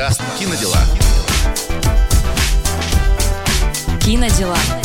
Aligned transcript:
Подкаст 0.00 0.22
«Кинодела». 0.38 0.78
Кинодела. 4.02 4.54
Подкаст. 4.54 4.79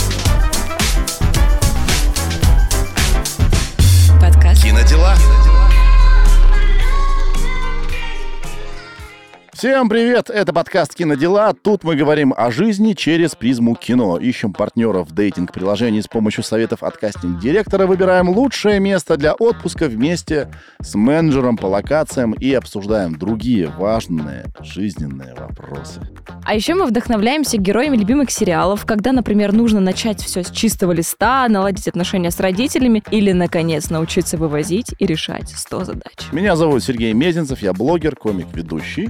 Всем 9.66 9.90
привет! 9.90 10.30
Это 10.30 10.54
подкаст 10.54 10.94
«Кинодела». 10.94 11.52
Тут 11.60 11.84
мы 11.84 11.96
говорим 11.96 12.36
о 12.38 12.52
жизни 12.52 12.94
через 12.94 13.34
призму 13.34 13.74
кино. 13.74 14.20
Ищем 14.20 14.54
партнеров 14.54 15.10
в 15.10 15.16
дейтинг-приложении 15.16 16.02
с 16.02 16.08
помощью 16.08 16.44
советов 16.44 16.84
от 16.84 16.98
кастинг-директора. 16.98 17.88
Выбираем 17.88 18.30
лучшее 18.30 18.80
место 18.80 19.18
для 19.18 19.34
отпуска 19.34 19.88
вместе 19.88 20.52
с 20.80 20.94
менеджером 20.94 21.58
по 21.58 21.66
локациям 21.66 22.34
и 22.34 22.54
обсуждаем 22.54 23.18
другие 23.18 23.70
важные 23.76 24.46
жизненные 24.62 25.34
вопросы. 25.34 26.00
А 26.46 26.54
еще 26.54 26.76
мы 26.76 26.86
вдохновляемся 26.86 27.58
героями 27.58 27.98
любимых 27.98 28.30
сериалов, 28.30 28.86
когда, 28.86 29.14
например, 29.14 29.52
нужно 29.52 29.80
начать 29.80 30.22
все 30.22 30.44
с 30.44 30.52
чистого 30.52 30.92
листа, 30.92 31.48
наладить 31.50 31.88
отношения 31.88 32.30
с 32.30 32.40
родителями 32.40 33.02
или, 33.10 33.32
наконец, 33.32 33.90
научиться 33.90 34.38
вывозить 34.38 34.94
и 35.00 35.08
решать 35.08 35.50
100 35.50 35.86
задач. 35.86 36.14
Меня 36.32 36.56
зовут 36.56 36.84
Сергей 36.84 37.14
Мезенцев, 37.14 37.64
я 37.64 37.74
блогер, 37.74 38.16
комик, 38.16 38.46
ведущий. 38.54 39.10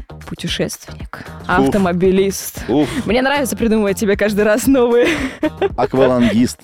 Путешественник, 0.49 1.25
автомобилист. 1.47 2.63
Уф, 2.67 2.87
Мне 3.07 3.23
нравится 3.23 3.57
придумывать 3.57 3.97
тебе 3.97 4.15
каждый 4.15 4.45
раз 4.45 4.67
новые. 4.67 5.07
аквалангист, 5.75 6.59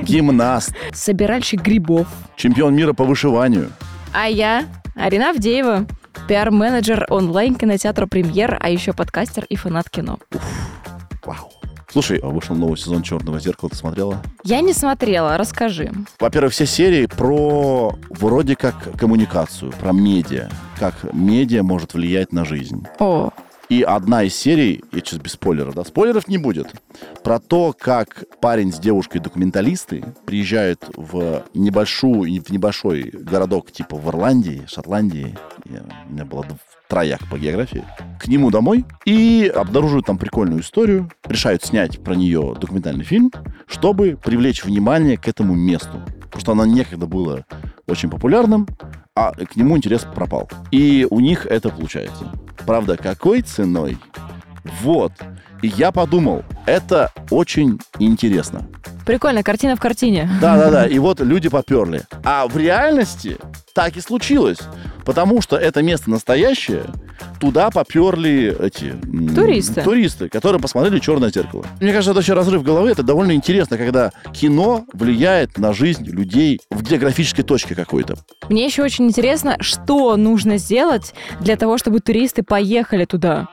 гимнаст, 0.00 0.74
Собиральщик 0.92 1.62
грибов. 1.62 2.08
чемпион 2.34 2.74
мира 2.74 2.92
по 2.92 3.04
вышиванию. 3.04 3.70
А 4.12 4.26
я, 4.28 4.64
Арина 4.96 5.30
Авдеева, 5.30 5.86
пиар-менеджер 6.26 7.06
онлайн-кинотеатра 7.08 8.06
«Премьер», 8.06 8.58
а 8.60 8.68
еще 8.68 8.92
подкастер 8.92 9.44
и 9.48 9.54
фанат 9.54 9.88
кино. 9.88 10.18
Вау. 11.24 11.52
Слушай, 11.92 12.20
а 12.22 12.28
вышел 12.28 12.56
новый 12.56 12.78
сезон 12.78 13.02
«Черного 13.02 13.38
зеркала», 13.38 13.68
ты 13.68 13.76
смотрела? 13.76 14.22
Я 14.44 14.62
не 14.62 14.72
смотрела, 14.72 15.36
расскажи. 15.36 15.92
Во-первых, 16.18 16.54
все 16.54 16.64
серии 16.64 17.04
про 17.04 17.94
вроде 18.08 18.56
как 18.56 18.74
коммуникацию, 18.96 19.72
про 19.72 19.92
медиа, 19.92 20.48
как 20.78 20.94
медиа 21.12 21.62
может 21.62 21.92
влиять 21.92 22.32
на 22.32 22.46
жизнь. 22.46 22.86
О, 22.98 23.30
И 23.72 23.80
одна 23.80 24.24
из 24.24 24.36
серий, 24.36 24.84
я 24.92 24.98
сейчас 24.98 25.18
без 25.18 25.32
спойлеров, 25.32 25.74
да, 25.74 25.82
спойлеров 25.82 26.28
не 26.28 26.36
будет, 26.36 26.74
про 27.24 27.38
то, 27.40 27.74
как 27.76 28.24
парень 28.38 28.70
с 28.70 28.78
девушкой-документалисты 28.78 30.04
приезжают 30.26 30.90
в 30.94 31.44
небольшую, 31.54 32.42
в 32.42 32.50
небольшой 32.50 33.04
городок 33.14 33.72
типа 33.72 33.96
в 33.96 34.06
Ирландии, 34.10 34.66
Шотландии, 34.68 35.38
я- 35.64 35.84
у 36.06 36.12
меня 36.12 36.26
было 36.26 36.44
трояк 36.86 37.20
по 37.30 37.38
географии, 37.38 37.82
к 38.20 38.28
нему 38.28 38.50
домой 38.50 38.84
и 39.06 39.50
обнаруживают 39.56 40.04
там 40.04 40.18
прикольную 40.18 40.60
историю, 40.60 41.10
решают 41.24 41.64
снять 41.64 41.98
про 41.98 42.14
нее 42.14 42.54
документальный 42.60 43.04
фильм, 43.04 43.32
чтобы 43.66 44.18
привлечь 44.22 44.66
внимание 44.66 45.16
к 45.16 45.26
этому 45.28 45.54
месту. 45.54 46.02
Потому 46.24 46.40
что 46.42 46.52
оно 46.52 46.66
некогда 46.66 47.06
было 47.06 47.46
очень 47.86 48.10
популярным, 48.10 48.66
а 49.16 49.32
к 49.32 49.56
нему 49.56 49.78
интерес 49.78 50.06
пропал. 50.14 50.50
И 50.70 51.06
у 51.08 51.20
них 51.20 51.46
это 51.46 51.70
получается. 51.70 52.30
Правда, 52.66 52.96
какой 52.96 53.42
ценой? 53.42 53.98
Вот. 54.80 55.12
И 55.62 55.68
я 55.68 55.92
подумал, 55.92 56.42
это 56.66 57.12
очень 57.30 57.78
интересно. 58.00 58.68
прикольно, 59.06 59.44
картина 59.44 59.76
в 59.76 59.80
картине. 59.80 60.28
Да-да-да, 60.40 60.86
и 60.88 60.98
вот 60.98 61.20
люди 61.20 61.48
поперли. 61.48 62.02
А 62.24 62.48
в 62.48 62.56
реальности 62.56 63.38
так 63.72 63.96
и 63.96 64.00
случилось. 64.00 64.58
Потому 65.04 65.40
что 65.40 65.56
это 65.56 65.82
место 65.82 66.10
настоящее, 66.10 66.84
туда 67.40 67.70
поперли 67.70 68.56
эти... 68.60 68.94
Туристы. 69.34 69.82
Туристы, 69.82 70.28
которые 70.28 70.60
посмотрели 70.60 70.98
«Черное 70.98 71.30
зеркало». 71.30 71.64
Мне 71.80 71.92
кажется, 71.92 72.10
это 72.10 72.18
вообще 72.18 72.34
разрыв 72.34 72.62
головы. 72.62 72.90
Это 72.90 73.02
довольно 73.02 73.32
интересно, 73.32 73.76
когда 73.78 74.12
кино 74.32 74.84
влияет 74.92 75.58
на 75.58 75.72
жизнь 75.72 76.04
людей 76.04 76.60
в 76.70 76.82
географической 76.82 77.44
точке 77.44 77.74
какой-то. 77.74 78.16
Мне 78.48 78.64
еще 78.64 78.82
очень 78.82 79.06
интересно, 79.06 79.56
что 79.60 80.16
нужно 80.16 80.58
сделать 80.58 81.14
для 81.40 81.56
того, 81.56 81.78
чтобы 81.78 82.00
туристы 82.00 82.42
поехали 82.42 83.04
туда. 83.04 83.48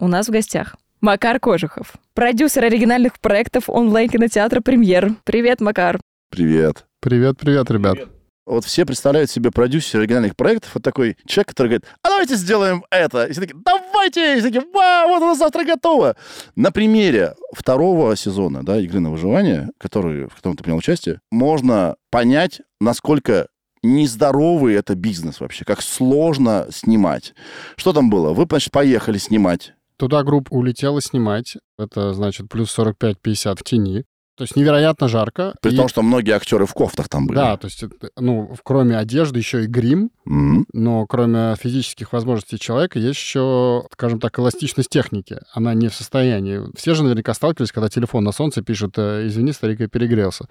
У 0.00 0.06
нас 0.06 0.28
в 0.28 0.30
гостях 0.30 0.76
Макар 1.00 1.40
Кожухов, 1.40 1.94
продюсер 2.14 2.64
оригинальных 2.64 3.18
проектов 3.18 3.64
онлайн-кинотеатра 3.68 4.60
«Премьер». 4.60 5.16
Привет, 5.24 5.60
Макар. 5.60 5.98
Привет. 6.30 6.86
Привет, 7.00 7.36
привет, 7.36 7.68
ребят. 7.68 7.98
Вот 8.46 8.64
все 8.64 8.86
представляют 8.86 9.28
себе 9.28 9.50
продюсера 9.50 10.02
оригинальных 10.02 10.36
проектов, 10.36 10.70
вот 10.74 10.84
такой 10.84 11.16
человек, 11.26 11.48
который 11.48 11.66
говорит, 11.66 11.86
а 12.02 12.10
давайте 12.10 12.36
сделаем 12.36 12.84
это. 12.90 13.24
И 13.24 13.32
все 13.32 13.40
такие, 13.40 13.60
давайте! 13.64 14.36
И 14.36 14.40
все 14.40 14.50
такие, 14.50 14.64
вау, 14.72 15.08
вот 15.08 15.20
оно 15.20 15.34
завтра 15.34 15.64
готово. 15.64 16.14
На 16.54 16.70
примере 16.70 17.34
второго 17.52 18.14
сезона, 18.14 18.64
да, 18.64 18.78
«Игры 18.78 19.00
на 19.00 19.10
выживание», 19.10 19.70
который, 19.78 20.26
в 20.26 20.36
котором 20.36 20.56
ты 20.56 20.62
принял 20.62 20.78
участие, 20.78 21.20
можно 21.32 21.96
понять, 22.10 22.60
насколько 22.80 23.48
нездоровый 23.82 24.74
это 24.74 24.94
бизнес 24.94 25.40
вообще, 25.40 25.64
как 25.64 25.82
сложно 25.82 26.68
снимать. 26.70 27.34
Что 27.76 27.92
там 27.92 28.10
было? 28.10 28.32
Вы, 28.32 28.46
значит, 28.48 28.72
поехали 28.72 29.18
снимать. 29.18 29.74
Туда 29.98 30.22
группа 30.22 30.52
улетела 30.52 31.00
снимать. 31.00 31.56
Это 31.76 32.14
значит 32.14 32.48
плюс 32.48 32.76
45-50 32.78 33.56
в 33.56 33.64
тени. 33.64 34.04
То 34.38 34.44
есть 34.44 34.54
невероятно 34.56 35.08
жарко. 35.08 35.54
При 35.60 35.72
И- 35.72 35.76
том, 35.76 35.88
что 35.88 36.00
многие 36.02 36.30
актеры 36.30 36.64
в 36.64 36.72
кофтах 36.72 37.08
там 37.08 37.26
были. 37.26 37.36
Да, 37.36 37.56
то 37.56 37.66
есть, 37.66 37.82
ну, 38.16 38.54
кроме 38.62 38.96
одежды 38.96 39.40
еще 39.40 39.64
и 39.64 39.66
грим, 39.66 40.10
Мгм. 40.24 40.66
но 40.72 41.06
кроме 41.06 41.56
физических 41.56 42.12
возможностей 42.12 42.58
человека 42.58 43.00
есть 43.00 43.18
еще, 43.18 43.82
скажем 43.92 44.20
так, 44.20 44.38
эластичность 44.38 44.90
техники. 44.90 45.38
Она 45.52 45.74
не 45.74 45.88
в 45.88 45.94
состоянии. 45.94 46.60
Все 46.76 46.94
же 46.94 47.02
наверняка 47.02 47.34
сталкивались, 47.34 47.72
когда 47.72 47.88
телефон 47.88 48.22
на 48.24 48.30
солнце 48.32 48.62
пишет, 48.62 48.92
э, 48.96 49.26
извини, 49.26 49.50
старик, 49.52 49.80
я 49.80 49.88
перегрелся. 49.88 50.46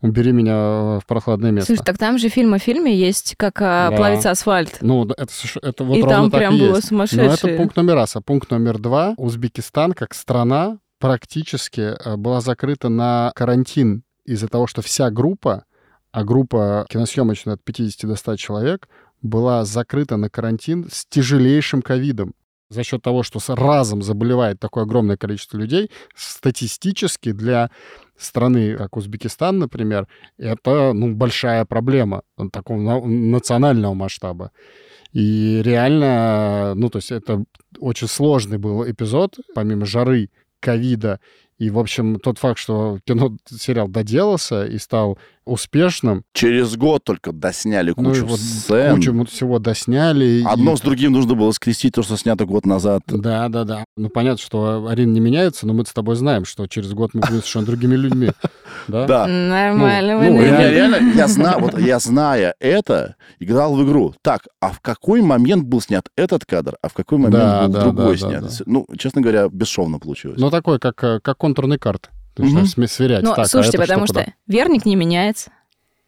Убери 0.00 0.30
меня 0.32 0.52
э, 0.54 0.98
в 1.00 1.06
прохладное 1.06 1.50
место. 1.50 1.66
Слушай, 1.74 1.84
так 1.84 1.98
там 1.98 2.18
же 2.18 2.28
фильм 2.28 2.54
о 2.54 2.58
фильме 2.60 2.96
есть, 2.96 3.34
как 3.36 3.60
а, 3.60 3.90
Да. 3.90 3.96
плавится 3.96 4.30
асфальт. 4.30 4.78
Ну, 4.82 5.04
это, 5.04 5.26
это 5.62 5.84
вот 5.84 5.96
И 5.96 6.00
ровно 6.02 6.16
там 6.16 6.30
так 6.30 6.38
прям 6.40 6.54
и 6.54 6.58
было 6.60 6.76
есть. 6.76 6.88
сумасшедшее. 6.88 7.28
Но 7.28 7.34
это 7.34 7.48
пункт 7.56 7.76
номер 7.76 7.94
раз. 7.96 8.14
А 8.16 8.20
пункт 8.20 8.50
номер 8.50 8.78
два. 8.78 9.14
Узбекистан 9.16 9.92
как 9.92 10.14
страна 10.14 10.78
практически 11.02 11.80
э, 11.80 12.16
была 12.16 12.40
закрыта 12.40 12.88
на 12.88 13.32
карантин 13.34 14.04
из-за 14.24 14.46
того, 14.46 14.68
что 14.68 14.82
вся 14.82 15.10
группа, 15.10 15.64
а 16.12 16.22
группа 16.22 16.86
киносъемочная 16.88 17.54
от 17.54 17.64
50 17.64 18.08
до 18.08 18.14
100 18.14 18.36
человек, 18.36 18.88
была 19.20 19.64
закрыта 19.64 20.16
на 20.16 20.30
карантин 20.30 20.88
с 20.92 21.04
тяжелейшим 21.06 21.82
ковидом. 21.82 22.34
За 22.70 22.84
счет 22.84 23.02
того, 23.02 23.24
что 23.24 23.40
разом 23.48 24.02
заболевает 24.02 24.60
такое 24.60 24.84
огромное 24.84 25.16
количество 25.16 25.58
людей, 25.58 25.90
статистически 26.14 27.32
для 27.32 27.72
страны, 28.16 28.76
как 28.76 28.96
Узбекистан, 28.96 29.58
например, 29.58 30.06
это 30.38 30.92
ну, 30.92 31.16
большая 31.16 31.64
проблема 31.64 32.22
э, 32.38 32.44
такого 32.52 32.78
на- 32.78 33.04
национального 33.04 33.94
масштаба. 33.94 34.52
И 35.12 35.62
реально, 35.64 36.74
ну, 36.76 36.88
то 36.90 36.98
есть 36.98 37.10
это 37.10 37.44
очень 37.80 38.06
сложный 38.06 38.58
был 38.58 38.88
эпизод, 38.88 39.38
помимо 39.52 39.84
жары, 39.84 40.30
ковида. 40.62 41.20
И, 41.58 41.70
в 41.70 41.78
общем, 41.78 42.18
тот 42.18 42.38
факт, 42.38 42.58
что 42.58 42.98
кино, 43.06 43.36
сериал 43.48 43.86
доделался 43.86 44.64
и 44.64 44.78
стал 44.78 45.16
успешным, 45.44 46.24
Через 46.32 46.76
год 46.76 47.04
только 47.04 47.30
досняли 47.32 47.92
ну, 47.96 48.10
и 48.10 48.14
кучу 48.14 48.26
вот 48.26 48.40
сцен. 48.40 48.96
кучу 48.96 49.24
всего 49.26 49.58
досняли. 49.60 50.24
и- 50.24 50.44
Одно 50.44 50.76
с 50.76 50.80
другим 50.80 51.12
нужно 51.12 51.34
было 51.34 51.52
скрестить 51.52 51.94
то, 51.94 52.02
что 52.02 52.16
снято 52.16 52.46
год 52.46 52.66
назад. 52.66 53.02
Да, 53.06 53.48
да, 53.48 53.62
да. 53.64 53.84
Ну, 53.96 54.08
понятно, 54.08 54.38
что 54.42 54.86
Арина 54.88 55.12
не 55.12 55.20
меняется, 55.20 55.66
но 55.66 55.72
мы 55.72 55.84
с 55.86 55.92
тобой 55.92 56.16
знаем, 56.16 56.44
что 56.46 56.66
через 56.66 56.92
год 56.94 57.10
мы 57.14 57.20
будем 57.20 57.34
совершенно 57.40 57.66
другими 57.66 57.94
людьми. 57.94 58.30
Да? 58.88 59.06
Да. 59.06 59.26
Нормально, 59.26 60.14
Ну, 60.18 60.32
ну, 60.36 60.42
Я 60.42 60.70
реально, 60.70 61.12
я 61.14 61.26
знаю, 61.28 61.58
вот 61.60 61.78
я 61.78 61.98
зная 61.98 62.54
это, 62.60 63.16
играл 63.38 63.74
в 63.74 63.84
игру. 63.84 64.14
Так, 64.22 64.42
а 64.60 64.70
в 64.70 64.80
какой 64.80 65.22
момент 65.22 65.64
был 65.64 65.80
снят 65.80 66.06
этот 66.16 66.44
кадр, 66.44 66.76
а 66.82 66.88
в 66.88 66.94
какой 66.94 67.18
момент 67.18 67.34
Да, 67.34 67.62
был 67.66 67.72
да, 67.74 67.80
другой 67.82 68.18
да, 68.18 68.26
да, 68.26 68.38
снят? 68.38 68.42
да. 68.42 68.64
Ну, 68.66 68.86
честно 68.98 69.20
говоря, 69.22 69.48
бесшовно 69.50 69.98
получилось. 69.98 70.38
Ну, 70.40 70.50
такой, 70.50 70.78
как, 70.78 71.02
э, 71.04 71.20
как 71.20 71.38
контурные 71.38 71.78
карты. 71.78 72.08
Ты 72.34 72.42
Мгм. 72.42 72.50
начинаешь 72.54 72.74
сме- 72.76 72.86
сверять. 72.88 73.22
Ну, 73.22 73.30
Так, 73.30 73.40
а 73.40 73.44
слушайте, 73.46 73.76
это 73.76 73.86
потому 73.86 74.06
куда? 74.06 74.22
что 74.22 74.32
Верник 74.46 74.86
не 74.86 74.96
меняется. 74.96 75.50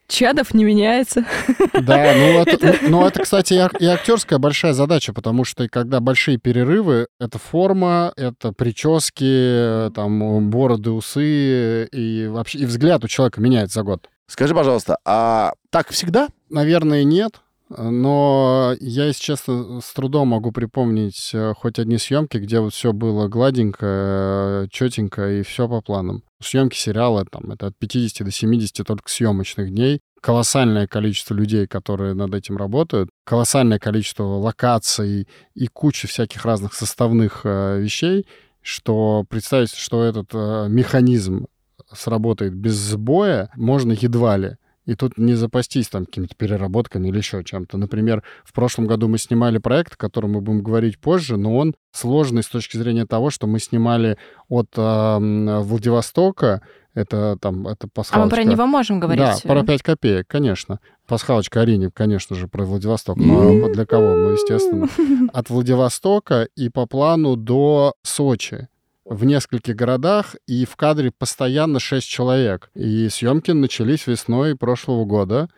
Чадов 0.07 0.53
не 0.55 0.65
меняется. 0.65 1.25
Да, 1.73 2.13
ну 2.17 2.43
это, 2.43 2.77
ну, 2.83 3.07
это, 3.07 3.23
кстати, 3.23 3.55
и 3.55 3.59
ак- 3.59 3.81
и 3.81 3.87
актерская 3.87 4.39
большая 4.39 4.73
задача, 4.75 5.13
потому 5.13 5.45
что 5.45 5.69
когда 5.69 6.01
большие 6.01 6.37
перерывы, 6.39 7.07
это 7.19 7.39
форма, 7.39 8.13
это 8.17 8.53
прически, 8.53 9.91
там, 9.95 10.51
бороды, 10.51 10.91
усы, 10.91 11.87
и 11.87 12.27
вообще 12.29 12.59
и 12.59 12.67
взгляд 12.67 13.05
у 13.05 13.09
человека 13.09 13.41
меняется 13.41 13.81
за 13.81 13.83
год. 13.83 14.09
Скажи, 14.27 14.55
пожалуйста, 14.55 14.99
а 15.05 15.53
так 15.71 15.91
всегда? 15.91 16.29
Наверное, 16.49 17.05
нет. 17.05 17.41
Но 17.71 18.75
я, 18.81 19.07
если 19.07 19.23
честно, 19.23 19.81
с 19.81 19.93
трудом 19.95 20.29
могу 20.29 20.53
припомнить 20.53 21.31
э, 21.33 21.55
хоть 21.57 21.79
одни 21.79 21.97
съемки, 21.97 22.37
где 22.37 22.61
вот 22.61 22.75
все 22.75 22.93
было 22.93 23.27
гладенько, 23.29 24.69
четенько 24.71 25.31
и 25.31 25.43
все 25.43 25.67
по 25.67 25.81
планам. 25.81 26.23
Съемки 26.43 26.77
сериала 26.77 27.25
там 27.25 27.53
это 27.53 27.69
от 27.69 27.77
50 27.79 28.27
до 28.27 28.31
70 28.31 28.87
только 28.87 29.09
съемочных 29.09 29.71
дней. 29.71 30.01
Колоссальное 30.21 30.87
количество 30.87 31.35
людей, 31.35 31.67
которые 31.67 32.15
над 32.15 32.35
этим 32.35 32.59
работают, 32.59 33.09
колоссальное 33.25 33.79
количество 33.79 34.25
локаций 34.25 35.27
и 35.55 35.67
куча 35.67 36.07
всяких 36.07 36.45
разных 36.45 36.75
составных 36.75 37.43
э, 37.45 37.81
вещей, 37.81 38.27
что 38.61 39.25
представить, 39.29 39.75
что 39.75 40.03
этот 40.03 40.31
э, 40.35 40.67
механизм 40.69 41.47
сработает 41.93 42.55
без 42.55 42.75
сбоя, 42.75 43.51
можно 43.57 43.93
едва 43.93 44.37
ли. 44.37 44.57
И 44.87 44.95
тут 44.95 45.17
не 45.17 45.35
запастись 45.35 45.89
там 45.89 46.05
какими-то 46.05 46.35
переработками 46.37 47.09
или 47.09 47.17
еще 47.17 47.43
чем-то. 47.43 47.79
Например, 47.79 48.23
в 48.45 48.53
прошлом 48.53 48.87
году 48.87 49.09
мы 49.09 49.19
снимали 49.19 49.59
проект, 49.59 49.95
о 49.95 49.97
котором 49.97 50.33
мы 50.33 50.41
будем 50.41 50.63
говорить 50.63 50.99
позже, 50.99 51.37
но 51.37 51.57
он 51.57 51.75
сложный 51.93 52.43
с 52.43 52.49
точки 52.49 52.77
зрения 52.77 53.07
того, 53.07 53.31
что 53.31 53.47
мы 53.47 53.61
снимали 53.61 54.19
от 54.49 54.69
э, 54.77 55.61
Владивостока, 55.63 56.63
это 56.95 57.37
там, 57.41 57.67
это 57.67 57.89
пасхалочка. 57.89 58.23
А 58.23 58.25
мы 58.25 58.31
про 58.31 58.51
него 58.51 58.67
можем 58.67 59.01
говорить? 59.01 59.25
Да, 59.25 59.37
про 59.43 59.65
5 59.65 59.83
копеек, 59.83 60.29
конечно. 60.29 60.79
Пасхалочка 61.09 61.63
Арине, 61.63 61.91
конечно 61.93 62.37
же, 62.37 62.47
про 62.47 62.65
Владивосток. 62.65 63.17
Но 63.17 63.69
для 63.73 63.85
кого? 63.85 64.15
Ну, 64.15 64.31
естественно. 64.31 64.89
От 65.33 65.51
Владивостока 65.51 66.47
и 66.57 66.69
по 66.69 66.87
плану 66.87 67.37
до 67.37 67.95
Сочи 68.03 68.69
в 69.05 69.25
нескольких 69.25 69.77
городах, 69.77 70.35
и 70.47 70.65
в 70.65 70.77
кадре 70.77 71.11
постоянно 71.11 71.81
6 71.81 72.07
человек. 72.07 72.71
И 72.75 73.09
съемки 73.09 73.51
начались 73.51 74.07
весной 74.07 74.57
прошлого 74.57 75.05
года. 75.05 75.49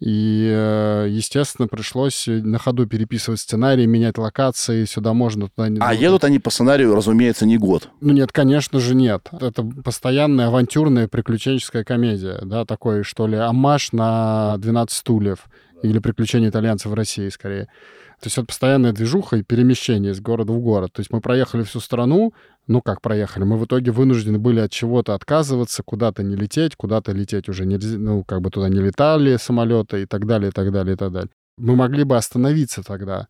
И, 0.00 0.50
э, 0.52 1.06
естественно, 1.08 1.68
пришлось 1.68 2.24
на 2.26 2.58
ходу 2.58 2.86
переписывать 2.86 3.40
сценарий, 3.40 3.86
менять 3.86 4.18
локации, 4.18 4.84
сюда 4.84 5.14
можно, 5.14 5.48
туда 5.48 5.68
не... 5.68 5.78
А 5.80 5.94
едут 5.94 6.24
они 6.24 6.38
по 6.38 6.50
сценарию, 6.50 6.94
разумеется, 6.94 7.46
не 7.46 7.56
год. 7.56 7.88
Ну 8.00 8.12
нет, 8.12 8.32
конечно 8.32 8.80
же 8.80 8.94
нет. 8.94 9.28
Это 9.32 9.62
постоянная 9.62 10.48
авантюрная 10.48 11.08
приключенческая 11.08 11.84
комедия, 11.84 12.40
да, 12.42 12.64
такой, 12.64 13.02
что 13.04 13.26
ли, 13.26 13.36
амаш 13.36 13.92
на 13.92 14.56
«12 14.58 14.88
стульев» 14.90 15.46
или 15.84 15.98
«Приключения 15.98 16.48
итальянцев 16.48 16.90
в 16.90 16.94
России», 16.94 17.28
скорее. 17.28 17.64
То 18.20 18.26
есть 18.26 18.38
это 18.38 18.46
постоянная 18.46 18.92
движуха 18.92 19.36
и 19.36 19.42
перемещение 19.42 20.12
из 20.12 20.20
города 20.20 20.52
в 20.52 20.60
город. 20.60 20.92
То 20.92 21.00
есть 21.00 21.12
мы 21.12 21.20
проехали 21.20 21.62
всю 21.62 21.80
страну, 21.80 22.32
ну 22.66 22.80
как 22.80 23.02
проехали, 23.02 23.44
мы 23.44 23.58
в 23.58 23.66
итоге 23.66 23.90
вынуждены 23.90 24.38
были 24.38 24.60
от 24.60 24.70
чего-то 24.70 25.14
отказываться, 25.14 25.82
куда-то 25.82 26.22
не 26.22 26.36
лететь, 26.36 26.76
куда-то 26.76 27.12
лететь 27.12 27.48
уже 27.48 27.66
нельзя, 27.66 27.98
ну 27.98 28.24
как 28.24 28.40
бы 28.40 28.50
туда 28.50 28.68
не 28.68 28.80
летали 28.80 29.36
самолеты 29.36 30.02
и 30.02 30.06
так 30.06 30.26
далее, 30.26 30.48
и 30.48 30.52
так 30.52 30.72
далее, 30.72 30.94
и 30.94 30.96
так 30.96 31.12
далее. 31.12 31.30
Мы 31.58 31.76
могли 31.76 32.04
бы 32.04 32.16
остановиться 32.16 32.82
тогда, 32.82 33.28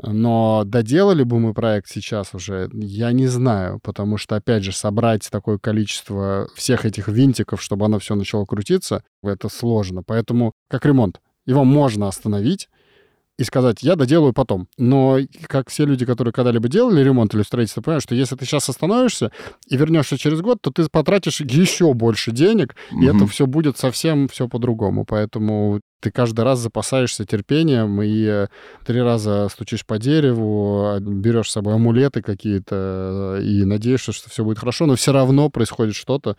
но 0.00 0.62
доделали 0.64 1.22
бы 1.22 1.40
мы 1.40 1.54
проект 1.54 1.88
сейчас 1.88 2.34
уже, 2.34 2.68
я 2.72 3.10
не 3.12 3.26
знаю, 3.26 3.80
потому 3.82 4.16
что, 4.16 4.36
опять 4.36 4.62
же, 4.62 4.72
собрать 4.72 5.28
такое 5.30 5.58
количество 5.58 6.48
всех 6.54 6.84
этих 6.84 7.08
винтиков, 7.08 7.62
чтобы 7.62 7.86
оно 7.86 7.98
все 7.98 8.14
начало 8.14 8.44
крутиться, 8.44 9.02
это 9.22 9.48
сложно. 9.48 10.02
Поэтому, 10.06 10.52
как 10.68 10.86
ремонт, 10.86 11.20
его 11.48 11.64
можно 11.64 12.08
остановить, 12.08 12.68
и 13.38 13.44
сказать, 13.44 13.82
я 13.82 13.94
доделаю 13.94 14.32
потом. 14.32 14.66
Но 14.78 15.18
как 15.46 15.70
все 15.70 15.86
люди, 15.86 16.04
которые 16.04 16.32
когда-либо 16.32 16.68
делали 16.68 17.02
ремонт 17.02 17.34
или 17.34 17.42
строительство, 17.42 17.80
понимают, 17.80 18.02
что 18.02 18.16
если 18.16 18.34
ты 18.34 18.44
сейчас 18.44 18.68
остановишься 18.68 19.30
и 19.68 19.76
вернешься 19.76 20.18
через 20.18 20.40
год, 20.40 20.58
то 20.60 20.72
ты 20.72 20.88
потратишь 20.90 21.40
еще 21.40 21.94
больше 21.94 22.32
денег, 22.32 22.74
mm-hmm. 22.74 23.04
и 23.04 23.06
это 23.06 23.26
все 23.28 23.46
будет 23.46 23.78
совсем 23.78 24.26
все 24.26 24.48
по-другому. 24.48 25.04
Поэтому 25.04 25.80
ты 26.00 26.10
каждый 26.10 26.44
раз 26.44 26.58
запасаешься 26.58 27.24
терпением 27.24 28.02
и 28.02 28.24
э, 28.24 28.46
три 28.84 29.00
раза 29.00 29.48
стучишь 29.48 29.86
по 29.86 29.98
дереву, 29.98 30.86
а, 30.86 31.00
берешь 31.00 31.48
с 31.48 31.52
собой 31.52 31.74
амулеты 31.74 32.22
какие-то 32.22 33.38
э, 33.38 33.42
и 33.44 33.64
надеешься, 33.64 34.12
что 34.12 34.28
все 34.30 34.42
будет 34.42 34.58
хорошо, 34.58 34.86
но 34.86 34.96
все 34.96 35.12
равно 35.12 35.48
происходит 35.48 35.94
что-то 35.94 36.36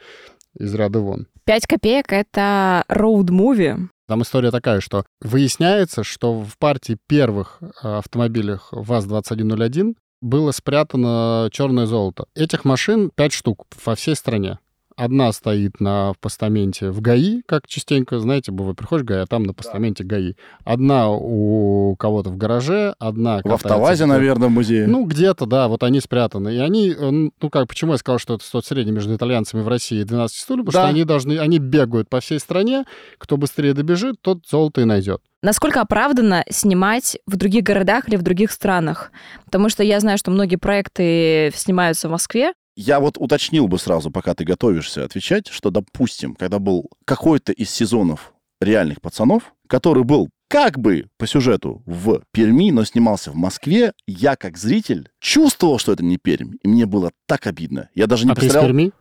из 0.57 0.73
ряда 0.75 0.99
вон. 0.99 1.27
Пять 1.45 1.65
копеек— 1.65 2.07
это 2.11 2.83
роуд-муви, 2.89 3.87
там 4.09 4.23
история 4.23 4.49
такая, 4.49 4.81
что 4.81 5.05
выясняется, 5.21 6.03
что 6.03 6.41
в 6.41 6.57
партии 6.57 6.97
первых 7.07 7.59
э, 7.61 7.65
автомобилях 7.99 8.69
ВАЗ-2101 8.71 9.93
было 10.19 10.51
спрятано 10.51 11.47
черное 11.51 11.85
золото. 11.85 12.25
Этих 12.33 12.65
машин 12.65 13.11
5 13.13 13.31
штук 13.31 13.67
во 13.85 13.93
всей 13.93 14.15
стране. 14.15 14.57
Одна 14.99 15.31
стоит 15.31 15.79
на 15.79 16.11
постаменте 16.19 16.91
в 16.91 16.99
ГАИ, 16.99 17.41
как 17.45 17.67
частенько, 17.67 18.19
знаете, 18.19 18.51
бывает, 18.51 18.75
приходишь 18.75 19.03
в 19.03 19.07
ГАИ, 19.07 19.19
а 19.19 19.27
там 19.27 19.43
на 19.43 19.53
постаменте 19.53 20.03
ГАИ. 20.03 20.33
Одна 20.65 21.09
у 21.09 21.95
кого-то 21.95 22.29
в 22.31 22.35
гараже, 22.35 22.95
одна... 22.99 23.39
В 23.41 23.53
автовазе, 23.53 24.05
наверное, 24.07 24.49
в 24.49 24.51
музее. 24.51 24.87
Ну, 24.87 25.05
где-то, 25.05 25.45
да, 25.45 25.69
вот 25.69 25.83
они 25.83 26.01
спрятаны. 26.01 26.53
И 26.53 26.57
они, 26.57 26.89
э, 26.89 27.09
ну 27.11 27.49
как, 27.49 27.69
почему 27.69 27.93
я 27.93 27.97
сказал, 27.97 28.19
что 28.19 28.33
это 28.33 28.51
тот 28.51 28.65
средний 28.65 28.91
между 28.91 29.15
итальянцами 29.15 29.61
в 29.61 29.69
России 29.69 30.01
и 30.01 30.03
12 30.03 30.35
стульев? 30.35 30.65
Потому 30.65 30.83
да. 30.83 30.89
что 30.89 30.93
они 30.93 31.05
должны, 31.05 31.39
они 31.39 31.59
бегают 31.59 32.09
по 32.09 32.19
всей 32.19 32.39
стране, 32.41 32.83
кто 33.17 33.37
быстрее 33.37 33.73
добежит, 33.73 34.17
тот 34.21 34.45
золото 34.49 34.81
и 34.81 34.83
найдет. 34.83 35.21
Насколько 35.41 35.79
оправданно 35.79 36.43
снимать 36.49 37.17
в 37.25 37.37
других 37.37 37.63
городах 37.63 38.09
или 38.09 38.17
в 38.17 38.21
других 38.21 38.51
странах? 38.51 39.13
Потому 39.45 39.69
что 39.69 39.81
я 39.81 40.01
знаю, 40.01 40.17
что 40.17 40.31
многие 40.31 40.57
проекты 40.57 41.53
снимаются 41.55 42.09
в 42.09 42.11
Москве, 42.11 42.51
я 42.79 43.01
вот 43.01 43.17
уточнил 43.17 43.67
бы 43.67 43.77
сразу, 43.77 44.09
пока 44.09 44.33
ты 44.33 44.45
готовишься 44.45 45.03
отвечать, 45.03 45.47
что, 45.49 45.69
допустим, 45.69 46.33
когда 46.33 46.59
был 46.59 46.89
какой-то 47.03 47.51
из 47.51 47.69
сезонов 47.69 48.33
реальных 48.61 49.01
пацанов, 49.01 49.53
который 49.67 50.05
был 50.05 50.29
как 50.47 50.79
бы 50.79 51.07
по 51.17 51.27
сюжету 51.27 51.83
в 51.85 52.23
Перми, 52.31 52.71
но 52.71 52.85
снимался 52.85 53.31
в 53.31 53.35
Москве, 53.35 53.91
я 54.07 54.37
как 54.37 54.57
зритель 54.57 55.09
чувствовал, 55.19 55.77
что 55.77 55.91
это 55.91 56.05
не 56.05 56.17
Пермь, 56.17 56.53
и 56.63 56.67
мне 56.69 56.85
было 56.85 57.11
так 57.27 57.47
обидно. 57.47 57.89
Я 57.95 58.07
даже 58.07 58.25
не 58.25 58.31
а 58.31 58.35
представлял... 58.35 58.67
Перми? 58.67 58.91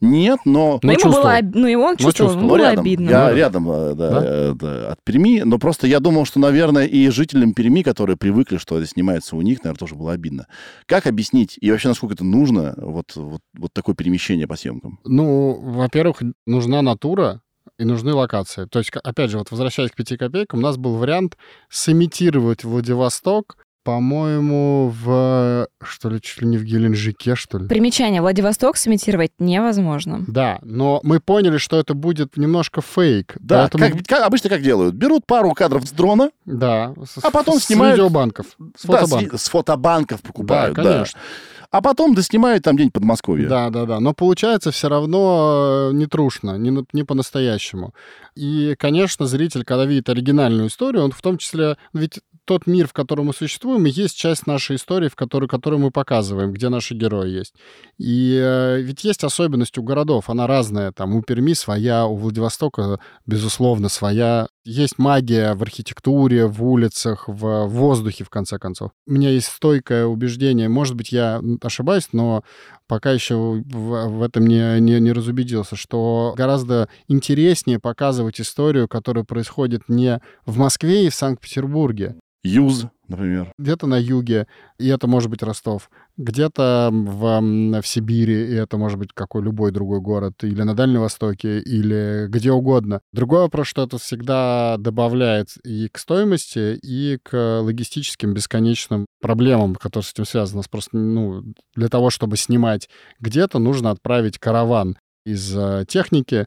Нет, 0.00 0.40
но... 0.44 0.78
Но, 0.82 0.92
но 0.92 0.92
ему 0.92 1.12
было, 1.12 1.38
ну, 1.42 1.66
и 1.66 1.74
он 1.74 1.96
чувствовал, 1.96 2.32
ему 2.32 2.48
было 2.48 2.58
рядом. 2.58 2.80
обидно. 2.80 3.10
Я 3.10 3.32
рядом 3.32 3.70
э, 3.70 3.94
да, 3.94 4.10
да? 4.10 4.54
Да, 4.54 4.92
от 4.92 5.04
Перми, 5.04 5.40
но 5.42 5.58
просто 5.58 5.86
я 5.86 6.00
думал, 6.00 6.26
что, 6.26 6.38
наверное, 6.38 6.86
и 6.86 7.08
жителям 7.08 7.54
Перми, 7.54 7.82
которые 7.82 8.16
привыкли, 8.16 8.58
что 8.58 8.76
это 8.76 8.86
снимается 8.86 9.36
у 9.36 9.42
них, 9.42 9.64
наверное, 9.64 9.78
тоже 9.78 9.94
было 9.94 10.12
обидно. 10.12 10.46
Как 10.86 11.06
объяснить 11.06 11.56
и 11.60 11.70
вообще, 11.70 11.88
насколько 11.88 12.14
это 12.14 12.24
нужно, 12.24 12.74
вот, 12.76 13.16
вот, 13.16 13.40
вот 13.54 13.72
такое 13.72 13.94
перемещение 13.94 14.46
по 14.46 14.56
съемкам? 14.56 15.00
Ну, 15.04 15.58
во-первых, 15.60 16.22
нужна 16.46 16.82
натура, 16.82 17.40
и 17.78 17.84
нужны 17.84 18.14
локации. 18.14 18.66
То 18.66 18.78
есть, 18.78 18.90
опять 19.02 19.30
же, 19.30 19.38
вот 19.38 19.50
возвращаясь 19.50 19.90
к 19.90 19.96
пяти 19.96 20.16
копейкам, 20.16 20.60
у 20.60 20.62
нас 20.62 20.76
был 20.76 20.96
вариант 20.96 21.36
сымитировать 21.68 22.64
Владивосток 22.64 23.58
по-моему, 23.86 24.92
в, 25.00 25.68
что 25.80 26.10
ли, 26.10 26.20
чуть 26.20 26.42
ли 26.42 26.48
не 26.48 26.58
в 26.58 26.64
Геленджике, 26.64 27.36
что 27.36 27.58
ли. 27.58 27.68
Примечание. 27.68 28.20
Владивосток 28.20 28.76
сымитировать 28.76 29.30
невозможно. 29.38 30.24
Да, 30.26 30.58
но 30.62 30.98
мы 31.04 31.20
поняли, 31.20 31.58
что 31.58 31.78
это 31.78 31.94
будет 31.94 32.36
немножко 32.36 32.80
фейк. 32.80 33.36
Да, 33.38 33.68
поэтому... 33.70 33.96
как, 33.98 34.06
как, 34.08 34.26
обычно 34.26 34.50
как 34.50 34.62
делают? 34.62 34.96
Берут 34.96 35.24
пару 35.24 35.52
кадров 35.52 35.86
с 35.86 35.92
дрона, 35.92 36.30
да, 36.44 36.94
а 37.22 37.30
потом 37.30 37.60
с 37.60 37.66
снимают... 37.66 37.94
С 37.94 37.98
видеобанков, 37.98 38.46
с 38.76 38.82
фотобанков. 38.82 39.30
Да, 39.30 39.38
с, 39.38 39.42
с 39.42 39.48
фотобанков 39.48 40.20
покупают, 40.20 40.74
да. 40.74 40.82
Конечно. 40.82 41.20
Да 41.22 41.56
а 41.70 41.82
потом 41.82 42.14
доснимают 42.14 42.64
там 42.64 42.76
день 42.76 42.90
Подмосковье. 42.90 43.48
Да, 43.48 43.70
да, 43.70 43.84
да. 43.84 44.00
Но 44.00 44.14
получается 44.14 44.70
все 44.70 44.88
равно 44.88 45.90
э, 45.90 45.94
не 45.94 46.06
трушно, 46.06 46.56
не, 46.56 46.84
не 46.92 47.04
по-настоящему. 47.04 47.92
И, 48.34 48.74
конечно, 48.78 49.26
зритель, 49.26 49.64
когда 49.64 49.84
видит 49.84 50.08
оригинальную 50.08 50.68
историю, 50.68 51.04
он 51.04 51.10
в 51.10 51.20
том 51.20 51.38
числе... 51.38 51.76
Ведь 51.92 52.20
тот 52.46 52.66
мир, 52.66 52.86
в 52.86 52.92
котором 52.92 53.26
мы 53.26 53.34
существуем, 53.34 53.84
есть 53.84 54.16
часть 54.16 54.46
нашей 54.46 54.76
истории, 54.76 55.08
в 55.08 55.16
которой, 55.16 55.48
которую 55.48 55.80
мы 55.80 55.90
показываем, 55.90 56.52
где 56.52 56.68
наши 56.68 56.94
герои 56.94 57.28
есть. 57.28 57.54
И 57.98 58.40
э, 58.40 58.80
ведь 58.80 59.04
есть 59.04 59.24
особенность 59.24 59.76
у 59.78 59.82
городов, 59.82 60.30
она 60.30 60.46
разная. 60.46 60.92
Там 60.92 61.14
у 61.14 61.22
Перми 61.22 61.54
своя, 61.54 62.06
у 62.06 62.16
Владивостока, 62.16 63.00
безусловно, 63.26 63.88
своя. 63.88 64.46
Есть 64.64 64.98
магия 64.98 65.54
в 65.54 65.62
архитектуре, 65.62 66.46
в 66.46 66.64
улицах, 66.64 67.24
в 67.26 67.66
воздухе, 67.66 68.24
в 68.24 68.30
конце 68.30 68.58
концов. 68.58 68.92
У 69.06 69.12
меня 69.12 69.30
есть 69.30 69.48
стойкое 69.48 70.06
убеждение, 70.06 70.68
может 70.68 70.94
быть, 70.94 71.12
я 71.12 71.40
ошибаюсь, 71.62 72.08
но 72.12 72.42
пока 72.86 73.12
еще 73.12 73.34
в, 73.34 74.08
в 74.08 74.22
этом 74.22 74.46
не, 74.46 74.80
не, 74.80 75.00
не 75.00 75.12
разубедился, 75.12 75.76
что 75.76 76.34
гораздо 76.36 76.88
интереснее 77.08 77.80
показывать 77.80 78.40
историю, 78.40 78.88
которая 78.88 79.24
происходит 79.24 79.88
не 79.88 80.20
в 80.44 80.58
Москве 80.58 81.06
и 81.06 81.10
в 81.10 81.14
Санкт-Петербурге, 81.14 82.16
Юз, 82.46 82.86
например. 83.08 83.52
Где-то 83.58 83.86
на 83.86 83.98
юге, 83.98 84.46
и 84.78 84.88
это 84.88 85.06
может 85.06 85.30
быть 85.30 85.42
Ростов. 85.42 85.90
Где-то 86.16 86.90
в, 86.92 87.40
в 87.82 87.86
Сибири, 87.86 88.34
и 88.34 88.54
это 88.54 88.78
может 88.78 88.98
быть 88.98 89.10
какой 89.12 89.42
любой 89.42 89.70
другой 89.72 90.00
город. 90.00 90.34
Или 90.42 90.62
на 90.62 90.74
Дальнем 90.74 91.00
Востоке, 91.00 91.60
или 91.60 92.26
где 92.28 92.52
угодно. 92.52 93.00
Другой 93.12 93.40
вопрос, 93.40 93.66
что 93.66 93.82
это 93.82 93.98
всегда 93.98 94.76
добавляет 94.78 95.48
и 95.64 95.88
к 95.88 95.98
стоимости, 95.98 96.78
и 96.82 97.18
к 97.22 97.60
логистическим 97.60 98.34
бесконечным 98.34 99.06
проблемам, 99.20 99.74
которые 99.74 100.04
с 100.04 100.12
этим 100.12 100.24
связаны. 100.24 100.62
Просто, 100.70 100.96
ну, 100.96 101.42
для 101.74 101.88
того, 101.88 102.10
чтобы 102.10 102.36
снимать 102.36 102.88
где-то, 103.20 103.58
нужно 103.58 103.90
отправить 103.90 104.38
караван 104.38 104.96
из 105.26 105.54
э, 105.56 105.84
техники, 105.88 106.46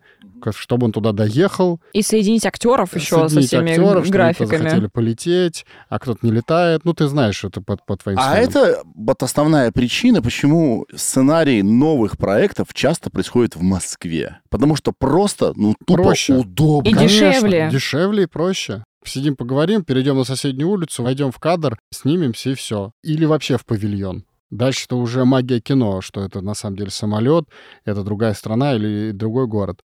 чтобы 0.51 0.85
он 0.85 0.93
туда 0.93 1.11
доехал. 1.11 1.81
И 1.91 2.01
соединить 2.01 2.45
актеров 2.45 2.95
еще 2.95 3.17
со 3.17 3.27
соединить 3.27 3.47
всеми 3.47 3.71
актеров, 3.71 4.05
чтобы 4.05 4.23
они 4.23 4.33
захотели 4.33 4.61
графиками. 4.61 4.87
полететь, 4.87 5.65
а 5.89 5.99
кто-то 5.99 6.25
не 6.25 6.31
летает. 6.31 6.85
Ну, 6.85 6.93
ты 6.93 7.07
знаешь 7.07 7.43
это 7.43 7.61
по, 7.61 7.75
по 7.75 7.97
твоим 7.97 8.17
А 8.17 8.31
сценам. 8.31 8.43
это 8.49 8.81
вот 8.95 9.21
основная 9.21 9.71
причина, 9.73 10.21
почему 10.21 10.85
сценарий 10.95 11.61
новых 11.61 12.17
проектов 12.17 12.73
часто 12.73 13.09
происходит 13.09 13.57
в 13.57 13.61
Москве. 13.61 14.39
Потому 14.49 14.77
что 14.77 14.93
просто, 14.97 15.51
ну, 15.57 15.75
тупо 15.85 16.03
Проще. 16.03 16.35
удобно. 16.35 16.87
И 16.89 16.93
дешевле. 16.93 17.69
Дешевле 17.71 18.23
и 18.23 18.27
проще. 18.27 18.83
Сидим, 19.03 19.35
поговорим, 19.35 19.83
перейдем 19.83 20.17
на 20.17 20.23
соседнюю 20.23 20.69
улицу, 20.69 21.03
войдем 21.03 21.31
в 21.31 21.39
кадр, 21.39 21.77
снимемся 21.91 22.51
и 22.51 22.53
все. 22.53 22.91
Или 23.03 23.25
вообще 23.25 23.57
в 23.57 23.65
павильон. 23.65 24.23
Дальше 24.51 24.85
это 24.85 24.95
уже 24.95 25.25
магия 25.25 25.59
кино, 25.59 26.01
что 26.01 26.21
это 26.21 26.41
на 26.41 26.55
самом 26.55 26.75
деле 26.77 26.89
самолет, 26.89 27.45
это 27.85 28.03
другая 28.03 28.33
страна 28.33 28.73
или 28.73 29.11
другой 29.11 29.45
город. 29.45 29.81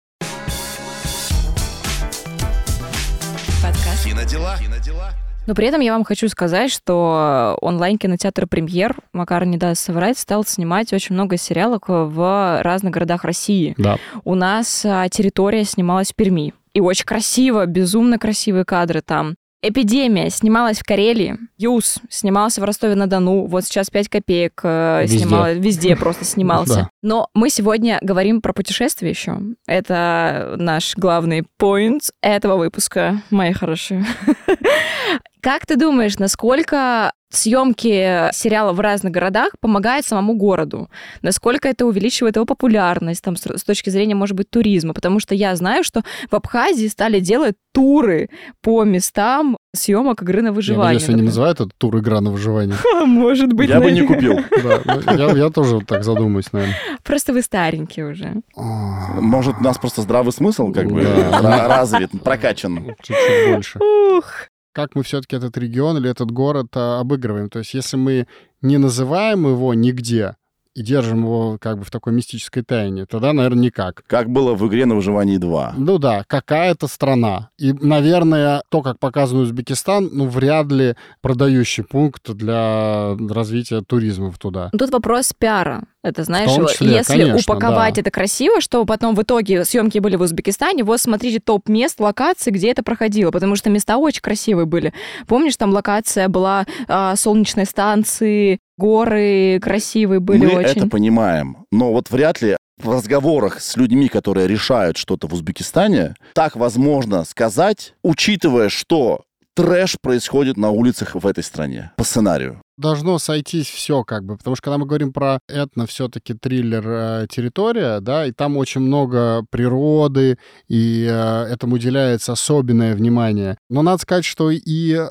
Подкаст. 3.63 4.05
Кинодела. 4.05 4.55
Кинодела. 4.59 5.13
Но 5.47 5.55
при 5.55 5.65
этом 5.65 5.81
я 5.81 5.93
вам 5.93 6.03
хочу 6.03 6.27
сказать, 6.27 6.71
что 6.71 7.57
онлайн-кинотеатр 7.61 8.45
«Премьер», 8.45 8.95
Макар 9.11 9.45
не 9.45 9.57
даст 9.57 9.81
соврать, 9.83 10.19
стал 10.19 10.45
снимать 10.45 10.93
очень 10.93 11.15
много 11.15 11.37
сериалов 11.37 11.81
в 11.87 12.61
разных 12.61 12.93
городах 12.93 13.23
России. 13.23 13.73
Да. 13.79 13.97
У 14.23 14.35
нас 14.35 14.85
а, 14.85 15.09
территория 15.09 15.63
снималась 15.63 16.11
в 16.11 16.15
Перми. 16.15 16.53
И 16.73 16.79
очень 16.79 17.05
красиво, 17.05 17.65
безумно 17.65 18.19
красивые 18.19 18.63
кадры 18.63 19.01
там. 19.01 19.35
Эпидемия 19.63 20.29
снималась 20.31 20.79
в 20.79 20.83
Карелии. 20.83 21.37
Юс 21.57 21.99
снимался 22.09 22.61
в 22.61 22.63
Ростове-на-Дону. 22.63 23.45
Вот 23.45 23.65
сейчас 23.65 23.91
5 23.91 24.09
копеек 24.09 24.59
э, 24.63 25.03
Везде. 25.03 25.19
снимала- 25.19 25.53
везде 25.53 25.95
просто 25.95 26.25
снимался. 26.25 26.89
Но 27.03 27.27
мы 27.35 27.49
сегодня 27.51 27.99
говорим 28.01 28.41
про 28.41 28.53
путешествия 28.53 29.09
еще. 29.09 29.37
Это 29.67 30.55
наш 30.57 30.95
главный 30.97 31.43
поинт 31.57 32.09
этого 32.21 32.57
выпуска, 32.57 33.21
мои 33.29 33.53
хорошие. 33.53 34.03
Как 35.41 35.65
ты 35.65 35.75
думаешь, 35.75 36.17
насколько 36.17 37.11
съемки 37.31 38.29
сериала 38.33 38.73
в 38.73 38.79
разных 38.79 39.11
городах 39.11 39.51
помогают 39.59 40.05
самому 40.05 40.35
городу? 40.35 40.89
Насколько 41.21 41.69
это 41.69 41.85
увеличивает 41.85 42.35
его 42.35 42.45
популярность 42.45 43.23
там, 43.23 43.35
с 43.35 43.63
точки 43.63 43.89
зрения, 43.89 44.15
может 44.15 44.35
быть, 44.35 44.49
туризма? 44.49 44.93
Потому 44.93 45.19
что 45.19 45.35
я 45.35 45.55
знаю, 45.55 45.83
что 45.83 46.03
в 46.29 46.35
Абхазии 46.35 46.87
стали 46.87 47.19
делать 47.19 47.55
туры 47.73 48.29
по 48.61 48.83
местам 48.83 49.57
съемок 49.73 50.21
игры 50.23 50.41
на 50.41 50.47
Я 50.47 50.51
выживание. 50.51 50.93
надеюсь, 50.95 51.09
они 51.09 51.21
называют 51.21 51.61
это 51.61 51.69
тур 51.77 51.97
игра 51.99 52.19
на 52.19 52.29
выживание. 52.31 52.75
например. 52.75 53.05
Может 53.07 53.53
быть, 53.53 53.69
Я 53.69 53.79
бы 53.79 53.91
не 53.91 54.01
купил. 54.01 54.39
Ну, 54.51 55.17
я, 55.17 55.31
я 55.45 55.49
тоже 55.49 55.79
так 55.81 56.03
задумаюсь, 56.03 56.51
наверное. 56.51 56.75
Просто 57.03 57.31
вы 57.33 57.41
старенькие 57.41 58.07
уже. 58.07 58.41
Может, 58.55 59.55
у 59.59 59.63
нас 59.63 59.77
просто 59.77 60.01
здравый 60.01 60.33
смысл 60.33 60.71
как 60.71 60.87
бы 60.91 61.01
развит, 61.41 62.11
прокачан. 62.23 62.95
Чуть-чуть 63.01 63.53
больше. 63.53 63.79
Ух. 63.79 64.25
Как 64.73 64.95
мы 64.95 65.03
все-таки 65.03 65.35
этот 65.35 65.57
регион 65.57 65.97
или 65.97 66.09
этот 66.09 66.31
город 66.31 66.67
а, 66.75 66.99
обыгрываем? 66.99 67.49
То 67.49 67.59
есть 67.59 67.73
если 67.73 67.97
мы 67.97 68.27
не 68.61 68.77
называем 68.77 69.45
его 69.45 69.73
нигде 69.73 70.35
и 70.73 70.81
держим 70.81 71.23
его 71.23 71.57
как 71.59 71.79
бы 71.79 71.83
в 71.83 71.91
такой 71.91 72.13
мистической 72.13 72.63
тайне, 72.63 73.05
тогда, 73.05 73.33
наверное, 73.33 73.63
никак. 73.65 74.03
Как 74.07 74.29
было 74.29 74.53
в 74.53 74.67
игре 74.67 74.85
на 74.85 74.95
выживании 74.95 75.37
2. 75.37 75.75
Ну 75.77 75.97
да, 75.97 76.23
какая-то 76.27 76.87
страна. 76.87 77.49
И, 77.57 77.73
наверное, 77.73 78.63
то, 78.69 78.81
как 78.81 78.99
показан 78.99 79.39
Узбекистан, 79.39 80.09
ну, 80.11 80.27
вряд 80.27 80.71
ли 80.71 80.95
продающий 81.21 81.83
пункт 81.83 82.31
для 82.31 83.15
развития 83.29 83.81
туризма 83.81 84.31
туда. 84.37 84.69
Тут 84.77 84.91
вопрос 84.91 85.33
пиара. 85.37 85.83
Это, 86.03 86.23
знаешь, 86.23 86.49
числе, 86.71 86.93
если 86.93 87.13
конечно, 87.13 87.37
упаковать 87.37 87.95
да. 87.95 88.01
это 88.01 88.09
красиво, 88.09 88.59
что 88.59 88.83
потом 88.85 89.13
в 89.13 89.21
итоге 89.21 89.63
съемки 89.65 89.99
были 89.99 90.15
в 90.15 90.21
Узбекистане, 90.21 90.83
вот 90.83 90.99
смотрите 90.99 91.39
топ 91.39 91.69
мест, 91.69 91.99
локаций, 91.99 92.51
где 92.51 92.71
это 92.71 92.81
проходило, 92.81 93.29
потому 93.29 93.55
что 93.55 93.69
места 93.69 93.97
очень 93.97 94.21
красивые 94.21 94.65
были. 94.65 94.93
Помнишь, 95.27 95.57
там 95.57 95.71
локация 95.71 96.27
была 96.27 96.65
а, 96.87 97.15
солнечной 97.15 97.65
станции, 97.65 98.59
горы 98.81 99.59
красивые 99.61 100.19
были 100.19 100.45
Мы 100.45 100.55
очень. 100.55 100.77
это 100.77 100.87
понимаем. 100.87 101.65
Но 101.71 101.91
вот 101.91 102.09
вряд 102.09 102.41
ли 102.41 102.57
в 102.81 102.89
разговорах 102.89 103.61
с 103.61 103.77
людьми, 103.77 104.07
которые 104.07 104.47
решают 104.47 104.97
что-то 104.97 105.27
в 105.27 105.33
Узбекистане, 105.33 106.15
так 106.33 106.55
возможно 106.55 107.23
сказать, 107.23 107.93
учитывая, 108.03 108.69
что 108.69 109.21
трэш 109.55 109.97
происходит 110.01 110.57
на 110.57 110.71
улицах 110.71 111.13
в 111.13 111.27
этой 111.27 111.43
стране 111.43 111.91
по 111.95 112.03
сценарию. 112.03 112.61
Должно 112.81 113.17
сойтись 113.19 113.67
все 113.69 114.03
как 114.03 114.25
бы, 114.25 114.37
потому 114.37 114.55
что 114.55 114.63
когда 114.65 114.77
мы 114.77 114.85
говорим 114.85 115.13
про 115.13 115.39
этно 115.47 115.85
все-таки 115.85 116.33
триллер 116.33 116.83
э, 116.87 117.27
территория, 117.29 117.99
да, 118.01 118.25
и 118.25 118.31
там 118.31 118.57
очень 118.57 118.81
много 118.81 119.45
природы, 119.49 120.37
и 120.67 121.07
э, 121.09 121.43
этому 121.45 121.75
уделяется 121.75 122.33
особенное 122.33 122.95
внимание. 122.95 123.57
Но 123.69 123.81
надо 123.81 124.01
сказать, 124.01 124.25
что 124.25 124.51
и 124.51 124.59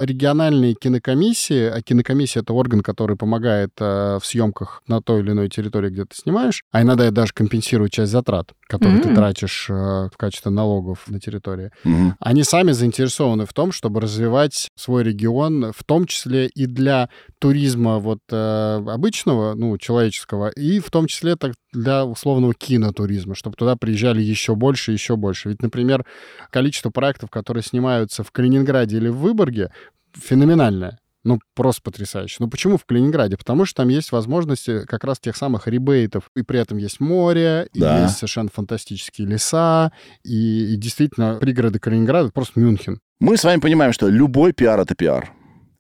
региональные 0.01 0.75
кинокомиссии, 0.75 1.65
а 1.67 1.81
кинокомиссия 1.83 2.43
это 2.43 2.53
орган, 2.53 2.81
который 2.83 3.17
помогает 3.17 3.71
э, 3.79 4.19
в 4.21 4.27
съемках 4.27 4.83
на 4.87 5.01
той 5.01 5.21
или 5.21 5.31
иной 5.31 5.49
территории, 5.49 5.91
где 5.91 6.05
ты 6.05 6.17
снимаешь, 6.17 6.63
а 6.73 6.83
иногда 6.83 7.09
и 7.09 7.11
даже 7.11 7.33
компенсирует 7.33 7.93
часть 7.93 8.13
затрат, 8.13 8.53
которые 8.67 9.01
ты 9.01 9.09
М. 9.09 9.15
тратишь 9.15 9.69
э, 9.71 9.73
в 10.13 10.17
качестве 10.17 10.51
налогов 10.51 11.05
на 11.09 11.21
территории 11.21 11.71
Мгм. 11.85 12.17
они 12.21 12.43
сами 12.43 12.73
заинтересованы 12.73 13.47
в 13.47 13.53
том, 13.53 13.73
чтобы 13.73 14.01
развивать 14.01 14.69
свой 14.77 15.05
регион, 15.05 15.73
в 15.77 15.85
том 15.85 16.07
числе 16.07 16.47
и 16.47 16.67
для 16.67 17.09
туризма 17.61 17.99
вот 17.99 18.21
э, 18.31 18.83
обычного, 18.87 19.55
ну, 19.55 19.77
человеческого, 19.77 20.49
и 20.49 20.81
в 20.81 20.91
том 20.91 21.07
числе 21.07 21.37
так 21.37 21.53
для 21.73 22.05
условного 22.05 22.55
кинотуризма, 22.55 23.35
чтобы 23.35 23.57
туда 23.57 23.77
приезжали 23.77 24.23
еще 24.23 24.55
больше 24.55 24.93
и 24.93 24.95
еще 24.95 25.17
больше. 25.17 25.51
Ведь, 25.51 25.63
например, 25.63 26.05
количество 26.51 26.91
проектов, 26.91 27.31
которые 27.31 27.63
снимаются 27.63 28.23
в 28.25 28.31
Калининграде 28.33 28.97
или 28.97 29.09
в 29.09 29.19
Выборге, 29.19 29.71
феноменальное. 30.15 30.99
Ну, 31.23 31.39
просто 31.55 31.83
потрясающе. 31.83 32.37
Ну, 32.41 32.49
почему 32.49 32.79
в 32.79 32.87
Калининграде? 32.87 33.37
Потому 33.37 33.67
что 33.67 33.83
там 33.83 33.89
есть 33.91 34.11
возможности 34.11 34.87
как 34.87 35.05
раз 35.05 35.19
тех 35.21 35.37
самых 35.37 35.69
ребейтов. 35.69 36.31
И 36.35 36.43
при 36.43 36.59
этом 36.59 36.79
есть 36.79 36.99
море, 36.99 37.69
и 37.75 37.79
Да. 37.81 38.05
есть 38.05 38.17
совершенно 38.17 38.49
фантастические 38.51 39.27
леса. 39.29 39.93
И, 40.25 40.73
и 40.73 40.77
действительно, 40.77 41.35
пригороды 41.35 41.79
Калининграда— 41.79 42.31
просто 42.35 42.59
Мюнхен. 42.59 43.01
Мы 43.21 43.37
с 43.37 43.45
вами 43.45 43.61
понимаем, 43.61 43.93
что 43.93 44.09
любой 44.09 44.55
пиар— 44.55 44.81
это 44.81 44.95
пиар. 44.95 45.31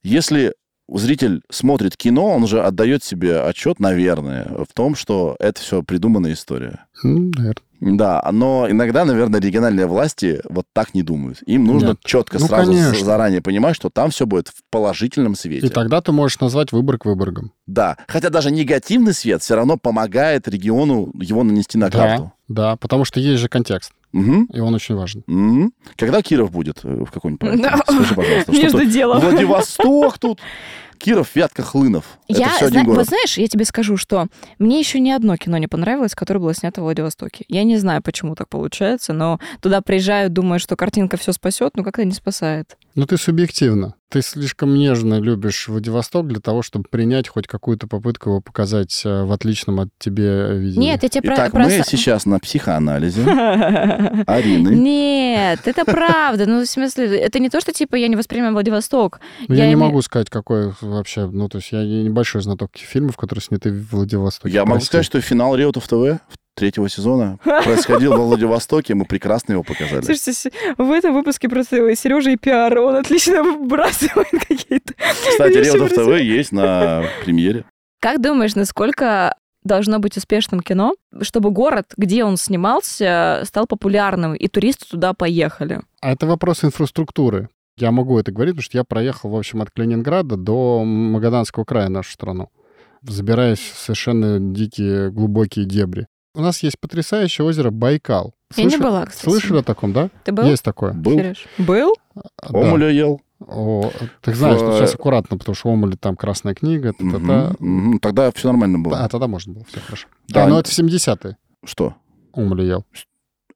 Если 0.02 0.52
зритель 0.98 1.42
смотрит 1.50 1.96
кино, 1.96 2.26
он 2.26 2.46
же 2.46 2.62
отдает 2.62 3.04
себе 3.04 3.40
отчет, 3.40 3.80
наверное, 3.80 4.46
в 4.68 4.72
том, 4.74 4.94
что 4.94 5.36
это 5.38 5.60
все 5.60 5.82
придуманная 5.82 6.32
история. 6.32 6.86
Ну, 7.02 7.30
наверное. 7.36 7.62
Да, 7.80 8.28
но 8.30 8.66
иногда, 8.68 9.06
наверное, 9.06 9.40
региональные 9.40 9.86
власти 9.86 10.42
вот 10.44 10.66
так 10.74 10.92
не 10.92 11.02
думают. 11.02 11.38
Им 11.46 11.64
нужно 11.64 11.88
Нет. 11.88 12.00
четко 12.04 12.38
Ну, 12.38 12.46
сразу 12.46 12.72
конечно. 12.72 13.04
заранее 13.04 13.40
понимать, 13.40 13.74
что 13.74 13.88
там 13.88 14.10
все 14.10 14.26
будет 14.26 14.48
в 14.48 14.60
положительном 14.70 15.34
свете. 15.34 15.66
И 15.66 15.70
тогда 15.70 16.02
ты 16.02 16.12
можешь 16.12 16.38
назвать 16.40 16.72
Выборг 16.72 17.06
Выборгом. 17.06 17.52
Да, 17.66 17.96
хотя 18.06 18.28
даже 18.28 18.50
негативный 18.50 19.14
свет 19.14 19.42
все 19.42 19.54
равно 19.54 19.78
помогает 19.78 20.46
региону 20.46 21.10
его 21.14 21.42
нанести 21.42 21.78
на 21.78 21.90
карту. 21.90 22.32
Да, 22.48 22.76
потому 22.76 23.06
что 23.06 23.18
есть 23.18 23.40
же 23.40 23.48
контекст, 23.48 23.92
Мгм. 24.12 24.44
и 24.52 24.58
он 24.60 24.74
очень 24.74 24.94
важен. 24.96 25.22
Мгм. 25.26 25.72
Когда 25.96 26.20
Киров 26.22 26.50
будет 26.50 26.80
э, 26.84 27.04
в 27.04 27.10
каком-нибудь 27.12 27.40
проекте? 27.40 27.62
Да. 27.62 27.76
Скажи, 27.86 28.14
пожалуйста. 28.14 28.52
Между 28.52 28.84
делом. 28.86 29.20
Владивосток 29.20 30.18
тут. 30.18 30.40
Киров, 30.98 31.34
Вятка, 31.34 31.62
Хлынов. 31.62 32.04
Это 32.28 32.40
Я, 32.40 32.48
все 32.50 32.66
один 32.66 32.72
зна- 32.80 32.84
город. 32.84 32.98
вот 32.98 33.06
знаешь, 33.06 33.38
я 33.38 33.46
тебе 33.48 33.64
скажу, 33.64 33.96
что 33.96 34.26
мне 34.58 34.78
еще 34.80 35.00
ни 35.00 35.10
одно 35.10 35.34
кино 35.38 35.56
не 35.56 35.66
понравилось, 35.66 36.14
которое 36.14 36.40
было 36.40 36.52
снято 36.52 36.82
в 36.82 36.84
Владивостоке. 36.84 37.46
Я 37.48 37.64
не 37.64 37.78
знаю, 37.78 38.02
почему 38.02 38.34
так 38.34 38.50
получается, 38.50 39.14
но 39.14 39.40
туда 39.62 39.80
приезжают, 39.80 40.34
думают, 40.34 40.62
что 40.62 40.76
картинка 40.76 41.16
все 41.16 41.32
спасет, 41.32 41.74
но 41.74 41.84
как-то 41.84 42.04
не 42.04 42.12
спасает. 42.12 42.76
Но 42.94 43.06
ты 43.06 43.16
субъективно. 43.16 43.94
Ты 44.08 44.22
слишком 44.22 44.74
нежно 44.74 45.20
любишь 45.20 45.68
Владивосток 45.68 46.26
для 46.26 46.40
того, 46.40 46.62
чтобы 46.62 46.86
принять 46.90 47.28
хоть 47.28 47.46
какую-то 47.46 47.86
попытку 47.86 48.30
его 48.30 48.40
показать 48.40 49.02
э, 49.04 49.22
в 49.22 49.30
отличном 49.30 49.78
от 49.78 49.88
тебе 50.00 50.58
видении. 50.58 50.88
Нет, 50.88 51.02
я 51.04 51.08
тебе 51.08 51.22
про- 51.28 51.34
Итак, 51.36 51.52
просто... 51.52 51.78
мы 51.78 51.84
сейчас 51.84 52.26
на 52.26 52.40
психоанализе 52.40 53.22
Арины. 54.26 54.70
Нет, 54.70 55.60
это 55.64 55.84
правда. 55.84 56.46
Ну, 56.46 56.62
в 56.62 56.66
смысле, 56.66 57.16
это 57.20 57.38
не 57.38 57.48
то, 57.50 57.60
что 57.60 57.72
типа 57.72 57.94
я 57.94 58.08
не 58.08 58.16
воспринимаю 58.16 58.52
Владивосток. 58.54 59.20
Ну, 59.46 59.54
я, 59.54 59.64
я 59.64 59.68
не 59.70 59.76
могу 59.76 60.02
сказать, 60.02 60.28
какой 60.28 60.72
вообще... 60.80 61.26
Ну, 61.26 61.48
то 61.48 61.58
есть 61.58 61.70
я 61.70 61.84
не- 61.84 62.02
небольшой 62.02 62.42
знаток 62.42 62.70
фильмов, 62.74 63.16
которые 63.16 63.42
сняты 63.42 63.70
в 63.70 63.92
Владивостоке. 63.92 64.52
Я 64.52 64.64
могу 64.64 64.80
сказать, 64.80 65.06
что 65.06 65.20
финал 65.20 65.54
Реутов 65.54 65.86
ТВ 65.86 66.18
третьего 66.60 66.90
сезона 66.90 67.38
происходил 67.42 68.12
во 68.12 68.24
Владивостоке, 68.24 68.94
мы 68.94 69.06
прекрасно 69.06 69.54
его 69.54 69.62
показали. 69.62 70.02
Слушайте, 70.02 70.50
в 70.76 70.90
этом 70.90 71.14
выпуске 71.14 71.48
просто 71.48 71.96
Сережа 71.96 72.30
и 72.30 72.36
пиар, 72.36 72.78
он 72.78 72.96
отлично 72.96 73.42
выбрасывает 73.42 74.28
какие-то... 74.30 74.92
Кстати, 75.30 75.78
про 75.78 75.88
ТВ 75.88 76.20
есть 76.20 76.52
на 76.52 77.04
премьере. 77.24 77.64
Как 77.98 78.20
думаешь, 78.20 78.54
насколько 78.54 79.34
должно 79.64 79.98
быть 79.98 80.18
успешным 80.18 80.60
кино, 80.60 80.94
чтобы 81.22 81.50
город, 81.50 81.92
где 81.96 82.24
он 82.24 82.36
снимался, 82.36 83.42
стал 83.44 83.66
популярным, 83.66 84.34
и 84.34 84.46
туристы 84.48 84.86
туда 84.86 85.14
поехали? 85.14 85.80
А 86.02 86.12
это 86.12 86.26
вопрос 86.26 86.62
инфраструктуры. 86.62 87.48
Я 87.78 87.90
могу 87.90 88.18
это 88.18 88.32
говорить, 88.32 88.52
потому 88.54 88.64
что 88.64 88.76
я 88.76 88.84
проехал, 88.84 89.30
в 89.30 89.36
общем, 89.36 89.62
от 89.62 89.70
Калининграда 89.70 90.36
до 90.36 90.84
Магаданского 90.84 91.64
края, 91.64 91.88
нашу 91.88 92.12
страну, 92.12 92.50
забираясь 93.02 93.58
в 93.58 93.78
совершенно 93.78 94.38
дикие, 94.38 95.10
глубокие 95.10 95.64
дебри. 95.64 96.06
У 96.34 96.40
нас 96.40 96.62
есть 96.62 96.78
потрясающее 96.78 97.44
озеро 97.46 97.70
Байкал. 97.70 98.34
Я 98.56 98.64
не 98.64 98.76
была, 98.76 99.06
кстати. 99.06 99.24
Слышали 99.24 99.58
о 99.58 99.62
таком, 99.62 99.92
да? 99.92 100.10
Ты 100.24 100.32
был? 100.32 100.44
Есть 100.44 100.62
такое. 100.62 100.92
Был. 100.92 101.16
Сереж? 101.18 101.44
Был? 101.58 101.94
Да. 102.14 102.22
Омуля 102.50 102.88
ел. 102.90 103.20
О, 103.46 103.90
ты 104.20 104.34
знаешь, 104.34 104.58
что 104.58 104.70
В- 104.72 104.78
сейчас 104.78 104.94
аккуратно, 104.94 105.38
потому 105.38 105.54
что 105.56 105.70
Омули 105.70 105.96
там 105.96 106.14
красная 106.14 106.54
книга. 106.54 106.92
та-та-та. 106.92 107.18
Мгм, 107.18 107.56
мгм. 107.88 107.98
Тогда 108.00 108.30
все 108.32 108.48
нормально 108.48 108.78
было. 108.78 108.98
А 108.98 109.08
тогда 109.08 109.26
можно 109.28 109.54
было, 109.54 109.64
все 109.68 109.80
хорошо. 109.80 110.08
Да. 110.28 110.44
Да, 110.44 110.48
но 110.50 110.60
это 110.60 110.70
в 110.70 110.72
70-е. 110.74 111.36
Что? 111.64 111.94
Омули 112.32 112.64
ел. 112.64 112.84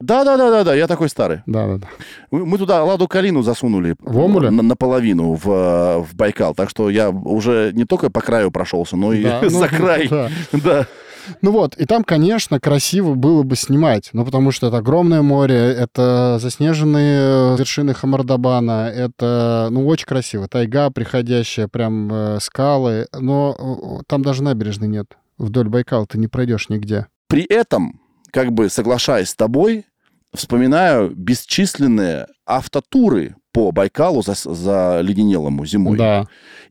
Да, 0.00 0.24
да, 0.24 0.36
да, 0.36 0.50
да, 0.50 0.64
да, 0.64 0.74
я 0.74 0.86
такой 0.88 1.08
старый. 1.08 1.42
Да-да-да. 1.46 1.86
Мы, 2.30 2.44
мы 2.44 2.58
туда 2.58 2.82
Ладу 2.82 3.06
Калину 3.06 3.42
засунули. 3.42 3.94
В 4.00 4.18
Омуле? 4.18 4.50
На- 4.50 4.62
наполовину 4.62 5.34
в, 5.34 5.48
э, 5.48 5.98
в 6.00 6.14
Байкал. 6.14 6.54
Так 6.54 6.68
что 6.70 6.90
я 6.90 7.10
уже 7.10 7.70
не 7.74 7.84
только 7.84 8.10
по 8.10 8.20
краю 8.20 8.50
прошелся, 8.50 8.96
но 8.96 9.12
и 9.12 9.22
Да, 9.22 9.40
ну, 9.42 9.48
за 9.50 9.68
край. 9.68 10.08
да. 10.08 10.30
Да. 10.52 10.86
Ну 11.42 11.52
вот, 11.52 11.76
и 11.76 11.86
там, 11.86 12.04
конечно, 12.04 12.60
красиво 12.60 13.14
было 13.14 13.42
бы 13.42 13.56
снимать, 13.56 14.10
ну 14.12 14.24
потому 14.24 14.50
что 14.50 14.68
это 14.68 14.78
огромное 14.78 15.22
море, 15.22 15.56
это 15.56 16.38
заснеженные 16.40 17.56
вершины 17.56 17.94
Хамардабана, 17.94 18.90
это, 18.94 19.68
ну, 19.70 19.86
очень 19.86 20.06
красиво, 20.06 20.48
тайга 20.48 20.90
приходящая, 20.90 21.68
прям 21.68 22.12
э, 22.12 22.38
скалы, 22.40 23.06
но 23.12 23.56
э, 24.00 24.02
там 24.06 24.22
даже 24.22 24.42
набережной 24.42 24.88
нет. 24.88 25.16
Вдоль 25.38 25.68
Байкала 25.68 26.06
ты 26.06 26.18
не 26.18 26.28
пройдешь 26.28 26.68
нигде. 26.68 27.06
При 27.28 27.42
этом, 27.42 28.00
как 28.30 28.52
бы 28.52 28.68
соглашаясь 28.68 29.30
с 29.30 29.34
тобой, 29.34 29.86
вспоминаю 30.32 31.14
бесчисленные 31.14 32.26
автотуры 32.46 33.36
по 33.52 33.70
Байкалу 33.72 34.22
за, 34.22 34.34
за 34.34 35.00
леденелому 35.00 35.64
зимой. 35.64 35.96
Да. 35.96 36.26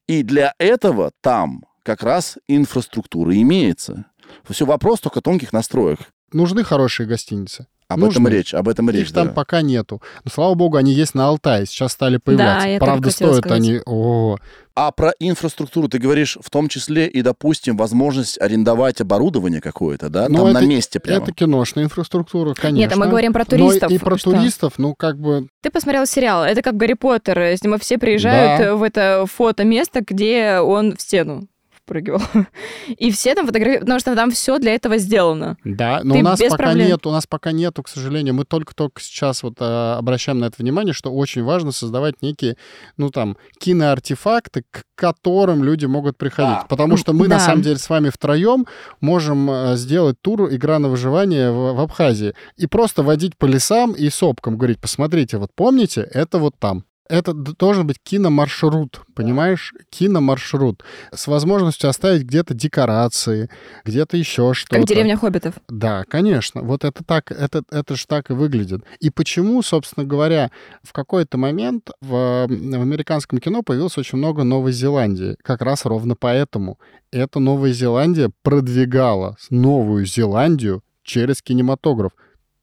И 0.08 0.24
для 0.24 0.54
этого 0.58 1.12
там 1.22 1.64
как 1.84 2.04
раз 2.04 2.38
инфраструктура 2.48 3.36
имеется. 3.36 4.06
Все 4.50 4.66
вопрос 4.66 5.00
только 5.00 5.22
тонких 5.22 5.54
настроек. 5.54 6.00
Нужны 6.32 6.64
хорошие 6.64 7.08
гостиницы. 7.08 7.68
Об 7.90 8.00
Нужны. 8.00 8.14
этом 8.14 8.28
речь, 8.30 8.54
об 8.56 8.70
этом 8.70 8.90
речь. 8.90 9.08
Их 9.10 9.14
там 9.14 9.28
да. 9.28 9.34
пока 9.34 9.62
нету. 9.62 10.02
Но, 10.24 10.32
слава 10.34 10.56
богу, 10.56 10.78
они 10.78 10.94
есть 10.94 11.14
на 11.14 11.28
Алтае, 11.28 11.66
сейчас 11.68 11.92
стали 11.92 12.18
появляться. 12.18 12.66
только 12.66 12.86
Правда, 12.86 13.12
стоят 13.12 13.36
сказать. 13.36 13.60
они... 13.60 13.82
О, 13.86 14.38
А 14.74 14.92
про 14.92 15.12
инфраструктуру 15.20 15.90
ты 15.90 16.00
говоришь 16.00 16.38
в 16.42 16.50
том 16.50 16.70
числе 16.70 17.08
и, 17.08 17.22
допустим, 17.22 17.78
возможность 17.78 18.42
арендовать 18.42 19.00
оборудование 19.02 19.62
какое-то, 19.62 20.10
да? 20.10 20.28
Ну, 20.30 20.38
там 20.38 20.48
это- 20.48 20.62
на 20.62 20.66
месте 20.66 21.00
прямо. 21.00 21.22
это 21.24 21.34
киношная 21.34 21.84
инфраструктура, 21.84 22.56
конечно. 22.56 22.78
Нет, 22.80 22.94
а 22.94 22.96
мы 22.96 23.08
говорим 23.08 23.34
про 23.34 23.42
Но 23.42 23.58
туристов. 23.58 23.92
и 23.92 23.98
про 24.00 24.18
что? 24.18 24.32
туристов, 24.32 24.74
ну, 24.78 24.96
как 24.96 25.20
бы... 25.20 25.50
Ты 25.62 25.70
посмотрел 25.70 26.08
сериал. 26.08 26.44
Это 26.46 26.64
как 26.64 26.78
Гарри 26.78 26.94
Поттер. 26.94 27.40
Если 27.42 27.68
мы 27.68 27.78
все 27.78 28.00
приезжают 28.00 28.62
Да. 28.62 28.76
в 28.76 28.82
это 28.82 29.26
фото-место, 29.32 30.02
где 30.08 30.60
он 30.60 30.96
в 30.96 31.02
стену 31.02 31.48
впрыгивал. 31.86 32.22
И 32.98 33.12
все 33.12 33.36
там 33.36 33.46
фотографируют, 33.46 33.82
потому 33.82 34.00
что 34.00 34.16
там 34.16 34.32
все 34.32 34.58
для 34.60 34.74
этого 34.74 34.98
сделано. 34.98 35.58
Да, 35.64 36.02
но 36.04 36.14
Ты 36.16 36.20
у 36.20 36.24
нас 36.24 36.40
пока 36.40 36.56
проблем. 36.58 36.88
нет, 36.88 37.06
у 37.06 37.12
нас 37.12 37.28
пока 37.28 37.52
нету, 37.52 37.84
к 37.84 37.90
сожалению. 37.90 38.34
Мы 38.34 38.46
только-только 38.46 39.02
сейчас 39.02 39.44
вот 39.44 39.56
а, 39.60 39.98
обращаем 39.98 40.40
на 40.40 40.46
это 40.46 40.56
внимание, 40.60 40.94
что 40.94 41.12
очень 41.14 41.44
важно 41.44 41.72
создавать 41.72 42.22
некие, 42.22 42.58
ну 42.98 43.10
там, 43.10 43.38
киноартефакты, 43.60 44.64
к 44.72 44.84
которым 44.96 45.64
люди 45.64 45.86
могут 45.86 46.18
приходить. 46.18 46.62
Да. 46.62 46.66
Потому 46.70 46.98
что 46.98 47.14
мы, 47.14 47.28
на 47.28 47.36
Да. 47.38 47.40
самом 47.40 47.62
деле, 47.62 47.78
с 47.78 47.90
вами 47.90 48.10
втроем 48.10 48.66
можем 49.02 49.50
а, 49.50 49.76
сделать 49.76 50.16
тур 50.22 50.54
«Игра 50.54 50.80
на 50.80 50.90
выживание» 50.90 51.52
в, 51.52 51.74
в 51.74 51.80
Абхазии 51.82 52.34
и 52.56 52.68
просто 52.68 53.04
водить 53.04 53.38
по 53.38 53.46
лесам 53.46 53.92
и 53.92 54.10
сопкам, 54.10 54.58
говорить, 54.58 54.80
посмотрите, 54.80 55.38
вот 55.38 55.52
помните, 55.56 56.02
это 56.14 56.38
вот 56.40 56.54
там. 56.60 56.86
Это 57.10 57.34
должен 57.34 57.86
быть 57.86 57.98
киномаршрут, 58.02 59.02
понимаешь? 59.14 59.74
Киномаршрут. 59.90 60.84
С 61.14 61.28
возможностью 61.28 61.90
оставить 61.90 62.24
где-то 62.24 62.54
декорации, 62.54 63.50
где-то 63.84 64.16
еще 64.16 64.54
что-то. 64.54 64.78
Как 64.78 64.86
деревня 64.86 65.18
хоббитов. 65.18 65.56
Да, 65.68 66.06
конечно. 66.08 66.62
Вот 66.62 66.86
это 66.86 67.04
так, 67.04 67.32
это, 67.32 67.64
это 67.70 67.96
же 67.96 68.08
так 68.08 68.30
и 68.30 68.34
выглядит. 68.34 68.86
И 69.02 69.10
почему, 69.10 69.62
собственно 69.62 70.06
говоря, 70.06 70.50
в 70.82 70.94
какой-то 70.94 71.38
момент 71.38 71.92
в, 72.00 72.48
в 72.48 72.82
американском 72.82 73.40
кино 73.40 73.64
появилось 73.64 73.98
очень 73.98 74.18
много 74.18 74.44
Новой 74.44 74.72
Зеландии. 74.72 75.36
Как 75.44 75.62
раз 75.62 75.86
ровно 75.86 76.16
поэтому. 76.16 76.80
Эта 77.12 77.40
Новая 77.40 77.74
Зеландия 77.74 78.32
продвигала 78.44 79.36
Новую 79.50 80.06
Зеландию 80.06 80.84
через 81.04 81.42
кинематограф. 81.42 82.14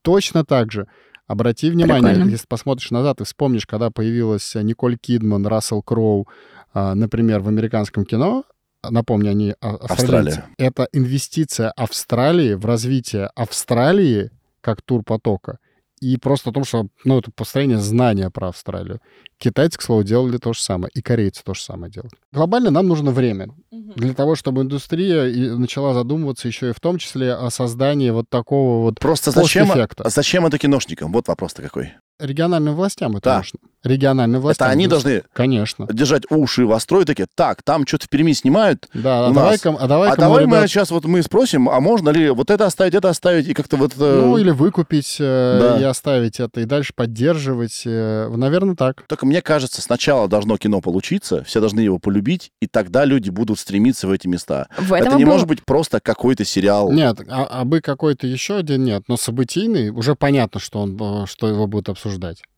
Точно 0.03 0.45
так 0.47 0.73
же. 0.73 0.87
Обрати 1.31 1.71
внимание, 1.71 2.11
Прикольно. 2.15 2.31
если 2.33 2.47
посмотришь 2.49 2.91
назад 2.91 3.21
и 3.21 3.25
вспомнишь, 3.25 3.65
когда 3.65 3.91
появилась 3.93 4.57
э, 4.57 4.63
Николь 4.63 4.97
Кидман, 4.99 5.47
Рассел 5.47 5.81
Кроу, 5.81 6.27
а, 6.75 6.97
например, 6.97 7.39
в 7.39 7.47
американском 7.47 8.05
кино, 8.05 8.43
напомню, 8.83 9.31
они 9.31 9.55
а- 9.61 9.77
австралийцы. 9.77 10.41
Австралия. 10.41 10.45
Это 10.59 10.89
инвестиция 10.93 11.71
Австралии 11.71 12.55
в 12.55 12.65
развитие 12.67 13.31
Австралии 13.37 14.33
как 14.61 14.83
турпотока 14.83 15.59
и 16.01 16.17
просто 16.17 16.51
о 16.51 16.53
том, 16.53 16.65
что, 16.65 16.87
ну, 17.05 17.19
это 17.19 17.31
построение 17.31 17.79
знания 17.79 18.31
про 18.31 18.49
Австралию. 18.49 19.01
Китайцы, 19.39 19.79
к 19.79 19.83
слову, 19.83 20.03
делали 20.03 20.39
то 20.39 20.53
же 20.53 20.61
самое, 20.61 20.91
и 20.95 21.03
корейцы 21.03 21.43
то 21.45 21.55
же 21.55 21.61
самое 21.63 21.93
делают. 21.93 22.15
Глобально 22.33 22.71
нам 22.71 22.89
нужно 22.89 23.11
время 23.11 23.49
для 23.71 24.15
того, 24.15 24.35
чтобы 24.35 24.63
индустрия 24.63 25.57
начала 25.57 25.95
задумываться 25.95 26.49
еще 26.49 26.71
и 26.71 26.73
в 26.73 26.81
том 26.81 26.99
числе 26.99 27.35
о 27.35 27.51
создании 27.51 28.11
вот 28.11 28.29
такого 28.29 28.83
вот 28.83 28.99
Просто 29.01 29.31
зачем, 29.31 29.69
зачем 30.05 30.47
это 30.47 30.59
киношникам? 30.59 31.13
Вот 31.13 31.29
вопрос-то 31.29 31.63
какой. 31.63 31.93
Региональным 32.21 32.75
властям 32.75 33.17
это 33.17 33.25
Да. 33.25 33.37
нужно. 33.39 33.59
Региональным 33.83 34.43
властям. 34.43 34.67
это 34.67 34.73
они 34.73 34.85
Ну, 34.85 34.91
должны 34.91 35.23
Конечно. 35.33 35.87
держать 35.91 36.25
уши 36.31 36.67
востро 36.67 37.01
и 37.01 37.05
такие, 37.07 37.27
так, 37.35 37.63
там 37.63 37.87
что-то 37.87 38.05
в 38.07 38.09
Перми 38.11 38.33
снимают, 38.35 38.89
Да, 38.93 39.23
у 39.23 39.25
а 39.25 39.27
нас. 39.29 39.35
давай-ка, 39.35 39.71
а 39.71 39.89
давай 39.89 40.11
а 40.11 40.17
давай 40.17 40.45
мы 40.45 40.67
сейчас 40.69 40.91
вот 40.91 41.07
мы 41.07 41.23
спросим, 41.23 41.67
а 41.67 41.81
можно 41.81 42.11
ли 42.11 42.29
вот 42.29 42.51
это 42.51 42.67
оставить, 42.67 42.93
это 42.95 43.09
оставить, 43.09 43.49
и 43.49 43.55
как-то 43.55 43.79
вот... 43.79 43.93
э, 43.99 44.21
Ну, 44.21 44.37
или 44.37 44.51
выкупить 44.51 45.17
э, 45.19 45.59
Да. 45.61 45.81
и 45.81 45.85
оставить 45.85 46.41
это, 46.41 46.61
и 46.61 46.67
дальше 46.67 46.93
поддерживать. 46.95 47.83
Наверное, 47.87 48.75
так. 48.77 49.03
Только 49.07 49.25
мне 49.25 49.41
кажется, 49.41 49.81
сначала 49.81 50.29
должно 50.29 50.59
кино 50.59 50.83
получиться, 50.83 51.43
все 51.45 51.61
должны 51.61 51.81
его 51.81 51.99
полюбить, 51.99 52.51
и 52.61 52.67
тогда 52.67 53.07
люди 53.07 53.31
будут 53.31 53.59
стремиться 53.59 54.07
в 54.09 54.11
эти 54.11 54.27
места. 54.27 54.69
В 54.77 54.93
это 54.93 55.17
не 55.17 55.25
был- 55.25 55.33
может 55.33 55.47
быть 55.49 55.65
просто 55.65 56.01
какой-то 56.01 56.45
сериал. 56.45 56.93
Нет, 56.93 57.19
а, 57.31 57.47
а 57.51 57.65
бы 57.65 57.81
какой-то 57.81 58.27
еще 58.27 58.57
один 58.57 58.85
нет, 58.85 59.05
но 59.09 59.17
событийный 59.17 59.89
уже 59.89 60.15
понятно, 60.17 60.61
что 60.61 60.81
он, 60.81 60.99
э, 61.01 61.25
что 61.27 61.49
его 61.49 61.67
будут 61.67 61.89
обсуждать. 61.89 62.10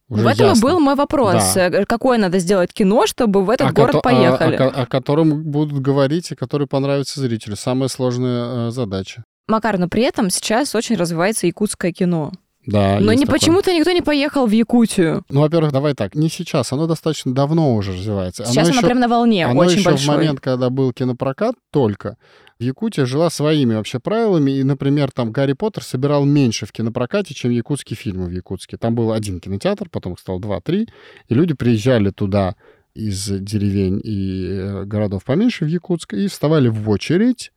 Уже 0.08 0.22
в 0.24 0.26
этом 0.26 0.46
ясно. 0.48 0.58
и 0.58 0.62
был 0.70 0.80
мой 0.80 0.94
вопрос. 0.94 1.54
Да. 1.54 1.68
Э, 1.68 1.84
Какое 1.86 2.18
надо 2.18 2.38
сделать 2.38 2.72
кино, 2.72 3.06
чтобы 3.06 3.44
в 3.44 3.50
этот 3.50 3.68
О 3.68 3.72
город 3.72 3.94
кото- 3.94 3.98
о- 3.98 4.02
поехали? 4.02 4.54
О, 4.56 4.58
ко- 4.58 4.82
о 4.82 4.86
котором 4.86 5.42
будут 5.44 5.80
говорить 5.80 6.30
и 6.32 6.34
который 6.34 6.66
понравится 6.66 7.20
зрителю. 7.20 7.56
Самая 7.56 7.88
сложная 7.88 8.68
э, 8.68 8.70
задача. 8.70 9.24
Макар, 9.48 9.78
но 9.78 9.88
при 9.88 10.02
этом 10.02 10.30
сейчас 10.30 10.74
очень 10.74 10.96
развивается 10.96 11.46
якутское 11.46 11.92
кино. 11.92 12.32
Да, 12.64 13.00
но 13.00 13.12
не 13.12 13.26
почему-то 13.26 13.72
никто 13.74 13.90
не 13.90 14.02
поехал 14.02 14.46
в 14.46 14.52
Якутию. 14.52 15.24
Ну, 15.28 15.40
во-первых, 15.40 15.72
давай 15.72 15.94
так, 15.94 16.14
не 16.14 16.28
сейчас, 16.28 16.72
оно 16.72 16.86
достаточно 16.86 17.34
давно 17.34 17.74
уже 17.74 17.92
развивается. 17.92 18.44
Сейчас 18.44 18.68
оно 18.68 18.76
еще- 18.76 18.86
прям 18.86 19.00
на 19.00 19.08
волне, 19.08 19.46
Оно 19.46 19.60
очень 19.60 19.78
еще 19.78 19.90
большой. 19.90 20.04
в 20.14 20.16
момент, 20.18 20.40
когда 20.40 20.70
был 20.70 20.92
кинопрокат 20.92 21.56
только, 21.72 22.16
Якутия 22.60 23.04
жила 23.04 23.30
своими 23.30 23.74
вообще 23.74 23.98
правилами, 23.98 24.52
и, 24.52 24.62
например, 24.62 25.10
там 25.10 25.32
Гарри 25.32 25.54
Поттер 25.54 25.82
собирал 25.82 26.24
меньше 26.24 26.64
в 26.66 26.70
кинопрокате, 26.72 27.34
чем 27.34 27.50
якутские 27.50 27.96
фильмы 27.96 28.26
в 28.26 28.30
Якутске. 28.30 28.76
Там 28.76 28.94
был 28.94 29.10
один 29.12 29.40
кинотеатр, 29.40 29.88
потом 29.90 30.12
их 30.12 30.20
стало 30.20 30.40
два-три, 30.40 30.88
и 31.28 31.34
люди 31.34 31.54
приезжали 31.54 32.10
туда 32.10 32.54
из 32.94 33.26
деревень 33.26 34.00
и 34.04 34.46
э, 34.50 34.84
городов 34.84 35.24
поменьше 35.24 35.64
в 35.64 35.68
Якутск 35.68 36.14
и 36.14 36.28
вставали 36.28 36.68
в 36.68 36.88
очередь, 36.88 37.50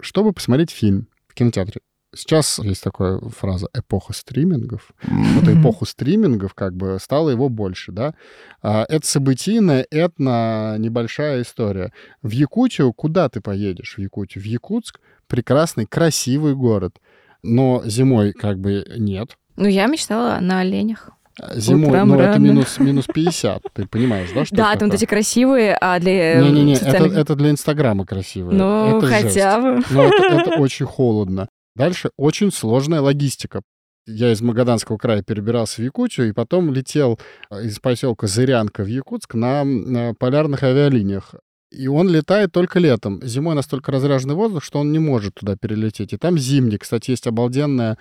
чтобы 0.00 0.32
посмотреть 0.34 0.70
фильм 0.70 1.06
в 1.28 1.34
кинотеатре. 1.34 1.80
Сейчас 2.14 2.58
есть 2.58 2.82
такая 2.82 3.20
фраза 3.20 3.68
«эпоха 3.74 4.14
стримингов». 4.14 4.92
Вот 5.02 5.48
эпоху 5.48 5.84
стримингов 5.84 6.54
как 6.54 6.74
бы 6.74 6.98
стало 7.00 7.30
его 7.30 7.48
больше, 7.50 7.92
да. 7.92 8.14
А, 8.62 8.86
Это 8.88 9.06
событийная, 9.06 9.86
этно 9.90 10.76
небольшая 10.78 11.42
история. 11.42 11.92
В 12.22 12.30
Якутию 12.30 12.92
куда 12.94 13.28
ты 13.28 13.40
поедешь? 13.42 13.94
В 13.96 14.00
Якутию? 14.00 14.42
В 14.42 14.46
Якутск 14.46 15.00
прекрасный, 15.26 15.84
красивый 15.86 16.54
город. 16.54 16.96
Но 17.42 17.82
зимой 17.84 18.32
как 18.32 18.58
бы 18.58 18.84
нет. 18.96 19.36
Ну, 19.56 19.68
я 19.68 19.86
мечтала 19.86 20.38
на 20.40 20.60
оленях. 20.60 21.10
А 21.40 21.56
Зимой, 21.56 21.90
Утром 21.90 22.08
ну, 22.08 22.14
это 22.16 22.24
рано. 22.32 22.42
минус, 22.44 22.78
минус 22.80 23.06
50, 23.06 23.62
ты 23.72 23.86
понимаешь, 23.86 24.28
да, 24.34 24.44
что 24.44 24.56
да, 24.56 24.70
это 24.70 24.80
там 24.80 24.88
вот 24.88 24.96
эти 24.96 25.04
красивые, 25.04 25.76
а 25.80 26.00
для... 26.00 26.40
Не-не-не, 26.40 26.72
это, 26.74 26.84
социальных- 26.84 27.16
это 27.16 27.34
для 27.36 27.50
Инстаграма 27.50 28.04
красиво. 28.04 28.50
Ну, 28.50 28.98
это 28.98 29.06
хотя 29.06 29.60
бы. 29.60 29.76
жесть. 29.76 29.90
Но 29.92 30.04
это, 30.04 30.34
это 30.34 30.50
очень 30.60 30.86
холодно. 30.86 31.47
Дальше 31.78 32.10
очень 32.16 32.50
сложная 32.52 33.00
логистика. 33.00 33.62
Я 34.06 34.32
из 34.32 34.40
Магаданского 34.40 34.96
края 34.96 35.22
перебирался 35.22 35.80
в 35.80 35.84
Якутию 35.84 36.28
и 36.28 36.32
потом 36.32 36.72
летел 36.72 37.20
э, 37.50 37.66
из 37.66 37.78
поселка 37.78 38.26
Зырянка 38.26 38.82
в 38.82 38.86
Якутск 38.86 39.34
на, 39.34 39.64
на 39.64 40.14
полярных 40.14 40.62
авиалиниях. 40.62 41.34
И 41.70 41.86
он 41.86 42.08
летает 42.08 42.50
только 42.50 42.78
летом. 42.78 43.20
Зимой 43.22 43.54
настолько 43.54 43.92
разряженный 43.92 44.34
воздух, 44.34 44.64
что 44.64 44.78
он 44.78 44.90
не 44.90 44.98
может 44.98 45.34
туда 45.34 45.56
перелететь. 45.56 46.14
И 46.14 46.16
там 46.16 46.38
зимний. 46.38 46.78
Кстати, 46.78 47.10
есть 47.10 47.26
обалденный 47.26 47.96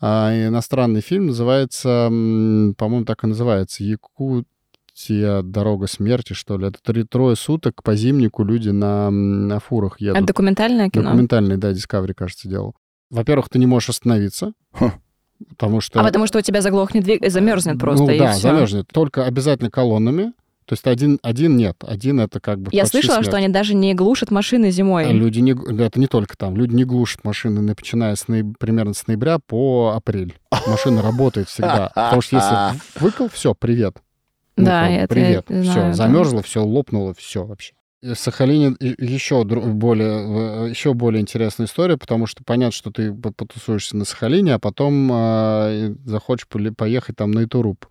иностранный 0.00 1.02
фильм, 1.02 1.26
называется, 1.26 2.08
по-моему, 2.08 3.04
так 3.04 3.22
и 3.22 3.26
называется, 3.26 3.84
Якутия. 3.84 5.42
Дорога 5.42 5.86
смерти, 5.86 6.32
что 6.32 6.56
ли. 6.56 6.68
Это 6.68 6.78
три, 6.82 7.04
трое 7.04 7.36
суток 7.36 7.82
по 7.82 7.94
зимнику 7.94 8.42
люди 8.42 8.70
на, 8.70 9.10
на 9.10 9.60
фурах 9.60 10.00
едут. 10.00 10.16
Это 10.16 10.26
документальное 10.28 10.88
кино? 10.88 11.04
Документальный, 11.04 11.58
да, 11.58 11.72
Discovery, 11.72 12.14
кажется, 12.14 12.48
делал. 12.48 12.74
Во-первых, 13.10 13.48
ты 13.48 13.58
не 13.58 13.66
можешь 13.66 13.90
остановиться. 13.90 14.52
Потому 15.48 15.80
что... 15.80 16.00
А 16.00 16.04
потому 16.04 16.26
что 16.26 16.38
у 16.38 16.42
тебя 16.42 16.60
заглохнет 16.60 17.02
двигатель, 17.04 17.30
замерзнет 17.30 17.78
просто, 17.78 18.04
ну, 18.04 18.10
и 18.10 18.18
да, 18.18 18.32
всё. 18.32 18.40
замерзнет. 18.42 18.86
Только 18.92 19.24
обязательно 19.24 19.70
колоннами. 19.70 20.32
То 20.66 20.74
есть 20.74 20.86
один, 20.86 21.18
один 21.22 21.56
нет. 21.56 21.76
Один 21.84 22.20
это 22.20 22.38
как 22.38 22.60
бы 22.60 22.68
Я 22.72 22.86
слышала, 22.86 23.14
смерть. 23.14 23.26
что 23.28 23.36
они 23.38 23.48
даже 23.48 23.74
не 23.74 23.92
глушат 23.94 24.30
машины 24.30 24.70
зимой. 24.70 25.06
А 25.06 25.12
Люди 25.12 25.40
не, 25.40 25.52
это 25.52 25.98
не 25.98 26.06
только 26.06 26.36
там. 26.36 26.56
Люди 26.56 26.74
не 26.74 26.84
глушат 26.84 27.24
машины, 27.24 27.60
начиная 27.60 28.14
с 28.14 28.26
нояб- 28.28 28.54
примерно 28.58 28.94
с 28.94 29.06
ноября 29.08 29.38
по 29.40 29.94
апрель. 29.96 30.38
Машина 30.68 31.02
работает 31.02 31.48
всегда. 31.48 31.90
Потому 31.94 32.20
что 32.22 32.36
если 32.36 32.80
выкол, 33.00 33.28
все, 33.30 33.54
привет. 33.54 33.96
Ну, 34.56 34.66
Да, 34.66 34.88
это 34.88 35.12
привет. 35.12 35.46
я 35.48 35.62
все, 35.62 35.72
знаю, 35.72 35.94
замерзло, 35.94 36.42
все, 36.42 36.62
лопнуло, 36.62 37.14
все 37.14 37.44
вообще. 37.44 37.72
В 38.02 38.14
Сахалине 38.14 38.76
еще 38.80 39.44
более, 39.44 40.66
э, 40.66 40.70
еще 40.70 40.94
более 40.94 41.20
интересная 41.20 41.66
история, 41.66 41.98
потому 41.98 42.26
что 42.26 42.42
понятно, 42.44 42.72
что 42.72 42.90
ты 42.90 43.12
по- 43.12 43.30
потусуешься 43.32 43.96
на 43.96 44.04
Сахалине, 44.06 44.54
а 44.54 44.58
потом 44.58 45.10
э, 45.12 45.94
захочешь 46.06 46.46
поехать 46.76 47.16
там 47.16 47.30
на 47.30 47.44
Итуруп, 47.44 47.84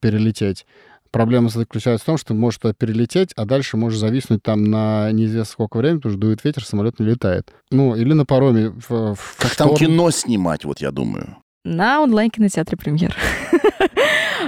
перелететь. 0.00 0.66
Проблема 1.10 1.48
заключается 1.48 2.02
в 2.02 2.06
том, 2.06 2.18
что 2.18 2.28
ты 2.28 2.34
можешь 2.34 2.58
туда 2.58 2.74
перелететь, 2.74 3.30
а 3.36 3.46
дальше 3.46 3.78
можешь 3.78 3.98
зависнуть 3.98 4.42
там 4.42 4.64
на 4.64 5.10
неизвестно 5.12 5.50
сколько 5.52 5.78
времени, 5.78 5.98
потому 5.98 6.12
что 6.12 6.20
дует 6.20 6.44
ветер, 6.44 6.62
самолет 6.62 6.98
не 7.00 7.06
летает. 7.06 7.54
Ну, 7.70 7.94
или 7.96 8.12
на 8.12 8.26
пароме 8.26 8.68
в, 8.70 9.14
в 9.14 9.36
Как 9.38 9.54
там 9.56 9.68
шторм. 9.68 9.76
кино 9.76 10.10
снимать, 10.10 10.66
вот 10.66 10.80
я 10.82 10.90
думаю. 10.90 11.38
на 11.64 12.02
онлайн-кинотеатре 12.02 12.76
«Премьер». 12.76 13.16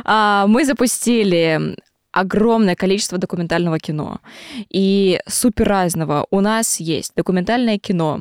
А, 0.04 0.46
Мы 0.46 0.64
запустили 0.64 1.76
огромное 2.20 2.74
количество 2.74 3.18
документального 3.18 3.78
кино. 3.78 4.20
И 4.70 5.20
супер 5.26 5.68
разного. 5.68 6.26
У 6.30 6.40
нас 6.40 6.80
есть 6.80 7.12
документальное 7.14 7.78
кино 7.78 8.20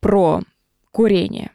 про 0.00 0.42
курение, 0.90 1.50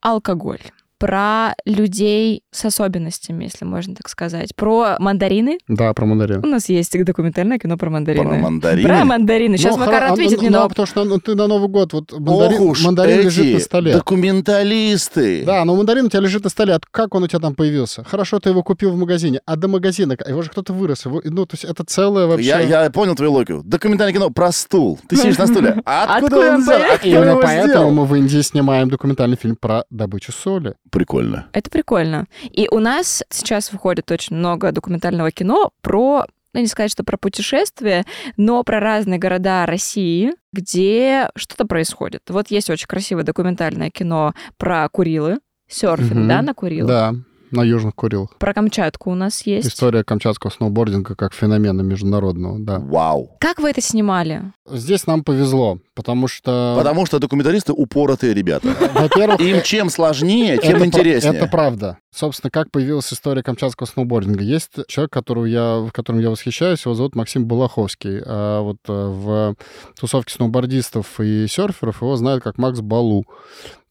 алкоголь, 0.00 0.60
про 1.00 1.54
людей 1.64 2.42
с 2.52 2.62
особенностями, 2.66 3.44
если 3.44 3.64
можно 3.64 3.94
так 3.94 4.08
сказать, 4.10 4.54
про 4.54 4.96
мандарины. 4.98 5.58
Да, 5.66 5.94
про 5.94 6.04
мандарин. 6.04 6.44
У 6.44 6.46
нас 6.46 6.68
есть 6.68 6.92
документальное 7.04 7.58
кино 7.58 7.78
про 7.78 7.88
мандарины. 7.88 8.22
Про 8.28 8.36
мандарины. 8.36 8.86
Про 8.88 9.04
мандарины. 9.06 9.56
Сейчас 9.56 9.76
Ну, 9.76 9.80
Макар 9.86 10.02
хоро- 10.04 10.12
ответит 10.12 10.36
ну, 10.36 10.42
мне, 10.42 10.50
ну, 10.50 10.58
но 10.62 10.68
потому 10.68 10.86
что 10.86 11.04
ну, 11.04 11.18
ты 11.18 11.34
на 11.34 11.46
Новый 11.46 11.68
год, 11.70 11.94
вот 11.94 12.12
мандарин, 12.12 12.60
Ох 12.60 12.68
уж 12.68 12.84
мандарин 12.84 13.20
лежит 13.22 13.54
на 13.54 13.60
столе. 13.60 13.92
документалисты. 13.94 15.44
Да, 15.44 15.64
но 15.64 15.74
мандарин 15.74 16.04
у 16.04 16.08
тебя 16.10 16.20
лежит 16.20 16.44
на 16.44 16.50
столе. 16.50 16.74
А 16.74 16.80
как 16.90 17.14
он 17.14 17.22
у 17.22 17.26
тебя 17.28 17.38
там 17.40 17.54
появился? 17.54 18.04
Хорошо, 18.04 18.38
ты 18.38 18.50
его 18.50 18.62
купил 18.62 18.90
в 18.92 18.96
магазине, 18.96 19.40
а 19.46 19.56
до 19.56 19.68
магазина, 19.68 20.16
его 20.28 20.42
же 20.42 20.50
кто-то 20.50 20.72
вырос. 20.72 21.06
его- 21.06 21.22
ну, 21.24 21.46
то 21.46 21.54
есть 21.54 21.64
это 21.64 21.82
целое 21.84 22.26
вообще... 22.26 22.46
Я, 22.46 22.60
я 22.60 22.90
понял 22.90 23.14
твою 23.14 23.32
логику. 23.32 23.62
Документальное 23.64 24.12
кино 24.12 24.30
про 24.30 24.52
стул. 24.52 24.98
Ты 25.08 25.16
сидишь 25.16 25.38
на 25.38 25.46
стуле. 25.46 25.76
А 25.86 26.04
откуда 26.16 26.26
Откуда 26.36 26.48
он 26.50 26.54
он 26.56 26.62
взял? 26.62 26.80
А 26.82 26.96
Именно 27.06 27.30
его 27.30 27.40
поэтому 27.40 27.68
сделал? 27.72 27.90
мы 27.92 28.04
в 28.04 28.14
Индии 28.16 28.40
снимаем 28.42 28.90
документальный 28.90 29.36
фильм 29.36 29.56
про 29.56 29.84
добычу 29.90 30.32
соли. 30.32 30.74
Прикольно. 30.90 31.46
Это 31.52 31.70
прикольно. 31.70 32.26
И 32.42 32.68
у 32.70 32.78
нас 32.78 33.22
сейчас 33.30 33.72
выходит 33.72 34.10
очень 34.10 34.36
много 34.36 34.72
документального 34.72 35.30
кино 35.30 35.70
про, 35.82 36.26
ну, 36.52 36.60
не 36.60 36.66
сказать, 36.66 36.90
что 36.90 37.04
про 37.04 37.16
путешествия, 37.16 38.04
но 38.36 38.62
про 38.64 38.80
разные 38.80 39.18
города 39.18 39.66
России, 39.66 40.32
где 40.52 41.30
что-то 41.36 41.64
происходит. 41.66 42.22
Вот 42.28 42.50
есть 42.50 42.70
очень 42.70 42.86
красивое 42.88 43.22
документальное 43.22 43.90
кино 43.90 44.34
про 44.56 44.88
Курилы, 44.88 45.38
серфинг, 45.68 46.12
Мгм. 46.20 46.28
да, 46.28 46.42
на 46.42 46.54
Курилах. 46.54 46.88
Да, 46.88 47.14
на 47.50 47.62
Южных 47.62 47.94
Курилах. 47.94 48.36
Про 48.38 48.54
Камчатку 48.54 49.10
у 49.10 49.14
нас 49.14 49.42
есть. 49.46 49.68
История 49.68 50.04
камчатского 50.04 50.50
сноубординга 50.50 51.14
как 51.14 51.34
феномена 51.34 51.82
международного, 51.82 52.58
да. 52.58 52.78
Вау. 52.78 53.36
Как 53.40 53.60
вы 53.60 53.70
это 53.70 53.80
снимали? 53.80 54.52
Здесь 54.70 55.06
нам 55.06 55.24
повезло, 55.24 55.78
потому 55.94 56.28
что... 56.28 56.74
Потому 56.78 57.06
что 57.06 57.18
документалисты 57.18 57.72
упоротые 57.72 58.34
ребята. 58.34 58.68
Во-первых, 58.94 59.40
Им 59.40 59.62
чем 59.62 59.90
сложнее, 59.90 60.58
тем 60.58 60.76
Это 60.76 60.86
интереснее. 60.86 61.34
Это 61.34 61.46
правда. 61.46 61.98
Собственно, 62.12 62.50
как 62.50 62.72
появилась 62.72 63.12
история 63.12 63.42
камчатского 63.44 63.86
сноубординга. 63.86 64.42
Есть 64.42 64.72
человек, 64.88 65.12
которого 65.12 65.44
я, 65.44 65.88
которым 65.92 66.20
я 66.20 66.30
восхищаюсь, 66.30 66.84
его 66.84 66.94
зовут 66.94 67.14
Максим 67.14 67.46
Балаховский. 67.46 68.20
А 68.26 68.62
вот 68.62 68.78
э, 68.88 68.92
в 68.92 69.54
тусовке 69.98 70.34
сноубордистов 70.34 71.20
и 71.20 71.46
серферов 71.46 72.02
его 72.02 72.16
знают 72.16 72.42
как 72.42 72.58
Макс 72.58 72.80
Балу. 72.80 73.26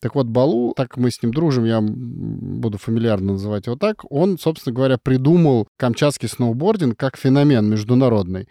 Так 0.02 0.16
вот, 0.16 0.28
Балу, 0.28 0.74
так 0.76 0.98
мы 0.98 1.12
с 1.12 1.22
ним 1.22 1.34
дружим, 1.34 1.64
я 1.66 1.82
буду 1.82 2.78
фамильярно 2.78 3.34
называть 3.34 3.66
его 3.66 3.76
так, 3.76 4.10
он, 4.10 4.38
собственно 4.38 4.74
говоря, 4.74 4.98
придумал 4.98 5.68
камчатский 5.78 6.30
сноубординг 6.30 6.98
как 6.98 7.18
феномен 7.18 7.70
международный. 7.70 8.48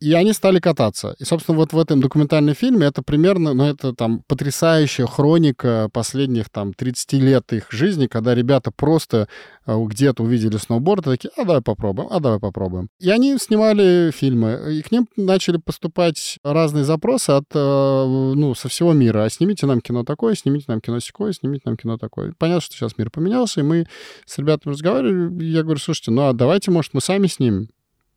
И 0.00 0.14
они 0.14 0.32
стали 0.32 0.60
кататься. 0.60 1.14
И, 1.18 1.24
собственно, 1.24 1.58
вот 1.58 1.74
в 1.74 1.78
этом 1.78 2.00
документальном 2.00 2.54
фильме 2.54 2.86
это 2.86 3.02
примерно, 3.02 3.52
ну, 3.52 3.64
это 3.64 3.92
там 3.92 4.22
потрясающая 4.26 5.06
хроника 5.06 5.90
последних 5.92 6.48
там 6.48 6.72
30 6.72 7.12
лет 7.14 7.52
их 7.52 7.70
жизни, 7.70 8.06
когда 8.06 8.34
ребята 8.34 8.70
просто 8.70 9.28
э, 9.66 9.76
где-то 9.78 10.22
увидели 10.22 10.56
сноуборд 10.56 11.06
и 11.06 11.10
такие, 11.10 11.30
а 11.36 11.44
давай 11.44 11.60
попробуем, 11.60 12.08
а 12.10 12.18
давай 12.18 12.38
попробуем. 12.38 12.88
И 12.98 13.10
они 13.10 13.36
снимали 13.38 14.10
фильмы, 14.10 14.78
и 14.78 14.80
к 14.80 14.90
ним 14.90 15.06
начали 15.16 15.58
поступать 15.58 16.38
разные 16.42 16.84
запросы 16.84 17.32
от, 17.32 17.44
э, 17.54 18.04
ну, 18.34 18.54
со 18.54 18.70
всего 18.70 18.94
мира. 18.94 19.24
А 19.24 19.30
снимите 19.30 19.66
нам 19.66 19.82
кино 19.82 20.04
такое, 20.04 20.34
снимите 20.34 20.64
нам 20.68 20.80
кино 20.80 21.00
секое, 21.00 21.32
снимите 21.32 21.64
нам 21.66 21.76
кино 21.76 21.98
такое. 21.98 22.32
Понятно, 22.38 22.62
что 22.62 22.74
сейчас 22.74 22.96
мир 22.96 23.10
поменялся, 23.10 23.60
и 23.60 23.64
мы 23.64 23.86
с 24.24 24.38
ребятами 24.38 24.72
разговаривали, 24.72 25.44
я 25.44 25.62
говорю, 25.62 25.78
слушайте, 25.78 26.10
ну, 26.10 26.28
а 26.28 26.32
давайте, 26.32 26.70
может, 26.70 26.94
мы 26.94 27.02
сами 27.02 27.26
снимем. 27.26 27.68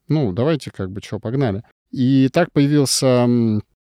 Ну, 0.08 0.32
давайте, 0.34 0.72
как 0.72 0.92
бы, 0.92 1.02
что, 1.02 1.20
погнали. 1.20 1.64
И 1.94 2.28
так 2.34 2.52
появился 2.52 3.28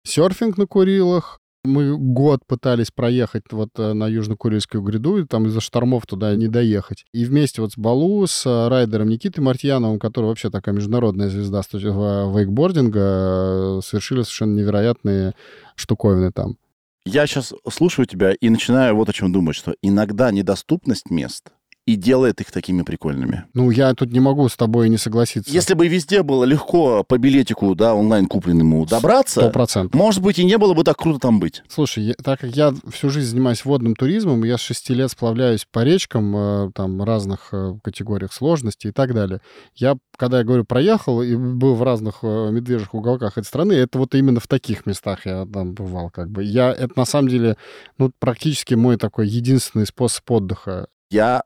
серфинг 0.03 0.57
на 0.57 0.65
Курилах. 0.65 1.39
Мы 1.65 1.97
год 1.97 2.39
пытались 2.47 2.91
проехать 2.91 3.43
вот 3.51 3.71
э, 3.77 3.91
на 3.91 4.05
Южно-Курильскую 4.09 4.81
гряду, 4.81 5.17
и 5.17 5.25
там 5.25 5.47
из-за 5.47 5.59
штормов 5.59 6.05
туда 6.05 6.33
не 6.37 6.47
доехать. 6.47 7.03
И 7.11 7.25
вместе 7.25 7.61
вот 7.61 7.73
с 7.73 7.77
Балу, 7.77 8.25
с 8.25 8.45
э, 8.45 8.67
райдером 8.69 9.09
Никитой 9.09 9.43
Мартьяновым, 9.43 9.99
который 9.99 10.27
вообще 10.27 10.49
такая 10.49 10.73
международная 10.73 11.27
звезда 11.27 11.61
в- 11.61 12.37
вейкбординга, 12.37 12.99
э, 12.99 13.81
совершили 13.83 14.21
совершенно 14.21 14.57
невероятные 14.57 15.33
штуковины 15.75 16.31
там. 16.31 16.55
Я 17.03 17.27
сейчас 17.27 17.53
слушаю 17.69 18.05
тебя 18.05 18.31
и 18.31 18.49
начинаю 18.49 18.95
вот 18.95 19.09
о 19.09 19.13
чем 19.13 19.33
думать, 19.33 19.57
что 19.57 19.75
иногда 19.81 20.31
недоступность 20.31 21.09
мест 21.09 21.51
и 21.87 21.95
делает 21.95 22.41
их 22.41 22.51
такими 22.51 22.81
прикольными. 22.83 23.45
Ну, 23.53 23.71
я 23.71 23.93
тут 23.93 24.11
не 24.11 24.19
могу 24.19 24.47
с 24.49 24.57
тобой 24.57 24.89
не 24.89 24.97
согласиться. 24.97 25.51
Если 25.51 25.73
бы 25.73 25.87
везде 25.87 26.21
было 26.21 26.43
легко 26.43 27.05
по 27.05 27.17
билетику, 27.17 27.73
да, 27.75 27.95
онлайн 27.95 28.27
купленному 28.27 28.85
добраться, 28.85 29.49
процентов. 29.49 29.97
может 29.97 30.21
быть, 30.21 30.37
и 30.37 30.43
не 30.43 30.57
было 30.57 30.73
бы 30.73 30.83
так 30.83 30.97
круто 30.97 31.17
там 31.17 31.39
быть. 31.39 31.63
Слушай, 31.69 32.03
я- 32.03 32.13
так 32.21 32.41
как 32.41 32.49
я 32.55 32.73
всю 32.91 33.09
жизнь 33.09 33.29
занимаюсь 33.29 33.63
водным 33.63 33.95
туризмом, 33.95 34.43
я 34.43 34.57
с 34.57 34.61
шести 34.61 34.93
лет 34.93 35.09
сплавляюсь 35.11 35.65
по 35.71 35.83
речкам, 35.85 36.35
э, 36.35 36.71
там, 36.75 37.01
разных 37.01 37.49
э, 37.53 37.75
категориях 37.81 38.33
сложности 38.33 38.87
и 38.87 38.91
так 38.91 39.13
далее. 39.13 39.39
Я, 39.73 39.95
когда 40.17 40.39
я 40.39 40.43
говорю 40.43 40.65
проехал 40.65 41.21
и 41.21 41.35
был 41.37 41.75
в 41.75 41.83
разных 41.83 42.19
э, 42.21 42.51
медвежьих 42.51 42.93
уголках 42.93 43.37
этой 43.37 43.45
страны, 43.47 43.71
это 43.71 43.97
вот 43.97 44.13
именно 44.13 44.41
в 44.41 44.47
таких 44.47 44.85
местах 44.85 45.25
я 45.25 45.45
там 45.45 45.73
бывал, 45.73 46.09
как 46.09 46.29
бы. 46.31 46.43
Я, 46.43 46.73
это 46.73 46.91
на 46.97 47.05
самом 47.05 47.29
деле, 47.29 47.55
ну, 47.97 48.11
практически 48.19 48.73
мой 48.73 48.97
такой 48.97 49.29
единственный 49.29 49.85
способ 49.85 50.29
отдыха. 50.29 50.87
Я 51.09 51.43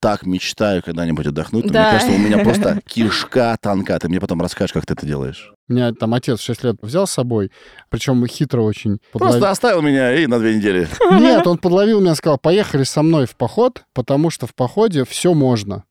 так 0.00 0.24
мечтаю 0.26 0.82
когда-нибудь 0.82 1.26
отдохнуть, 1.26 1.64
но 1.66 1.72
Да. 1.72 1.82
мне 1.82 1.90
кажется, 1.98 2.14
у 2.14 2.18
меня 2.18 2.38
просто 2.44 2.80
кишка 2.86 3.56
тонка. 3.60 3.98
Ты 3.98 4.08
мне 4.08 4.20
потом 4.20 4.40
расскажешь, 4.40 4.72
как 4.72 4.86
ты 4.86 4.94
это 4.94 5.04
делаешь. 5.06 5.52
Меня 5.66 5.92
там 5.92 6.14
отец 6.14 6.38
в 6.40 6.44
6 6.44 6.64
лет 6.64 6.76
взял 6.82 7.06
с 7.06 7.10
собой, 7.12 7.50
причем 7.90 8.24
хитро 8.26 8.62
очень. 8.62 8.98
подловил- 9.12 9.32
Просто 9.32 9.50
оставил 9.50 9.82
меня 9.82 10.14
и 10.14 10.26
на 10.26 10.38
две 10.38 10.56
недели. 10.56 10.88
Нет, 11.20 11.46
он 11.48 11.58
подловил 11.58 12.00
меня 12.00 12.12
и 12.12 12.16
сказал, 12.16 12.38
поехали 12.38 12.84
со 12.84 13.02
мной 13.02 13.26
в 13.26 13.34
поход, 13.36 13.84
потому 13.92 14.30
что 14.30 14.46
в 14.46 14.54
походе 14.54 15.04
все 15.04 15.34
можно. 15.34 15.84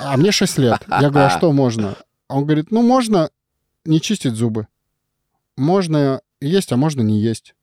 А 0.00 0.16
мне 0.16 0.30
6 0.32 0.58
лет. 0.58 0.80
Я 0.88 1.10
говорю, 1.10 1.26
а 1.26 1.30
что 1.30 1.52
можно? 1.52 1.94
Он 2.28 2.44
говорит, 2.44 2.70
ну, 2.70 2.82
можно 2.82 3.30
не 3.84 4.00
чистить 4.00 4.34
зубы. 4.34 4.66
Можно 5.56 6.20
есть, 6.40 6.72
а 6.72 6.76
можно 6.76 7.00
не 7.02 7.20
есть. 7.20 7.54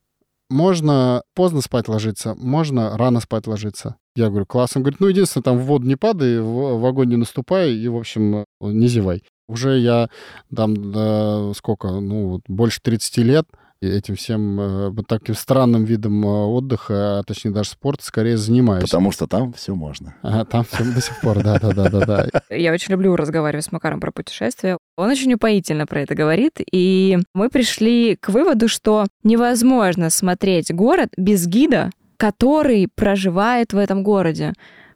Можно 0.50 1.22
поздно 1.34 1.60
спать 1.60 1.88
ложиться, 1.88 2.34
можно 2.36 2.96
рано 2.96 3.20
спать 3.20 3.46
ложиться. 3.46 3.96
Я 4.16 4.28
говорю, 4.28 4.46
класс. 4.46 4.76
Он 4.76 4.82
говорит, 4.82 5.00
ну, 5.00 5.08
единственное, 5.08 5.44
там 5.44 5.58
в 5.58 5.64
воду 5.64 5.86
не 5.86 5.96
падай, 5.96 6.40
в, 6.40 6.78
в 6.78 6.86
огонь 6.86 7.10
не 7.10 7.16
наступай 7.16 7.72
и, 7.72 7.88
в 7.88 7.96
общем, 7.96 8.44
не 8.60 8.88
зевай. 8.88 9.22
Уже 9.48 9.78
я 9.78 10.08
там, 10.54 10.92
да, 10.92 11.52
сколько, 11.54 11.88
ну, 11.88 12.28
вот 12.28 12.42
больше 12.48 12.80
30 12.82 13.18
лет, 13.18 13.46
этим 13.80 14.16
всем 14.16 14.60
э, 14.60 14.88
вот 14.90 15.06
таким 15.06 15.34
странным 15.34 15.84
видом 15.84 16.24
э, 16.24 16.28
отдыха, 16.28 17.18
а 17.18 17.22
точнее 17.22 17.52
даже 17.52 17.70
спорта, 17.70 18.04
скорее 18.04 18.36
занимаюсь. 18.36 18.84
Потому 18.84 19.12
что 19.12 19.26
там 19.26 19.52
все 19.52 19.74
можно. 19.74 20.14
Ага, 20.22 20.44
там 20.44 20.64
все 20.64 20.84
до 20.84 21.00
сих 21.00 21.20
пор, 21.20 21.42
да-да-да-да. 21.42 22.28
Я 22.50 22.72
очень 22.72 22.92
люблю 22.92 23.14
разговаривать 23.16 23.64
с 23.64 23.72
Макаром 23.72 24.00
про 24.00 24.12
путешествия. 24.12 24.78
Он 24.96 25.10
очень 25.10 25.32
упоительно 25.34 25.86
про 25.86 26.00
это 26.00 26.14
говорит. 26.14 26.54
И 26.72 27.18
мы 27.34 27.50
пришли 27.50 28.16
к 28.16 28.30
выводу, 28.30 28.68
что 28.68 29.06
невозможно 29.22 30.10
смотреть 30.10 30.72
город 30.72 31.10
без 31.16 31.46
гида, 31.46 31.90
который 32.16 32.88
проживает 32.94 33.72
в 33.72 33.78
этом 33.78 34.02
городе. 34.02 34.52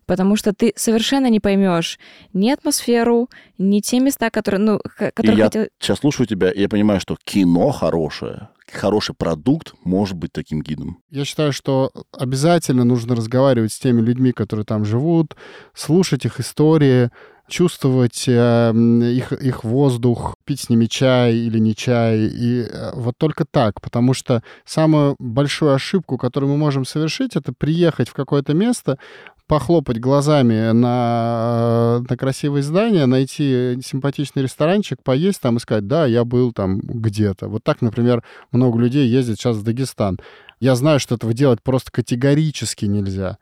потому 0.06 0.35
что 0.35 0.52
ты 0.52 0.72
совершенно 0.74 1.30
не 1.30 1.38
поймешь 1.38 1.96
ни 2.33 2.50
атмосферу, 2.50 3.28
ни 3.59 3.78
те 3.78 4.00
места, 4.00 4.30
которые, 4.30 4.61
ну, 4.61 4.80
которые 4.96 5.37
я 5.37 5.44
хотел... 5.44 5.66
сейчас 5.78 6.00
слушаю 6.00 6.26
тебя, 6.26 6.50
и 6.50 6.62
я 6.62 6.68
понимаю, 6.68 6.98
что 6.98 7.16
кино 7.22 7.70
хорошее, 7.70 8.48
хороший 8.72 9.14
продукт 9.14 9.74
может 9.85 10.16
быть 10.16 10.33
таким 10.33 10.62
гидом. 10.62 10.98
Я 11.11 11.24
считаю, 11.24 11.52
что 11.52 11.92
обязательно 12.11 12.83
нужно 12.83 13.14
разговаривать 13.14 13.72
с 13.72 13.78
теми 13.78 14.00
людьми, 14.00 14.33
которые 14.33 14.64
там 14.64 14.85
живут, 14.85 15.37
слушать 15.74 16.24
их 16.24 16.40
истории, 16.40 17.11
чувствовать 17.50 18.24
э, 18.26 18.72
их, 18.72 19.32
их 19.32 19.64
воздух, 19.64 20.36
пить 20.44 20.60
с 20.60 20.68
ними 20.70 20.86
чай 20.86 21.34
или 21.34 21.58
не 21.58 21.74
чай. 21.74 22.20
И 22.20 22.62
э, 22.62 22.92
вот 22.94 23.16
только 23.18 23.44
так, 23.44 23.80
потому 23.80 24.14
что 24.14 24.42
самую 24.64 25.16
большую 25.18 25.74
ошибку, 25.74 26.16
которую 26.16 26.52
мы 26.52 26.56
можем 26.56 26.84
совершить, 26.84 27.36
это 27.36 27.52
приехать 27.52 28.08
в 28.08 28.14
какое-то 28.14 28.54
место, 28.54 28.98
похлопать 29.50 29.98
глазами 29.98 30.70
на, 30.70 32.04
на 32.08 32.16
красивые 32.16 32.62
здания, 32.62 33.06
найти 33.06 33.80
симпатичный 33.84 34.44
ресторанчик, 34.44 35.02
поесть 35.02 35.40
там 35.40 35.56
и 35.56 35.60
сказать, 35.60 35.88
да, 35.88 36.06
я 36.06 36.24
был 36.24 36.52
там 36.52 36.78
где-то. 36.78 37.48
Вот 37.48 37.64
так, 37.64 37.82
например, 37.82 38.22
много 38.52 38.78
людей 38.78 39.08
ездит 39.08 39.38
сейчас 39.38 39.56
в 39.56 39.64
Дагестан. 39.64 40.20
Я 40.60 40.76
знаю, 40.76 41.00
что 41.00 41.16
этого 41.16 41.34
делать 41.34 41.62
просто 41.64 41.90
категорически 41.90 42.84
нельзя. 42.84 43.38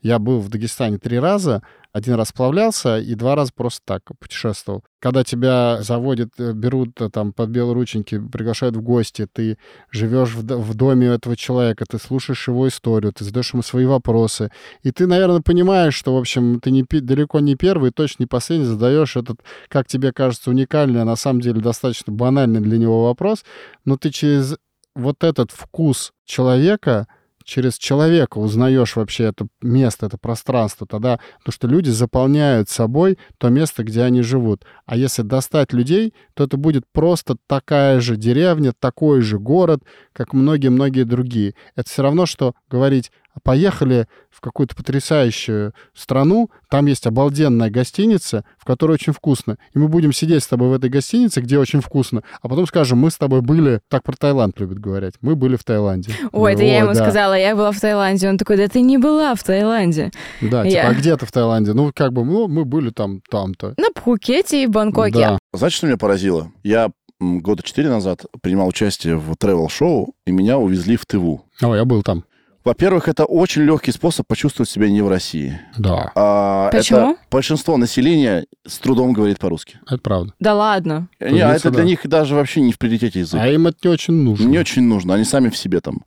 Я 0.00 0.18
был 0.18 0.40
в 0.40 0.48
Дагестане 0.48 0.96
три 0.96 1.18
раза, 1.18 1.62
один 1.92 2.14
раз 2.14 2.28
сплавлялся 2.28 2.98
и 2.98 3.14
два 3.14 3.34
раза 3.34 3.52
просто 3.54 3.80
так 3.84 4.02
путешествовал. 4.18 4.84
Когда 5.00 5.24
тебя 5.24 5.82
заводят, 5.82 6.32
э, 6.38 6.52
берут 6.52 7.00
э, 7.00 7.10
там 7.10 7.32
под 7.32 7.50
белые 7.50 7.74
рученьки, 7.74 8.18
приглашают 8.18 8.76
в 8.76 8.82
гости, 8.82 9.26
ты 9.32 9.58
живешь 9.90 10.34
в, 10.34 10.42
в 10.42 10.74
доме 10.74 11.08
этого 11.08 11.36
человека, 11.36 11.84
ты 11.88 11.98
слушаешь 11.98 12.46
его 12.48 12.68
историю, 12.68 13.12
ты 13.12 13.24
задаешь 13.24 13.52
ему 13.52 13.62
свои 13.62 13.86
вопросы, 13.86 14.50
и 14.82 14.92
ты, 14.92 15.06
наверное, 15.06 15.40
понимаешь, 15.40 15.94
что, 15.94 16.14
в 16.14 16.18
общем, 16.18 16.60
ты 16.60 16.70
не, 16.70 16.84
далеко 16.84 17.40
не 17.40 17.56
первый, 17.56 17.90
точно 17.90 18.24
не 18.24 18.26
последний, 18.26 18.66
задаешь 18.66 19.16
этот, 19.16 19.40
как 19.68 19.86
тебе 19.86 20.12
кажется, 20.12 20.50
уникальный, 20.50 21.02
а 21.02 21.04
на 21.04 21.16
самом 21.16 21.40
деле 21.40 21.60
достаточно 21.60 22.12
банальный 22.12 22.60
для 22.60 22.78
него 22.78 23.04
вопрос, 23.04 23.44
но 23.84 23.96
ты 23.96 24.10
через 24.10 24.56
вот 24.94 25.24
этот 25.24 25.50
вкус 25.50 26.12
человека 26.24 27.06
через 27.50 27.78
человека 27.78 28.38
узнаешь 28.38 28.94
вообще 28.94 29.24
это 29.24 29.48
место, 29.60 30.06
это 30.06 30.16
пространство, 30.16 30.86
тогда, 30.86 31.18
потому 31.38 31.52
что 31.52 31.66
люди 31.66 31.90
заполняют 31.90 32.70
собой 32.70 33.18
то 33.38 33.48
место, 33.48 33.82
где 33.82 34.02
они 34.02 34.22
живут. 34.22 34.64
А 34.86 34.96
если 34.96 35.22
достать 35.22 35.72
людей, 35.72 36.14
то 36.34 36.44
это 36.44 36.56
будет 36.56 36.84
просто 36.92 37.36
такая 37.48 38.00
же 38.00 38.16
деревня, 38.16 38.72
такой 38.78 39.20
же 39.20 39.40
город, 39.40 39.82
как 40.12 40.32
многие-многие 40.32 41.02
другие. 41.02 41.54
Это 41.74 41.90
все 41.90 42.02
равно, 42.02 42.24
что 42.24 42.54
говорить, 42.70 43.10
«А 43.29 43.29
поехали 43.42 44.06
в 44.30 44.40
какую-то 44.40 44.74
потрясающую 44.76 45.72
страну, 45.94 46.50
там 46.68 46.86
есть 46.86 47.06
обалденная 47.06 47.70
гостиница, 47.70 48.44
в 48.58 48.64
которой 48.64 48.92
очень 48.92 49.12
вкусно, 49.12 49.56
и 49.74 49.78
мы 49.78 49.88
будем 49.88 50.12
сидеть 50.12 50.42
с 50.42 50.46
тобой 50.46 50.68
в 50.68 50.72
этой 50.72 50.90
гостинице, 50.90 51.40
где 51.40 51.58
очень 51.58 51.80
вкусно, 51.80 52.22
а 52.42 52.48
потом 52.48 52.66
скажем, 52.66 52.98
мы 52.98 53.10
с 53.10 53.16
тобой 53.16 53.40
были, 53.40 53.80
так 53.88 54.02
про 54.02 54.14
Таиланд 54.16 54.58
любят 54.60 54.78
говорить, 54.78 55.14
мы 55.20 55.36
были 55.36 55.56
в 55.56 55.64
Таиланде. 55.64 56.12
Ой, 56.32 56.54
это 56.54 56.62
я 56.62 56.78
ему 56.78 56.92
да. 56.92 56.94
сказала, 56.94 57.34
я 57.34 57.54
была 57.56 57.72
в 57.72 57.80
Таиланде. 57.80 58.28
Он 58.28 58.38
такой, 58.38 58.56
да 58.56 58.68
ты 58.68 58.80
не 58.80 58.98
была 58.98 59.34
в 59.34 59.42
Таиланде. 59.42 60.10
Да, 60.40 60.64
типа, 60.64 60.74
Я- 60.74 60.88
а 60.88 60.94
где 60.94 61.16
ты 61.16 61.26
в 61.26 61.32
Таиланде? 61.32 61.72
Ну, 61.72 61.92
как 61.94 62.12
бы, 62.12 62.24
ну, 62.24 62.48
мы 62.48 62.64
были 62.64 62.90
там, 62.90 63.20
там-то. 63.30 63.74
На 63.76 63.90
Пхукете 63.94 64.64
и 64.64 64.66
в 64.66 64.70
Бангкоке. 64.70 65.12
Да. 65.12 65.38
Знаете, 65.52 65.76
что 65.76 65.86
меня 65.86 65.96
поразило? 65.96 66.52
Я 66.62 66.90
года 67.20 67.62
четыре 67.62 67.90
назад 67.90 68.24
принимал 68.40 68.68
участие 68.68 69.16
в 69.16 69.36
тревел-шоу, 69.36 70.14
и 70.26 70.32
меня 70.32 70.58
увезли 70.58 70.96
в 70.96 71.04
Тыву. 71.06 71.44
О, 71.60 71.74
я 71.74 71.84
был 71.84 72.02
там. 72.02 72.24
Во-первых, 72.62 73.08
это 73.08 73.24
очень 73.24 73.62
легкий 73.62 73.90
способ 73.90 74.26
почувствовать 74.26 74.68
себя 74.68 74.90
не 74.90 75.00
в 75.00 75.08
России. 75.08 75.58
Да, 75.78 76.12
А, 76.14 76.70
Почему? 76.70 77.12
Это 77.12 77.20
большинство 77.30 77.78
населения 77.78 78.44
с 78.66 78.78
трудом 78.78 79.14
говорит 79.14 79.38
по-русски. 79.38 79.78
это 79.86 79.96
правда. 79.98 80.34
Да 80.40 80.54
ладно. 80.54 81.08
Не, 81.20 81.26
а 81.40 81.54
Туземцы, 81.54 81.56
это 81.56 81.70
для 81.70 81.78
да. 81.82 81.84
них 81.88 82.00
даже 82.06 82.34
вообще 82.34 82.60
не 82.60 82.72
в 82.72 82.78
приоритете 82.78 83.20
язык. 83.20 83.40
А 83.40 83.48
им 83.48 83.66
это 83.66 83.78
не 83.84 83.90
очень 83.90 84.12
нужно. 84.14 84.46
Не 84.46 84.58
очень 84.58 84.82
нужно, 84.82 85.14
они 85.14 85.24
сами 85.24 85.48
в 85.48 85.56
себе 85.56 85.80
там. 85.80 86.04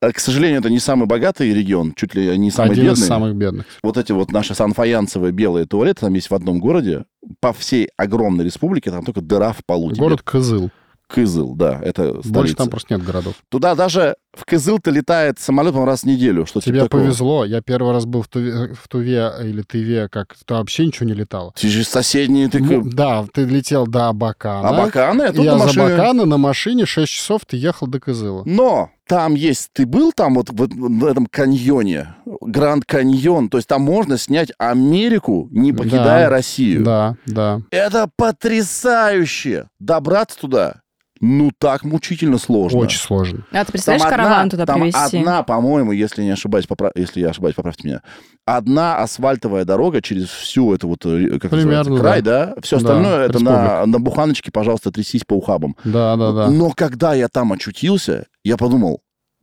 Э, 0.00 0.12
К 0.12 0.20
сожалению, 0.20 0.60
это 0.60 0.70
не 0.70 0.78
самый 0.78 1.06
богатый 1.06 1.52
регион, 1.52 1.92
чуть 1.96 2.14
ли 2.14 2.38
не 2.38 2.52
самый 2.52 2.70
Один 2.72 2.84
бедный. 2.84 3.02
из 3.02 3.06
самых 3.06 3.34
бедных. 3.34 3.66
Вот 3.82 3.96
эти 3.96 4.12
вот 4.12 4.30
наши 4.30 4.54
санфаянцевые 4.54 5.32
белые 5.32 5.66
туалеты 5.66 6.02
там 6.02 6.14
есть 6.14 6.30
в 6.30 6.34
одном 6.36 6.60
городе. 6.60 7.04
По 7.40 7.52
всей 7.52 7.88
огромной 7.96 8.44
республике 8.44 8.92
там 8.92 9.04
только 9.04 9.20
дыра 9.20 9.52
в 9.52 9.64
полу. 9.66 9.90
тебе. 9.90 10.00
Город 10.02 10.22
Кызыл. 10.22 10.70
Кызыл, 11.08 11.54
да, 11.54 11.80
это 11.82 12.14
Больше 12.14 12.28
столица. 12.28 12.56
там 12.56 12.68
просто 12.68 12.94
нет 12.94 13.04
городов. 13.04 13.34
Туда 13.48 13.74
даже 13.74 14.16
в 14.36 14.44
Кызыл-то 14.44 14.90
летает 14.90 15.38
самолетом 15.38 15.84
раз 15.84 16.02
в 16.02 16.04
неделю. 16.06 16.46
Что 16.46 16.60
Тебе 16.60 16.80
типа 16.80 16.98
повезло. 16.98 17.44
Я 17.44 17.62
первый 17.62 17.92
раз 17.92 18.06
был 18.06 18.22
в 18.22 18.28
Туве, 18.28 18.74
в 18.74 18.88
Туве 18.88 19.30
или 19.42 19.62
Тыве, 19.62 20.08
как 20.08 20.34
то 20.44 20.56
вообще 20.56 20.86
ничего 20.86 21.08
не 21.08 21.14
летало. 21.14 21.52
Ты 21.56 21.68
же 21.68 21.84
соседние, 21.84 22.48
ты... 22.48 22.60
Ну, 22.60 22.82
да, 22.84 23.24
ты 23.32 23.44
летел 23.44 23.86
до 23.86 24.08
Абакана. 24.08 24.68
Абаканы, 24.68 25.22
а 25.22 25.32
тут 25.32 25.44
Я 25.44 25.52
на 25.52 25.58
за 25.58 25.64
машине. 25.66 25.84
Абакана 25.86 26.24
на 26.26 26.36
машине 26.38 26.86
6 26.86 27.10
часов 27.10 27.42
ты 27.46 27.56
ехал 27.56 27.86
до 27.86 28.00
Кызыла. 28.00 28.42
Но 28.44 28.90
там 29.06 29.34
есть... 29.34 29.70
Ты 29.72 29.86
был 29.86 30.12
там 30.12 30.34
вот 30.34 30.50
в, 30.50 30.56
в 30.56 31.04
этом 31.04 31.26
каньоне? 31.26 32.16
Гранд 32.40 32.84
Каньон. 32.84 33.48
То 33.48 33.58
есть 33.58 33.68
там 33.68 33.82
можно 33.82 34.18
снять 34.18 34.50
Америку, 34.58 35.48
не 35.52 35.72
покидая 35.72 36.24
Да. 36.24 36.30
Россию. 36.30 36.82
Да, 36.82 37.16
да. 37.26 37.60
Это 37.70 38.10
потрясающе! 38.16 39.68
Добраться 39.78 40.38
туда, 40.38 40.80
ну, 41.20 41.50
так 41.58 41.84
мучительно 41.84 42.38
сложно. 42.38 42.78
Очень 42.80 42.98
сложно. 43.00 43.44
А 43.52 43.64
ты 43.64 43.72
представляешь, 43.72 44.02
Там 44.02 44.10
караван 44.10 44.32
одна- 44.40 44.50
туда 44.50 44.66
там 44.66 44.80
привезти? 44.80 45.18
одна, 45.18 45.42
по-моему, 45.42 45.92
если 45.92 46.22
не 46.22 46.30
ошибаюсь, 46.30 46.66
попра- 46.66 46.92
если 46.94 47.20
я 47.20 47.30
ошибаюсь, 47.30 47.54
поправьте 47.54 47.88
меня, 47.88 48.02
одна 48.44 48.98
асфальтовая 48.98 49.64
дорога 49.64 50.02
через 50.02 50.28
всю 50.28 50.74
эту 50.74 50.88
вот, 50.88 51.04
э, 51.06 51.38
как 51.38 51.50
Примерно, 51.50 51.78
называется, 51.78 52.02
край, 52.02 52.22
да? 52.22 52.54
Все 52.62 52.76
Да, 52.78 52.82
остальное 52.82 53.26
это 53.26 53.38
на, 53.42 53.86
на 53.86 53.98
буханочке, 53.98 54.50
пожалуйста, 54.52 54.90
трясись 54.92 55.24
по 55.24 55.34
ухабам. 55.34 55.76
Да, 55.84 56.16
да, 56.16 56.32
да. 56.32 56.50
Но 56.50 56.70
когда 56.70 57.14
я 57.14 57.28
там 57.28 57.52
очутился, 57.52 58.26
я 58.44 58.56
подумал, 58.56 59.00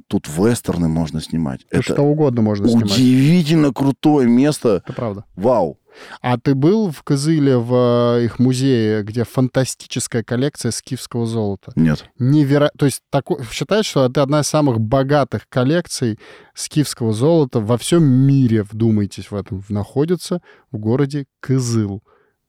тут 0.08 0.28
вестерны 0.28 0.88
можно 0.88 1.22
снимать. 1.22 1.62
Ну, 1.72 1.80
это 1.80 1.94
Что 1.94 2.02
угодно 2.04 2.42
можно 2.42 2.68
снимать. 2.68 2.92
удивительно 2.92 3.74
крутое 3.74 4.28
место. 4.28 4.82
Это 4.86 4.94
правда. 4.94 5.26
Вау. 5.36 5.80
А 6.21 6.38
ты 6.38 6.56
был 6.56 6.91
в 6.91 7.03
Кызыле 7.03 7.58
в 7.58 8.17
э, 8.17 8.25
их 8.25 8.39
музее, 8.39 9.03
где 9.03 9.23
фантастическая 9.23 10.23
коллекция 10.23 10.71
скифского 10.71 11.25
золота? 11.25 11.71
Нет. 11.75 12.06
Неверо... 12.19 12.71
То 12.77 12.86
есть 12.86 13.01
такой... 13.10 13.43
считают, 13.51 13.86
что 13.86 14.06
это 14.06 14.21
одна 14.21 14.41
из 14.41 14.47
самых 14.47 14.79
богатых 14.79 15.47
коллекций 15.49 16.19
скифского 16.53 17.13
золота 17.13 17.60
во 17.60 17.77
всем 17.77 18.03
мире, 18.03 18.63
вдумайтесь 18.63 19.32
в 19.32 19.36
этом, 19.36 19.63
находится 19.69 20.41
в 20.71 20.77
городе 20.77 21.25
Кызыл, 21.39 22.03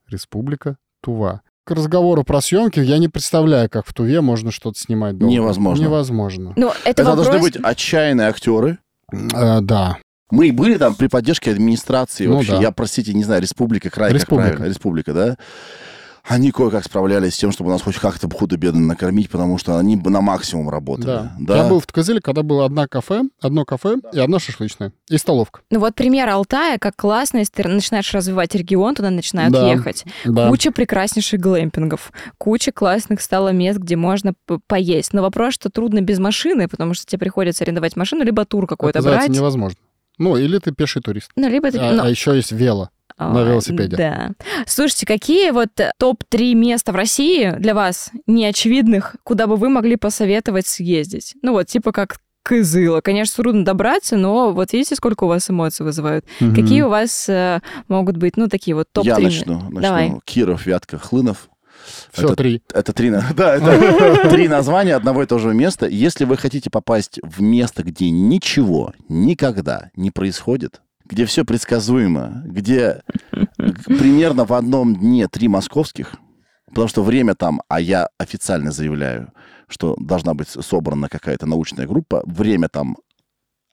республика 0.09 0.77
Тува. 1.01 1.43
К 1.65 1.71
разговору 1.71 2.25
про 2.25 2.43
съемки 2.43 2.79
я 2.79 2.99
не 2.99 3.09
представляю, 3.09 3.71
как 3.71 3.87
в 3.87 3.95
Туве 3.95 4.21
можно 4.21 4.51
что-то 4.51 4.79
снимать 4.79 5.17
долго. 5.17 5.33
Невозможно. 5.33 5.83
Невозможно. 5.83 6.53
Ну, 6.57 6.69
это, 6.85 7.03
Это, 7.03 7.05
вопрос... 7.05 7.27
должны 7.27 7.43
быть 7.43 7.57
отчаянные 7.57 8.29
актеры. 8.29 8.79
Э, 9.11 9.61
да. 9.63 9.99
Мы 10.35 10.53
были 10.53 10.77
там 10.77 10.95
при 10.95 11.07
поддержке 11.09 11.51
администрации 11.53 12.27
Ну 12.27 12.37
вообще. 12.37 12.53
да. 12.53 12.61
Я, 12.63 12.71
простите, 12.73 13.15
не 13.15 13.25
знаю, 13.25 13.41
республика, 13.43 13.91
край, 13.91 14.13
Республика. 14.13 14.49
как 14.51 14.57
правильно? 14.59 14.73
Республика, 14.73 15.13
да? 15.13 15.37
Они 16.27 16.53
кое-как 16.53 16.83
справлялись 16.85 17.35
с 17.35 17.37
тем, 17.37 17.53
чтобы 17.53 17.69
нас 17.69 17.83
хоть 17.83 17.97
как-то 17.97 18.31
худо-бедно 18.31 18.81
накормить, 18.81 19.29
потому 19.29 19.59
что 19.59 19.77
они 19.79 19.95
бы 19.97 20.09
на 20.09 20.23
максимум 20.23 20.71
работали. 20.71 21.29
Да. 21.39 21.57
Я 21.57 21.69
был 21.69 21.81
в 21.81 21.87
Кызыле, 21.87 22.23
когда 22.23 22.43
было 22.43 22.65
одно 22.65 22.87
кафе, 22.89 23.25
одно 23.43 23.67
кафе 23.67 23.97
и 24.11 24.19
одна 24.21 24.39
шашлычная. 24.39 24.95
И 25.11 25.19
столовка. 25.19 25.61
Ну 25.71 25.81
вот 25.81 25.95
пример 25.95 26.27
Алтая, 26.31 26.79
как 26.79 26.97
классно, 26.97 27.39
если 27.39 27.53
ты 27.63 27.69
начинаешь 27.69 28.11
развивать 28.15 28.55
регион, 28.55 28.95
туда 28.95 29.11
начинают 29.11 29.53
Да. 29.53 29.71
ехать. 29.71 30.07
Да. 30.25 30.49
Куча 30.49 30.71
прекраснейших 30.73 31.39
глэмпингов, 31.39 32.11
куча 32.39 32.73
классных 32.73 33.21
стало 33.21 33.51
мест, 33.51 33.79
где 33.79 33.97
можно 33.97 34.33
поесть. 34.67 35.13
Но 35.13 35.21
вопрос, 35.21 35.53
что 35.53 35.69
трудно 35.69 36.01
без 36.01 36.19
машины, 36.21 36.69
потому 36.69 36.95
что 36.95 37.05
тебе 37.05 37.19
приходится 37.19 37.65
арендовать 37.65 37.97
машину, 37.97 38.25
либо 38.25 38.47
тур 38.47 38.67
какой-то 38.67 39.03
брать. 39.03 39.29
невозможно. 39.29 39.77
Ну, 40.19 40.37
или 40.37 40.59
ты 40.59 40.73
пеший 40.73 41.03
турист. 41.03 41.31
Ну, 41.37 41.49
либо 41.49 41.71
ты... 41.71 41.79
А, 41.79 41.93
ну, 41.93 42.05
а 42.05 42.11
еще 42.11 42.35
есть 42.37 42.53
вело. 42.53 42.91
на 43.19 43.43
а, 43.43 43.45
велосипеде. 43.45 43.97
Да. 43.97 44.31
Слушайте, 44.67 45.07
какие 45.07 45.51
вот 45.51 45.79
э, 45.79 45.91
топ-3 45.99 46.55
места 46.55 46.93
в 46.93 46.97
России 46.97 47.51
для 47.59 47.75
вас 47.75 48.11
неочевидных, 48.27 49.17
куда 49.25 49.47
бы 49.47 49.57
вы 49.57 49.69
могли 49.69 49.97
посоветовать 49.97 50.67
съездить? 50.67 51.35
Ну 51.43 51.53
вот, 51.53 51.67
типа 51.67 51.93
как 51.93 52.19
Кызыла. 52.45 53.01
Конечно, 53.01 53.43
трудно 53.43 53.65
добраться, 53.65 54.17
но 54.17 54.53
вот 54.53 54.75
видите, 54.75 54.95
сколько 54.97 55.25
у 55.25 55.29
вас 55.29 55.49
эмоций 55.49 55.85
вызывают. 55.85 56.27
Какие 56.39 56.83
у 56.83 56.91
вас 56.91 57.27
э, 57.29 57.61
могут 57.89 58.19
быть, 58.19 58.37
ну, 58.37 58.49
такие 58.49 58.75
вот 58.75 58.87
топ-3? 58.93 59.07
Я 59.07 59.19
начну. 59.19 59.55
начну. 59.55 59.81
Давай. 59.81 60.13
Киров, 60.27 60.67
Вятка, 60.67 60.99
Хлынов. 60.99 61.49
Все, 62.13 62.27
Это- 62.27 62.37
три. 62.37 62.63
Это 62.73 62.93
три, 62.93 63.11
да, 63.37 63.57
это 63.57 64.29
три 64.31 64.49
названия 64.49 64.95
одного 64.95 65.23
и 65.23 65.27
того 65.27 65.41
же 65.41 65.55
места. 65.55 65.87
Если 65.87 66.25
вы 66.25 66.37
хотите 66.37 66.71
попасть 66.71 67.19
в 67.23 67.41
место, 67.43 67.83
где 67.83 68.11
ничего 68.11 68.93
никогда 69.09 69.91
не 69.97 70.11
происходит, 70.11 70.81
где 71.05 71.27
все 71.27 71.45
предсказуемо, 71.45 72.43
где 72.47 73.03
примерно 73.87 74.45
в 74.45 74.53
одном 74.53 74.97
дне 74.97 75.29
три 75.29 75.49
московских, 75.49 76.15
потому 76.67 76.89
что 76.89 77.03
время 77.03 77.35
там, 77.35 77.63
а 77.69 77.81
я 77.81 78.09
официально 78.19 78.71
заявляю, 78.73 79.33
что 79.69 79.97
должна 79.99 80.35
быть 80.35 80.49
собрана 80.49 81.09
какая-то 81.09 81.47
научная 81.47 81.87
группа, 81.87 82.23
время 82.27 82.69
там 82.69 82.97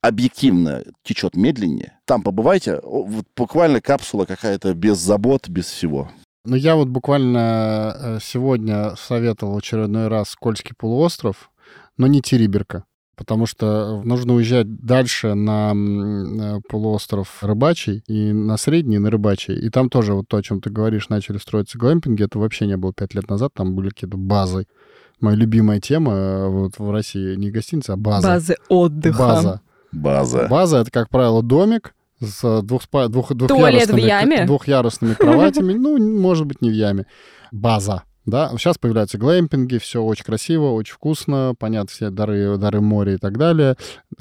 объективно 0.02 0.84
течет 1.04 1.36
медленнее, 1.36 2.00
там 2.06 2.24
побывайте, 2.24 2.80
вот 2.84 3.26
буквально 3.36 3.82
капсула 3.82 4.26
какая-то 4.26 4.74
без 4.74 4.98
забот, 4.98 5.48
без 5.48 5.66
всего. 5.66 6.12
Ну, 6.44 6.56
я 6.56 6.76
вот 6.76 6.88
буквально 6.88 7.96
э, 7.96 8.20
сегодня 8.22 8.96
советовал 8.96 9.54
в 9.54 9.58
очередной 9.58 10.08
раз 10.08 10.36
Кольский 10.36 10.74
полуостров, 10.76 11.52
но 11.98 12.08
не 12.08 12.20
Териберка, 12.20 12.86
потому 13.16 13.46
что 13.46 14.02
нужно 14.04 14.34
уезжать 14.34 14.84
дальше 14.84 15.36
на 15.36 15.72
э, 15.76 16.62
полуостров 16.68 17.44
Рыбачий 17.44 18.04
и 18.08 18.34
на 18.34 18.58
Средний, 18.58 18.96
и 18.96 19.00
на 19.00 19.12
Рыбачий. 19.12 19.56
И 19.56 19.70
там 19.70 19.88
тоже 19.88 20.16
вот 20.16 20.28
то, 20.28 20.38
о 20.38 20.42
чем 20.42 20.62
ты 20.62 20.72
говоришь, 20.72 21.10
начали 21.10 21.38
строиться 21.38 21.78
глэмпинги. 21.78 22.24
Это 22.24 22.40
вообще 22.40 22.66
не 22.66 22.76
было 22.76 22.92
пять 22.92 23.14
лет 23.14 23.30
назад, 23.30 23.52
там 23.54 23.76
были 23.76 23.90
какие-то 23.90 24.18
базы. 24.18 24.66
Моя 25.20 25.36
любимая 25.36 25.80
тема 25.80 26.14
э, 26.14 26.48
вот 26.48 26.80
в 26.80 26.92
России 26.92 27.36
не 27.36 27.52
гостиница, 27.52 27.94
а 27.94 27.98
база. 27.98 28.28
Базы 28.28 28.56
отдыха. 28.68 29.20
База. 29.20 29.62
База. 29.92 30.48
База 30.50 30.78
это, 30.78 30.90
как 30.90 31.10
правило, 31.10 31.44
домик 31.44 31.94
с 32.22 32.62
двухспа... 32.62 33.08
двух, 33.08 33.28
Туалет 33.30 33.90
в 33.90 33.94
двухъярусными, 33.96 34.02
яме? 34.02 34.46
двухъярусными 34.46 35.14
кроватями. 35.16 35.74
Ну, 35.74 35.98
может 36.20 36.46
быть, 36.46 36.62
не 36.62 36.70
в 36.70 36.74
яме. 36.74 37.06
База. 37.52 38.04
Да, 38.26 38.50
сейчас 38.58 38.78
появляются 38.78 39.18
глэмпинги, 39.18 39.78
все 39.80 40.02
очень 40.04 40.24
красиво, 40.24 40.72
очень 40.74 40.94
вкусно, 40.94 41.54
понятно, 41.58 41.90
все 41.90 42.10
дары, 42.12 42.58
дары 42.58 42.80
моря 42.80 43.16
и 43.16 43.18
так 43.18 43.38
далее. 43.38 43.76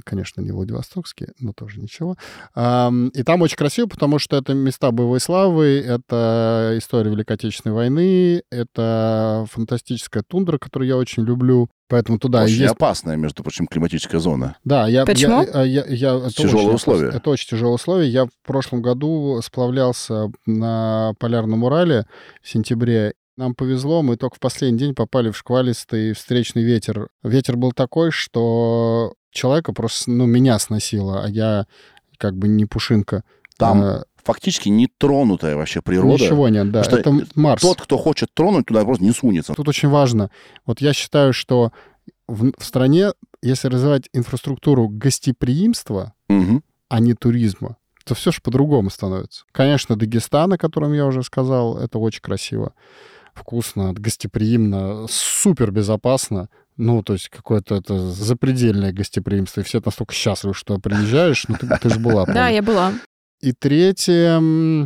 Конечно, 0.04 0.40
не 0.40 0.52
Владивостокские, 0.52 1.32
но 1.38 1.52
тоже 1.52 1.80
ничего. 1.80 2.16
И 2.56 3.22
там 3.24 3.42
очень 3.42 3.56
красиво, 3.56 3.86
потому 3.88 4.18
что 4.18 4.36
это 4.36 4.54
места 4.54 4.90
боевой 4.90 5.20
славы, 5.20 5.80
это 5.86 6.74
история 6.78 7.10
Великой 7.10 7.32
Отечественной 7.36 7.74
войны, 7.74 8.42
это 8.50 9.46
фантастическая 9.50 10.22
тундра, 10.26 10.58
которую 10.58 10.88
я 10.88 10.96
очень 10.96 11.24
люблю. 11.24 11.68
Поэтому 11.88 12.20
туда 12.20 12.44
Очень 12.44 12.54
есть 12.60 12.72
опасная, 12.72 13.16
между 13.16 13.42
прочим, 13.42 13.66
климатическая 13.66 14.20
зона. 14.20 14.56
да, 14.64 14.86
я... 14.86 15.04
Почему? 15.04 15.42
Я, 15.42 15.64
я, 15.64 15.84
я- 15.86 16.14
это 16.18 16.30
Тяжелые 16.32 16.66
очень 16.68 16.76
условия. 16.76 17.02
опасно. 17.08 17.18
Это 17.18 17.30
очень 17.30 17.48
тяжелые 17.50 17.74
условия. 17.74 18.08
Я 18.08 18.26
в 18.26 18.30
прошлом 18.46 18.80
году 18.80 19.40
сплавлялся 19.42 20.30
на 20.46 21.14
Полярном 21.18 21.64
Урале 21.64 22.06
в 22.42 22.48
сентябре. 22.48 23.14
Нам 23.36 23.54
повезло, 23.54 24.02
мы 24.02 24.16
только 24.16 24.36
в 24.36 24.40
последний 24.40 24.78
день 24.78 24.94
попали 24.94 25.30
в 25.30 25.36
шквалистый 25.36 26.12
встречный 26.12 26.62
ветер. 26.62 27.08
Ветер 27.22 27.56
был 27.56 27.72
такой, 27.72 28.10
что 28.10 29.14
человека 29.30 29.72
просто, 29.72 30.10
ну, 30.10 30.26
меня 30.26 30.58
сносило, 30.58 31.24
а 31.24 31.28
я 31.28 31.66
как 32.18 32.36
бы 32.36 32.48
не 32.48 32.66
пушинка. 32.66 33.22
Там 33.56 33.82
А, 33.82 34.04
фактически 34.22 34.68
нетронутая 34.68 35.56
вообще 35.56 35.80
природа. 35.80 36.22
Ничего 36.22 36.48
нет, 36.48 36.70
да. 36.70 36.82
Потому 36.82 37.20
Это 37.20 37.26
что 37.30 37.40
Марс. 37.40 37.62
Тот, 37.62 37.80
кто 37.80 37.96
хочет 37.96 38.28
тронуть, 38.34 38.66
туда 38.66 38.84
просто 38.84 39.04
не 39.04 39.12
сунется. 39.12 39.54
Тут 39.54 39.68
очень 39.68 39.88
важно. 39.88 40.30
Вот 40.66 40.80
я 40.80 40.92
считаю, 40.92 41.32
что 41.32 41.72
в, 42.26 42.52
в 42.58 42.64
стране, 42.64 43.12
если 43.42 43.68
развивать 43.68 44.08
инфраструктуру 44.12 44.88
гостеприимства, 44.88 46.12
Мгм. 46.28 46.62
а 46.88 47.00
не 47.00 47.14
туризма, 47.14 47.76
то 48.04 48.14
все 48.14 48.32
же 48.32 48.40
по-другому 48.42 48.90
становится. 48.90 49.44
Конечно, 49.52 49.96
Дагестан, 49.96 50.52
о 50.52 50.58
котором 50.58 50.92
я 50.92 51.06
уже 51.06 51.22
сказал, 51.22 51.78
это 51.78 51.98
очень 51.98 52.20
красиво, 52.22 52.72
вкусно, 53.40 53.92
гостеприимно, 53.92 55.06
супер 55.08 55.70
безопасно. 55.70 56.48
Ну, 56.76 57.02
то 57.02 57.12
есть 57.14 57.28
какое-то 57.28 57.76
это 57.76 57.98
запредельное 58.10 58.92
гостеприимство. 58.92 59.60
И 59.60 59.64
все 59.64 59.82
настолько 59.84 60.14
счастливы, 60.14 60.54
что 60.54 60.78
приезжаешь. 60.78 61.44
Ну, 61.48 61.56
ты, 61.60 61.66
ты 61.66 61.90
же 61.90 61.98
была. 61.98 62.24
Да, 62.26 62.48
я 62.48 62.62
была. 62.62 62.92
И 63.42 63.52
третье, 63.52 64.38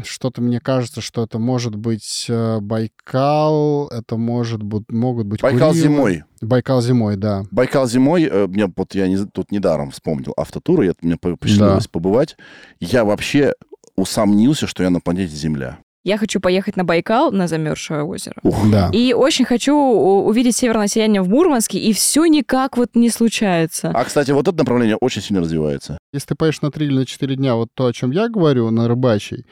что-то 0.04 0.40
мне 0.40 0.60
кажется, 0.60 1.00
что 1.00 1.24
это 1.24 1.40
может 1.40 1.74
быть 1.74 2.26
э, 2.28 2.60
Байкал, 2.60 3.88
это 3.88 4.16
может 4.16 4.62
быть, 4.62 4.84
могут 4.90 5.26
быть 5.26 5.42
Байкал 5.42 5.70
Курилы. 5.70 5.82
зимой. 5.82 6.22
Байкал 6.40 6.80
зимой, 6.80 7.16
да. 7.16 7.42
Байкал 7.50 7.88
зимой, 7.88 8.22
э, 8.24 8.46
мне 8.46 8.70
вот 8.76 8.94
я 8.94 9.08
не, 9.08 9.16
тут 9.26 9.50
недаром 9.50 9.90
вспомнил 9.90 10.32
автотуры, 10.36 10.86
это 10.86 10.98
мне 11.02 11.16
по- 11.16 11.36
посчастливилось 11.36 11.88
побывать. 11.88 12.36
Я 12.78 13.04
вообще 13.04 13.54
усомнился, 13.96 14.68
что 14.68 14.84
я 14.84 14.90
на 14.90 15.00
планете 15.00 15.34
Земля. 15.34 15.78
Я 16.04 16.18
хочу 16.18 16.38
поехать 16.38 16.76
на 16.76 16.84
Байкал, 16.84 17.32
на 17.32 17.48
замерзшее 17.48 18.02
озеро. 18.02 18.36
Ух, 18.42 18.70
Да. 18.70 18.90
И 18.92 19.14
очень 19.14 19.46
хочу 19.46 19.74
увидеть 19.74 20.54
северное 20.54 20.86
сияние 20.86 21.22
в 21.22 21.30
Мурманске, 21.30 21.78
и 21.78 21.94
все 21.94 22.26
никак 22.26 22.76
вот 22.76 22.90
не 22.94 23.08
случается. 23.08 23.90
А, 23.94 24.04
кстати, 24.04 24.30
вот 24.30 24.46
это 24.46 24.58
направление 24.58 24.96
очень 24.96 25.22
сильно 25.22 25.40
развивается. 25.40 25.96
Если 26.12 26.28
ты 26.28 26.34
поедешь 26.34 26.60
на 26.60 26.70
3 26.70 26.86
или 26.86 26.94
на 26.94 27.06
4 27.06 27.36
дня, 27.36 27.54
вот 27.54 27.68
то, 27.74 27.86
о 27.86 27.92
чем 27.94 28.10
я 28.10 28.28
говорю, 28.28 28.70
на 28.70 28.86
рыбачий, 28.86 29.46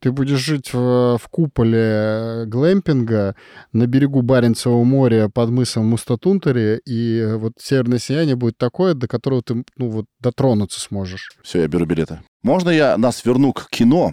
ты 0.00 0.12
будешь 0.12 0.38
жить 0.38 0.72
в, 0.72 1.18
в 1.18 1.28
куполе 1.30 2.44
глэмпинга 2.46 3.36
на 3.72 3.86
берегу 3.86 4.22
Баренцевого 4.22 4.84
моря 4.84 5.28
под 5.28 5.50
мысом 5.50 5.86
Мустатунтари, 5.86 6.80
и 6.86 7.34
вот 7.36 7.52
северное 7.58 7.98
сияние 7.98 8.36
будет 8.36 8.58
такое, 8.58 8.94
до 8.94 9.06
которого 9.06 9.42
ты 9.42 9.64
ну, 9.76 9.90
вот, 9.90 10.06
дотронуться 10.18 10.80
сможешь. 10.80 11.30
Все, 11.42 11.60
я 11.60 11.68
беру 11.68 11.84
билеты. 11.86 12.20
Можно 12.42 12.70
я 12.70 12.96
нас 12.96 13.24
верну 13.24 13.52
к 13.52 13.68
кино? 13.68 14.12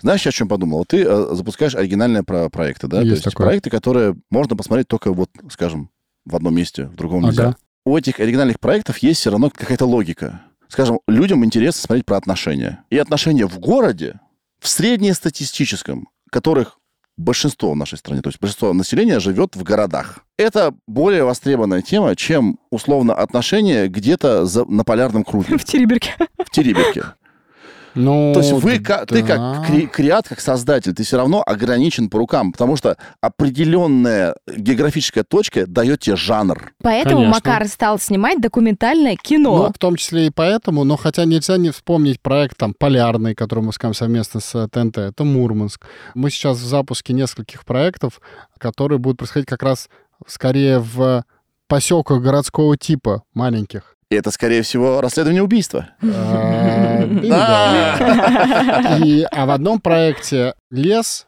Знаешь, 0.00 0.24
я 0.24 0.28
о 0.30 0.32
чем 0.32 0.48
подумал? 0.48 0.78
Вот 0.78 0.88
ты 0.88 1.02
э, 1.04 1.34
запускаешь 1.34 1.74
оригинальные 1.74 2.22
про- 2.22 2.48
проекты, 2.48 2.86
да? 2.86 2.98
Есть 2.98 3.08
То 3.08 3.14
есть 3.14 3.24
такое. 3.24 3.46
проекты, 3.48 3.70
которые 3.70 4.14
можно 4.30 4.56
посмотреть 4.56 4.86
только 4.86 5.12
вот, 5.12 5.30
скажем, 5.50 5.90
в 6.24 6.36
одном 6.36 6.54
месте, 6.54 6.84
в 6.86 6.94
другом 6.94 7.22
нельзя. 7.24 7.48
Ага. 7.48 7.56
У 7.84 7.96
этих 7.96 8.20
оригинальных 8.20 8.60
проектов 8.60 8.98
есть 8.98 9.20
все 9.20 9.30
равно 9.30 9.50
какая-то 9.50 9.84
логика. 9.84 10.42
Скажем, 10.68 11.00
людям 11.06 11.44
интересно 11.44 11.82
смотреть 11.82 12.06
про 12.06 12.16
отношения. 12.16 12.84
И 12.90 12.96
отношения 12.96 13.46
в 13.46 13.58
городе, 13.58 14.20
в 14.64 14.68
среднестатистическом, 14.68 16.08
которых 16.30 16.78
большинство 17.18 17.72
в 17.72 17.76
нашей 17.76 17.98
стране, 17.98 18.22
то 18.22 18.28
есть 18.30 18.40
большинство 18.40 18.72
населения 18.72 19.20
живет 19.20 19.54
в 19.56 19.62
городах. 19.62 20.20
Это 20.38 20.74
более 20.86 21.24
востребованная 21.24 21.82
тема, 21.82 22.16
чем 22.16 22.58
условно 22.70 23.14
отношения 23.14 23.88
где-то 23.88 24.46
за- 24.46 24.64
на 24.64 24.82
полярном 24.84 25.22
круге, 25.22 25.58
В 25.58 25.64
Тереберке. 25.66 26.14
в 26.44 26.50
Териберке. 26.50 27.04
Ну, 27.94 28.32
То 28.34 28.40
есть 28.40 28.52
вы, 28.52 28.78
ка- 28.78 29.06
ты 29.06 29.22
да. 29.22 29.26
как 29.26 29.70
кре- 29.70 29.86
креат, 29.86 30.28
как 30.28 30.40
создатель, 30.40 30.94
ты 30.94 31.04
все 31.04 31.16
равно 31.16 31.42
ограничен 31.44 32.08
по 32.10 32.18
рукам, 32.18 32.52
потому 32.52 32.76
что 32.76 32.96
определенная 33.20 34.36
географическая 34.46 35.24
точка 35.24 35.66
дает 35.66 36.00
тебе 36.00 36.16
жанр. 36.16 36.72
Поэтому 36.82 37.16
Конечно. 37.16 37.34
Макар 37.34 37.68
стал 37.68 37.98
снимать 37.98 38.40
документальное 38.40 39.16
кино. 39.16 39.56
Ну, 39.56 39.72
в 39.72 39.78
том 39.78 39.96
числе 39.96 40.26
и 40.26 40.30
поэтому, 40.30 40.84
но 40.84 40.96
хотя 40.96 41.24
нельзя 41.24 41.56
не 41.56 41.70
вспомнить 41.70 42.20
проект 42.20 42.56
там 42.56 42.74
«Полярный», 42.76 43.34
который 43.34 43.62
мы 43.64 43.72
скажем 43.72 43.94
совместно 43.94 44.40
с 44.40 44.54
э, 44.54 44.68
ТНТ, 44.68 44.98
это 44.98 45.24
Мурманск. 45.24 45.86
Мы 46.14 46.30
сейчас 46.30 46.58
в 46.58 46.66
запуске 46.66 47.12
нескольких 47.12 47.64
проектов, 47.64 48.20
которые 48.58 48.98
будут 48.98 49.18
происходить 49.18 49.48
как 49.48 49.62
раз 49.62 49.88
скорее 50.26 50.78
в 50.78 51.24
поселках 51.68 52.22
городского 52.22 52.76
типа, 52.76 53.22
маленьких. 53.34 53.93
И 54.10 54.14
это, 54.14 54.30
скорее 54.30 54.62
всего, 54.62 55.00
расследование 55.00 55.42
убийства. 55.42 55.88
Э, 56.02 57.06
бинго. 57.06 57.98
И, 59.04 59.26
а 59.30 59.46
в 59.46 59.50
одном 59.50 59.80
проекте 59.80 60.54
лес 60.70 61.26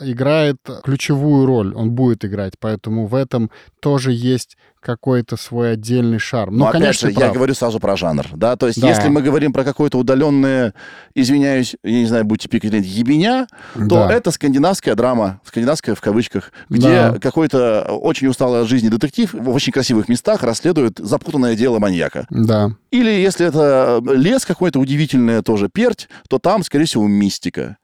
играет 0.00 0.56
ключевую 0.84 1.46
роль, 1.46 1.74
он 1.74 1.90
будет 1.92 2.24
играть, 2.24 2.54
поэтому 2.58 3.06
в 3.06 3.14
этом 3.14 3.50
тоже 3.80 4.12
есть 4.12 4.56
какой-то 4.80 5.36
свой 5.36 5.72
отдельный 5.72 6.18
шарм. 6.20 6.56
Но, 6.56 6.64
Ну, 6.64 6.70
опять 6.70 6.80
конечно, 6.82 7.08
же, 7.08 7.14
я 7.14 7.20
прав. 7.20 7.34
говорю 7.34 7.54
сразу 7.54 7.80
про 7.80 7.96
жанр, 7.96 8.26
да, 8.34 8.56
то 8.56 8.68
есть 8.68 8.80
Да. 8.80 8.88
если 8.88 9.08
мы 9.08 9.22
говорим 9.22 9.52
про 9.52 9.64
какое-то 9.64 9.98
удаленное, 9.98 10.72
извиняюсь, 11.16 11.74
я 11.82 11.98
не 11.98 12.06
знаю, 12.06 12.24
будьте 12.24 12.48
пикать, 12.48 12.72
ебеня, 12.86 13.48
то 13.74 14.06
Да. 14.06 14.12
это 14.12 14.30
скандинавская 14.30 14.94
драма, 14.94 15.40
скандинавская 15.44 15.94
в 15.96 16.00
кавычках, 16.00 16.52
где 16.68 16.88
Да. 17.10 17.18
какой-то 17.20 17.82
очень 17.82 18.28
усталый 18.28 18.62
от 18.62 18.68
жизни 18.68 18.88
детектив 18.88 19.32
в 19.34 19.48
очень 19.50 19.72
красивых 19.72 20.08
местах 20.08 20.42
расследует 20.44 20.98
запутанное 20.98 21.56
дело 21.56 21.80
маньяка. 21.80 22.26
Да. 22.30 22.70
Или 22.92 23.10
если 23.10 23.46
это 23.46 24.00
лес 24.14 24.44
какой-то 24.46 24.78
удивительный, 24.78 25.42
тоже 25.42 25.68
перть, 25.68 26.08
то 26.28 26.38
там, 26.38 26.62
скорее 26.62 26.84
всего, 26.84 27.06
мистика. 27.08 27.78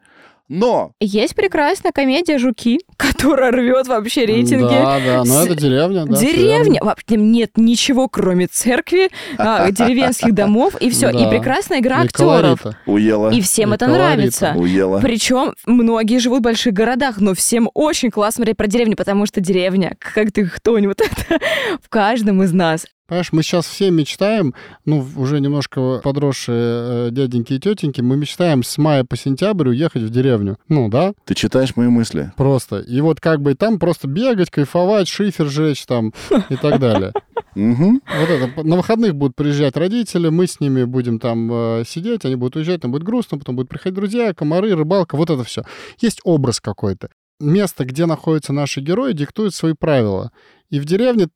Но 0.49 0.93
Есть 1.01 1.35
прекрасная 1.35 1.93
комедия 1.93 2.39
«Жуки», 2.39 2.79
которая 2.97 3.51
рвет 3.51 3.87
вообще 3.87 4.27
рейтинги. 4.27 4.63
Да, 4.65 5.01
да, 5.05 5.19
но 5.25 5.43
С- 5.43 5.47
это 5.47 5.55
деревня, 5.57 6.05
да. 6.05 6.17
Деревня. 6.17 6.81
Вообще 6.83 7.17
нет 7.17 7.53
ничего, 7.57 8.09
кроме 8.09 8.47
церкви, 8.47 9.11
а, 9.39 9.71
деревенских 9.71 10.35
домов, 10.35 10.75
и 10.81 10.91
все. 10.91 11.09
И 11.11 11.29
прекрасная 11.31 11.81
игра 11.81 12.03
актеров. 12.03 12.61
уела, 12.87 13.31
И 13.31 13.41
всем 13.41 13.73
это 13.73 13.87
нравится. 13.87 14.53
уела. 14.57 15.01
Причем 15.01 15.55
многие 15.67 16.19
живут 16.19 16.41
в 16.41 16.43
больших 16.43 16.75
городах, 16.75 17.21
но 17.21 17.35
всем 17.35 17.71
очень 17.75 18.11
классно 18.11 18.35
смотреть 18.35 18.57
про 18.57 18.67
деревню, 18.67 18.97
потому 18.97 19.27
что 19.27 19.41
деревня, 19.41 19.97
как 19.99 20.33
ты 20.33 20.45
это 20.93 21.05
в 21.83 21.89
каждом 21.89 22.43
из 22.43 22.53
нас. 22.53 22.87
Понимаешь, 23.07 23.33
мы 23.33 23.43
сейчас 23.43 23.67
все 23.67 23.91
мечтаем, 23.91 24.55
ну, 24.87 25.07
уже 25.17 25.41
немножко 25.41 26.01
подросшие 26.03 27.09
э, 27.09 27.09
дяденьки 27.11 27.53
и 27.53 27.59
тетеньки, 27.59 28.01
мы 28.01 28.17
мечтаем 28.17 28.63
с 28.63 28.79
мая 28.79 29.05
по 29.05 29.17
сентябрь 29.17 29.69
уехать 29.69 30.03
в 30.03 30.11
деревню. 30.11 30.57
Ну, 30.69 30.89
да, 30.89 31.13
Ты 31.27 31.35
читаешь 31.35 31.77
мои 31.77 31.89
мысли. 31.89 32.33
просто. 32.37 32.79
И 32.81 33.01
вот 33.03 33.21
как 33.21 33.43
бы 33.43 33.55
там 33.55 33.79
просто 33.79 34.09
бегать, 34.09 34.51
кайфовать, 34.51 35.09
шифер 35.09 35.49
жечь 35.49 35.85
там 35.85 36.15
и 36.49 36.57
так 36.57 36.81
далее. 36.81 37.13
Мгм. 37.55 38.01
Вот 38.07 38.31
это. 38.31 38.65
На 38.65 38.77
выходных 38.77 39.15
будут 39.15 39.37
приезжать 39.37 39.77
родители, 39.77 40.29
мы 40.29 40.47
с 40.47 40.59
ними 40.59 40.85
будем 40.85 41.19
там 41.21 41.51
э, 41.53 41.85
сидеть, 41.87 42.25
они 42.25 42.37
будут 42.37 42.57
уезжать, 42.57 42.81
там 42.81 42.91
будет 42.91 43.05
грустно, 43.05 43.39
потом 43.39 43.55
будут 43.55 43.69
приходить 43.69 43.95
друзья, 43.95 44.33
комары, 44.35 44.75
рыбалка, 44.75 45.17
вот 45.17 45.31
это 45.31 45.45
все. 45.45 45.63
Есть 46.01 46.21
образ 46.25 46.61
какой-то. 46.61 47.11
Место, 47.39 47.85
где 47.85 48.07
находятся 48.07 48.53
наши 48.53 48.81
герои, 48.81 49.13
диктует 49.13 49.55
свои 49.55 49.75
правила. 49.79 50.33
И 50.71 50.81
в 50.81 50.85
деревне 50.85 51.29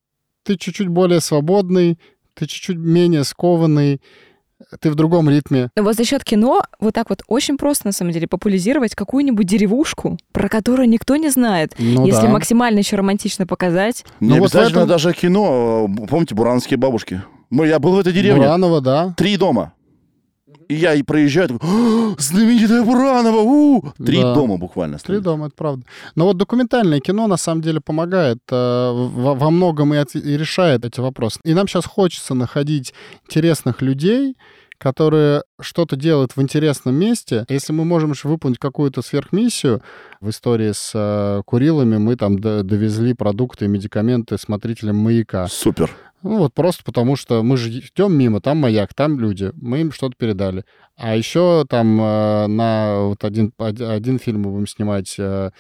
ты 0.49 0.57
чуть-чуть 0.57 0.89
более 0.89 1.21
свободный, 1.21 1.99
ты 2.33 2.47
чуть-чуть 2.47 2.79
менее 2.79 3.25
скованный, 3.25 4.01
ты 4.81 4.91
в 4.91 4.95
другом 4.95 5.29
ритме. 5.29 5.69
Вот 5.77 5.95
за 5.95 6.05
счет 6.05 6.25
кино 6.25 6.63
вот 6.81 6.95
так 6.95 7.11
вот 7.11 7.21
очень 7.29 7.59
просто, 7.59 7.87
на 7.87 7.93
самом 7.93 8.13
деле, 8.13 8.27
популяризировать 8.27 8.95
какую-нибудь 8.95 9.47
деревушку, 9.47 10.17
про 10.33 10.49
которую 10.49 10.89
никто 10.89 11.17
не 11.17 11.29
знает. 11.29 11.75
Ну 11.79 12.07
Если 12.07 12.23
да. 12.23 12.31
максимально 12.31 12.79
еще 12.79 12.97
романтично 12.97 13.47
показать. 13.47 14.07
Не 14.21 14.31
Ну 14.31 14.35
вот 14.39 14.47
обязательно 14.55 14.79
этом- 14.79 14.89
даже 14.89 15.13
кино. 15.13 15.87
э, 16.03 16.07
Помните, 16.07 16.35
буранские 16.35 16.79
бабушки? 16.79 17.21
Ну, 17.51 17.65
я 17.65 17.79
был 17.79 17.93
в 17.93 17.99
этой 17.99 18.13
деревне. 18.15 18.41
Буранова, 18.41 18.81
да. 18.81 19.15
Три 19.19 19.37
дома. 19.37 19.75
И 20.69 20.75
я 20.75 20.95
и 20.95 21.03
проезжаю, 21.03 21.49
такой, 21.49 21.69
«А, 21.69 22.15
знаменитая 22.19 22.83
Буранова! 22.85 23.41
у!» 23.41 23.83
Три 24.05 24.21
Да. 24.23 24.35
дома 24.35 24.57
буквально. 24.59 24.99
Три 24.99 25.15
стоит. 25.17 25.23
дома, 25.23 25.47
это 25.47 25.55
правда. 25.57 25.85
Но 26.15 26.25
вот 26.27 26.37
документальное 26.37 27.01
кино 27.01 27.27
на 27.27 27.37
самом 27.39 27.63
деле 27.63 27.81
помогает 27.81 28.39
э, 28.51 28.55
во, 28.93 29.35
во 29.35 29.51
многом 29.51 29.95
и, 29.95 29.97
от- 29.97 30.15
и 30.15 30.37
решает 30.37 30.85
эти 30.85 31.01
вопросы. 31.01 31.41
И 31.45 31.55
нам 31.55 31.67
сейчас 31.69 31.87
хочется 31.87 32.35
находить 32.35 32.93
интересных 33.25 33.81
людей, 33.83 34.37
которые 34.77 35.43
что-то 35.61 35.97
делают 35.97 36.37
в 36.37 36.41
интересном 36.43 36.95
месте. 36.95 37.45
Если 37.49 37.73
мы 37.73 37.85
можем 37.85 38.13
выполнить 38.23 38.59
какую-то 38.59 39.03
сверхмиссию, 39.03 39.83
в 40.21 40.29
истории 40.31 40.73
с 40.73 40.93
э, 40.95 41.43
Курилами 41.47 41.97
мы 41.97 42.15
там 42.17 42.39
довезли 42.39 43.15
продукты 43.15 43.65
и 43.65 43.69
медикаменты 43.69 44.39
смотрителям 44.39 44.97
маяка. 44.97 45.49
Супер. 45.49 45.91
Ну 46.23 46.39
вот 46.39 46.55
просто 46.55 46.83
потому, 46.85 47.17
что 47.17 47.43
мы 47.43 47.57
же 47.57 47.71
идем 47.71 48.17
мимо, 48.17 48.41
там 48.41 48.59
маяк, 48.59 48.93
там 48.95 49.21
люди, 49.21 49.53
мы 49.55 49.81
им 49.81 49.93
что-то 49.93 50.15
передали. 50.17 50.65
А 50.97 51.15
еще 51.15 51.65
там 51.69 52.01
э, 52.01 52.47
на 52.49 53.03
вот 53.03 53.25
один, 53.25 53.53
од- 53.57 53.81
один 53.81 54.19
фильм 54.19 54.43
мы 54.43 54.51
будем 54.51 54.67
снимать 54.67 55.15
э, 55.19 55.51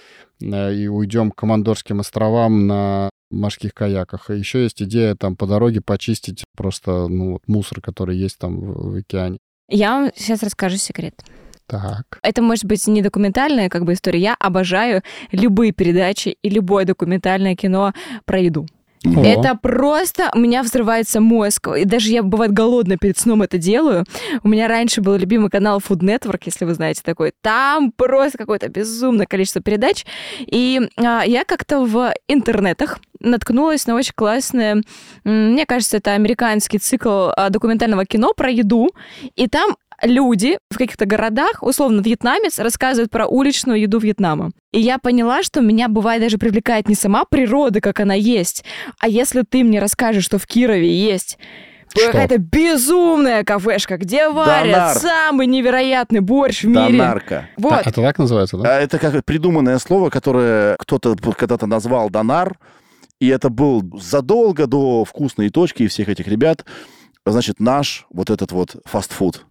э, 0.40 0.74
и 0.74 0.88
уйдем 0.88 1.30
к 1.30 1.36
Командорским 1.36 2.00
островам 2.00 2.66
на 2.66 3.10
морских 3.30 3.72
каяках. 3.72 4.30
И 4.30 4.38
еще 4.38 4.64
есть 4.64 4.82
идея 4.82 5.14
там 5.14 5.36
по 5.36 5.46
дороге 5.46 5.80
почистить 5.80 6.44
просто 6.56 7.06
ну, 7.08 7.34
вот 7.34 7.42
мусор, 7.46 7.80
который 7.80 8.16
есть 8.16 8.38
там 8.38 8.58
в, 8.58 8.94
в 8.94 8.96
океане. 8.96 9.38
Я 9.68 10.00
вам 10.00 10.10
сейчас 10.16 10.42
расскажу 10.42 10.76
секрет. 10.76 11.22
Так. 11.66 12.18
Это 12.22 12.40
может 12.40 12.64
быть 12.64 12.86
не 12.86 13.02
документальная 13.02 13.68
как 13.68 13.84
бы 13.84 13.92
история. 13.92 14.20
Я 14.20 14.34
обожаю 14.34 15.02
любые 15.30 15.72
передачи 15.72 16.36
и 16.42 16.48
любое 16.48 16.86
документальное 16.86 17.54
кино 17.54 17.92
про 18.24 18.40
еду. 18.40 18.66
Это 19.04 19.56
просто... 19.60 20.30
У 20.34 20.38
меня 20.38 20.62
взрывается 20.62 21.20
мозг. 21.20 21.68
И 21.76 21.84
даже 21.84 22.10
я, 22.10 22.22
бывает, 22.22 22.52
голодно 22.52 22.96
перед 22.96 23.18
сном 23.18 23.42
это 23.42 23.58
делаю. 23.58 24.04
У 24.42 24.48
меня 24.48 24.68
раньше 24.68 25.00
был 25.00 25.16
любимый 25.16 25.50
канал 25.50 25.78
Food 25.78 26.00
Network, 26.00 26.42
если 26.46 26.64
вы 26.64 26.74
знаете 26.74 27.02
такой. 27.04 27.32
Там 27.40 27.92
просто 27.92 28.38
какое-то 28.38 28.68
безумное 28.68 29.26
количество 29.26 29.62
передач. 29.62 30.04
И 30.40 30.80
а, 30.96 31.22
я 31.24 31.44
как-то 31.44 31.80
в 31.80 32.12
интернетах 32.28 32.98
наткнулась 33.20 33.86
на 33.86 33.94
очень 33.94 34.12
классное... 34.14 34.82
Мне 35.24 35.66
кажется, 35.66 35.96
это 35.98 36.12
американский 36.12 36.78
цикл 36.78 37.30
а, 37.36 37.50
документального 37.50 38.04
кино 38.04 38.32
про 38.34 38.50
еду. 38.50 38.90
И 39.36 39.48
там 39.48 39.76
люди 40.02 40.58
в 40.70 40.78
каких-то 40.78 41.06
городах, 41.06 41.62
условно, 41.62 42.00
вьетнамец, 42.00 42.58
рассказывают 42.58 43.10
про 43.10 43.26
уличную 43.26 43.80
еду 43.80 43.98
Вьетнама. 43.98 44.50
И 44.72 44.80
я 44.80 44.98
поняла, 44.98 45.42
что 45.42 45.60
меня 45.60 45.88
бывает 45.88 46.22
даже 46.22 46.38
привлекает 46.38 46.88
не 46.88 46.94
сама 46.94 47.24
природа, 47.24 47.80
как 47.80 48.00
она 48.00 48.14
есть, 48.14 48.64
а 48.98 49.08
если 49.08 49.42
ты 49.42 49.64
мне 49.64 49.80
расскажешь, 49.80 50.24
что 50.24 50.38
в 50.38 50.46
Кирове 50.46 50.94
есть 50.94 51.38
какая-то 51.94 52.38
безумная 52.38 53.44
кафешка, 53.44 53.96
где 53.96 54.28
варят 54.28 54.72
Донар. 54.72 54.96
самый 54.96 55.46
невероятный 55.46 56.20
борщ 56.20 56.62
в 56.62 56.68
мире. 56.68 56.98
Донарка. 56.98 57.48
Вот. 57.56 57.72
А, 57.72 57.80
это 57.80 57.92
так 58.02 58.18
называется, 58.18 58.56
да? 58.58 58.76
А 58.76 58.80
Это 58.80 58.98
как 58.98 59.24
придуманное 59.24 59.78
слово, 59.78 60.10
которое 60.10 60.76
кто-то 60.76 61.16
когда-то 61.16 61.66
назвал 61.66 62.10
донар, 62.10 62.58
и 63.20 63.28
это 63.28 63.48
был 63.48 63.82
задолго 63.98 64.66
до 64.66 65.04
вкусной 65.04 65.50
точки 65.50 65.84
и 65.84 65.88
всех 65.88 66.08
этих 66.08 66.28
ребят, 66.28 66.64
значит, 67.26 67.60
наш 67.60 68.06
вот 68.10 68.30
этот 68.30 68.52
вот 68.52 68.76
фастфуд. 68.84 69.44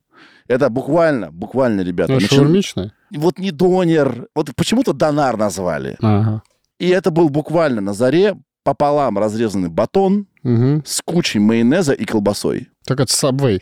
Это 0.48 0.70
буквально, 0.70 1.32
буквально, 1.32 1.82
ребята. 1.82 2.14
Ну, 2.14 2.20
начи- 2.20 2.34
шаурмичная? 2.36 2.94
Вот 3.12 3.40
не 3.40 3.52
донер, 3.52 4.28
вот 4.36 4.54
почему-то 4.56 4.94
донар 4.94 5.38
назвали. 5.38 5.98
Ага. 6.02 6.42
И 6.80 6.88
это 6.90 7.12
был 7.12 7.30
буквально 7.30 7.82
на 7.82 7.94
заре 7.94 8.36
пополам 8.64 9.18
разрезанный 9.18 9.70
батон 9.70 10.28
Мгм. 10.44 10.84
с 10.86 11.02
кучей 11.02 11.40
майонеза 11.40 11.94
и 11.94 12.06
колбасой. 12.06 12.70
Так 12.86 13.00
это 13.00 13.12
Subway. 13.14 13.62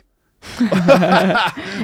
Вот 0.59 0.69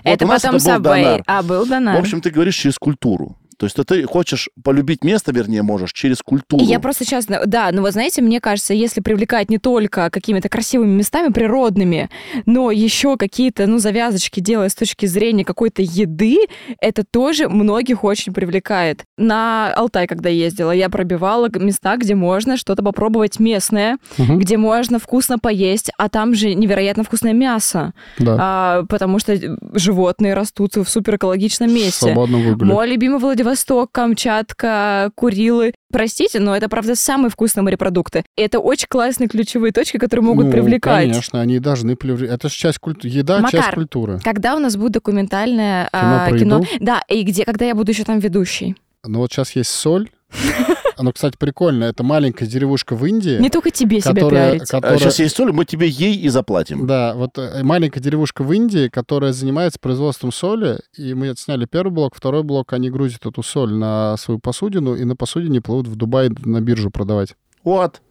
это 0.03 0.27
потом 0.27 0.57
был 0.57 0.79
донар. 0.79 1.23
а 1.27 1.41
был 1.43 1.65
В 1.65 1.69
донар. 1.69 1.99
общем, 1.99 2.21
ты 2.21 2.29
говоришь 2.29 2.55
через 2.55 2.77
культуру. 2.77 3.37
То 3.61 3.65
есть 3.65 3.77
ты 3.87 4.03
хочешь 4.07 4.49
полюбить 4.63 5.03
место, 5.03 5.31
вернее, 5.31 5.61
можешь 5.61 5.93
через 5.93 6.17
культуру. 6.23 6.63
И 6.63 6.65
я 6.65 6.79
просто 6.79 7.05
сейчас, 7.05 7.27
да, 7.27 7.69
ну 7.71 7.81
вот 7.81 7.91
знаете, 7.93 8.23
мне 8.23 8.39
кажется, 8.41 8.73
если 8.73 9.01
привлекать 9.01 9.51
не 9.51 9.59
только 9.59 10.09
какими-то 10.09 10.49
красивыми 10.49 10.89
местами 10.89 11.31
природными, 11.31 12.09
но 12.47 12.71
еще 12.71 13.17
какие-то, 13.17 13.67
ну, 13.67 13.77
завязочки 13.77 14.39
делая 14.39 14.69
с 14.69 14.73
точки 14.73 15.05
зрения 15.05 15.45
какой-то 15.45 15.83
еды, 15.83 16.37
это 16.79 17.03
тоже 17.03 17.49
многих 17.49 18.03
очень 18.03 18.33
привлекает. 18.33 19.03
На 19.15 19.71
Алтай, 19.75 20.07
когда 20.07 20.29
ездила, 20.29 20.71
я 20.71 20.89
пробивала 20.89 21.47
места, 21.53 21.97
где 21.97 22.15
можно 22.15 22.57
что-то 22.57 22.81
попробовать 22.81 23.39
местное, 23.39 23.99
Мгм. 24.17 24.39
где 24.39 24.57
можно 24.57 24.97
вкусно 24.97 25.37
поесть, 25.37 25.91
а 25.99 26.09
там 26.09 26.33
же 26.33 26.55
невероятно 26.55 27.03
вкусное 27.03 27.33
мясо, 27.33 27.93
Да. 28.17 28.37
а, 28.39 28.83
потому 28.89 29.19
что 29.19 29.37
животные 29.75 30.33
растут 30.33 30.77
в 30.77 30.85
суперэкологичном 30.85 31.71
месте. 31.71 31.91
свободном 31.91 32.41
выборе. 32.41 32.71
Мой 32.73 32.87
любимый 32.89 33.19
Владивосток, 33.19 33.50
Камчатка, 33.91 35.11
Курилы. 35.15 35.73
Простите, 35.91 36.39
но 36.39 36.55
это, 36.55 36.69
правда, 36.69 36.95
самые 36.95 37.29
вкусные 37.29 37.63
морепродукты. 37.63 38.23
И 38.37 38.41
это 38.41 38.59
очень 38.59 38.87
классные 38.89 39.27
ключевые 39.27 39.71
точки, 39.73 39.97
которые 39.97 40.25
могут 40.25 40.45
Ну, 40.45 40.51
привлекать. 40.51 41.09
Конечно, 41.09 41.41
они 41.41 41.59
должны 41.59 41.95
привлекать. 41.95 42.35
Это 42.35 42.49
же 42.49 42.55
часть 42.55 42.79
культуры. 42.79 43.13
Еда 43.13 43.43
часть 43.49 43.71
культуры. 43.71 44.19
Когда 44.23 44.55
у 44.55 44.59
нас 44.59 44.77
будет 44.77 44.93
документальное 44.93 45.89
Кино 45.91 46.23
а, 46.23 46.37
кино? 46.37 46.61
Да, 46.79 47.03
и 47.07 47.23
где, 47.23 47.45
когда 47.45 47.65
я 47.65 47.75
буду 47.75 47.91
еще 47.91 48.03
там 48.03 48.19
ведущей. 48.19 48.75
Ну 49.03 49.19
вот 49.19 49.31
сейчас 49.31 49.55
есть 49.55 49.71
соль. 49.71 50.09
Оно, 50.97 51.11
кстати, 51.11 51.35
прикольно. 51.37 51.85
Это 51.85 52.03
маленькая 52.03 52.45
деревушка 52.45 52.95
в 52.95 53.05
Индии. 53.05 53.37
Не 53.39 53.49
только 53.49 53.71
тебе 53.71 54.01
себя 54.01 54.13
которая, 54.13 54.51
пиарить. 54.51 54.69
которая- 54.69 54.97
сейчас 54.99 55.19
есть 55.19 55.35
соль, 55.35 55.51
мы 55.51 55.65
тебе 55.65 55.87
ей 55.87 56.15
и 56.15 56.29
заплатим. 56.29 56.85
Да, 56.85 57.13
вот 57.15 57.37
э, 57.37 57.63
маленькая 57.63 57.99
деревушка 57.99 58.43
в 58.43 58.51
Индии, 58.53 58.87
которая 58.87 59.33
занимается 59.33 59.79
производством 59.79 60.31
соли, 60.31 60.79
и 60.97 61.13
мы 61.13 61.33
сняли 61.37 61.65
первый 61.65 61.91
блок, 61.91 62.13
второй 62.15 62.43
блок, 62.43 62.73
они 62.73 62.89
грузят 62.89 63.25
эту 63.25 63.41
соль 63.43 63.73
на 63.73 64.15
свою 64.17 64.39
посудину, 64.39 64.95
и 64.95 65.03
на 65.03 65.15
посудине 65.15 65.61
плывут 65.61 65.87
в 65.87 65.95
Дубай 65.95 66.29
на 66.45 66.61
биржу 66.61 66.91
продавать. 66.91 67.35
Вот, 67.63 68.01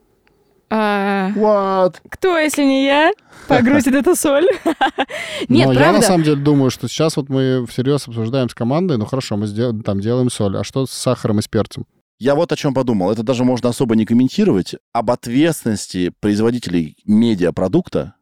А, 0.73 1.31
вот. 1.35 2.01
кто, 2.09 2.39
если 2.39 2.63
не 2.65 2.85
я, 2.87 3.11
погрузит 3.49 3.95
эту 3.95 4.15
соль? 4.15 4.47
Нет, 5.49 5.67
Но 5.67 5.73
я 5.73 5.79
на 5.79 5.91
правда. 5.91 6.03
самом 6.03 6.23
деле 6.25 6.37
думаю, 6.37 6.71
что 6.71 6.87
сейчас 6.89 7.17
вот 7.17 7.29
мы 7.29 7.67
всерьез 7.69 8.07
обсуждаем 8.07 8.49
с 8.49 8.55
командой, 8.55 8.97
ну 8.97 9.05
хорошо, 9.07 9.37
мы 9.37 9.49
там 9.83 10.01
делаем 10.01 10.31
соль, 10.31 10.57
а 10.57 10.65
что 10.65 10.87
с 10.87 10.91
сахаром 10.93 11.39
и 11.41 11.43
с 11.43 11.49
перцем? 11.49 11.87
Я 12.21 12.35
вот 12.35 12.53
о 12.53 12.57
чем 12.57 12.75
подумал. 12.75 13.11
Это 13.11 13.23
даже 13.23 13.45
можно 13.45 13.71
особо 13.71 13.97
не 13.97 14.05
комментировать. 14.05 14.75
Об 14.93 15.11
ответственности 15.11 16.13
производителей 16.21 16.97
медиапродукта 17.07 18.15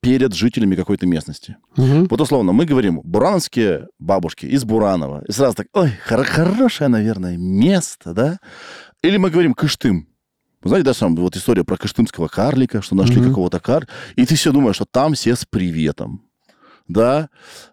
перед 0.00 0.32
жителями 0.34 0.76
какой-то 0.76 1.06
местности. 1.06 1.56
Мгм. 1.76 2.06
Вот 2.08 2.20
условно, 2.20 2.52
мы 2.52 2.64
говорим, 2.64 3.00
бурановские 3.02 3.88
бабушки 3.98 4.46
из 4.46 4.64
Буранова. 4.64 5.24
И 5.28 5.32
сразу 5.32 5.56
так, 5.56 5.66
ой, 5.74 5.90
хор- 6.06 6.24
хорошее, 6.24 6.88
наверное, 6.88 7.36
место, 7.36 8.14
да? 8.14 8.38
Или 9.02 9.16
мы 9.18 9.30
говорим 9.30 9.52
Кыштым. 9.54 10.06
Вы 10.62 10.68
знаете, 10.68 10.84
да, 10.86 10.94
сам, 10.94 11.16
вот 11.16 11.36
история 11.36 11.64
про 11.64 11.76
кыштымского 11.76 12.28
карлика, 12.28 12.82
что 12.82 12.94
нашли 12.94 13.16
Мгм. 13.20 13.30
какого-то 13.30 13.60
кар, 13.60 13.88
и 14.14 14.24
ты 14.26 14.36
все 14.36 14.52
думаешь, 14.52 14.76
что 14.76 14.84
там 14.84 15.14
все 15.14 15.34
с 15.34 15.44
приветом, 15.44 16.22
да? 16.86 17.28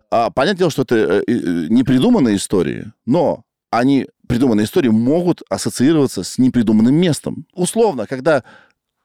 А, 0.10 0.30
понятное 0.32 0.60
дело, 0.60 0.72
что 0.72 0.84
это 0.84 0.96
э, 0.96 1.24
э, 1.28 1.34
не 1.70 1.84
придуманные 1.84 2.38
истории, 2.38 2.92
но 3.06 3.44
они, 3.72 4.08
придуманные 4.28 4.66
истории, 4.66 4.90
могут 4.90 5.42
ассоциироваться 5.50 6.24
с 6.24 6.38
непридуманным 6.38 6.96
местом. 6.96 7.46
Условно, 7.54 8.06
когда 8.08 8.44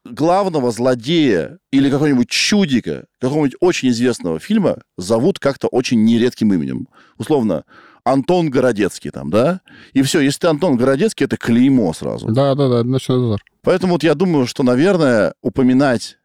главного 0.04 0.70
злодея 0.70 1.58
или 1.70 1.90
какого-нибудь 1.90 2.28
чудика, 2.28 3.06
какого-нибудь 3.20 3.56
очень 3.60 3.90
известного 3.90 4.38
фильма 4.40 4.78
зовут 4.96 5.38
как-то 5.38 5.68
очень 5.68 6.04
нередким 6.04 6.52
именем. 6.52 6.88
Условно, 7.18 7.64
Антон 8.04 8.50
Городецкий 8.50 9.10
там, 9.10 9.30
да? 9.30 9.60
И 9.92 10.02
все, 10.02 10.20
если 10.20 10.40
ты 10.40 10.46
Антон 10.48 10.76
Городецкий, 10.76 11.24
это 11.24 11.36
клеймо 11.36 11.92
сразу. 11.92 12.26
Да, 12.32 12.54
да, 12.54 12.68
да, 12.68 12.84
ночной 12.84 13.18
дозор. 13.18 13.40
Поэтому 13.62 13.92
вот 13.92 14.02
я 14.02 14.14
думаю, 14.14 14.46
что, 14.46 14.64
наверное, 14.64 15.34
упоминать 15.40 16.18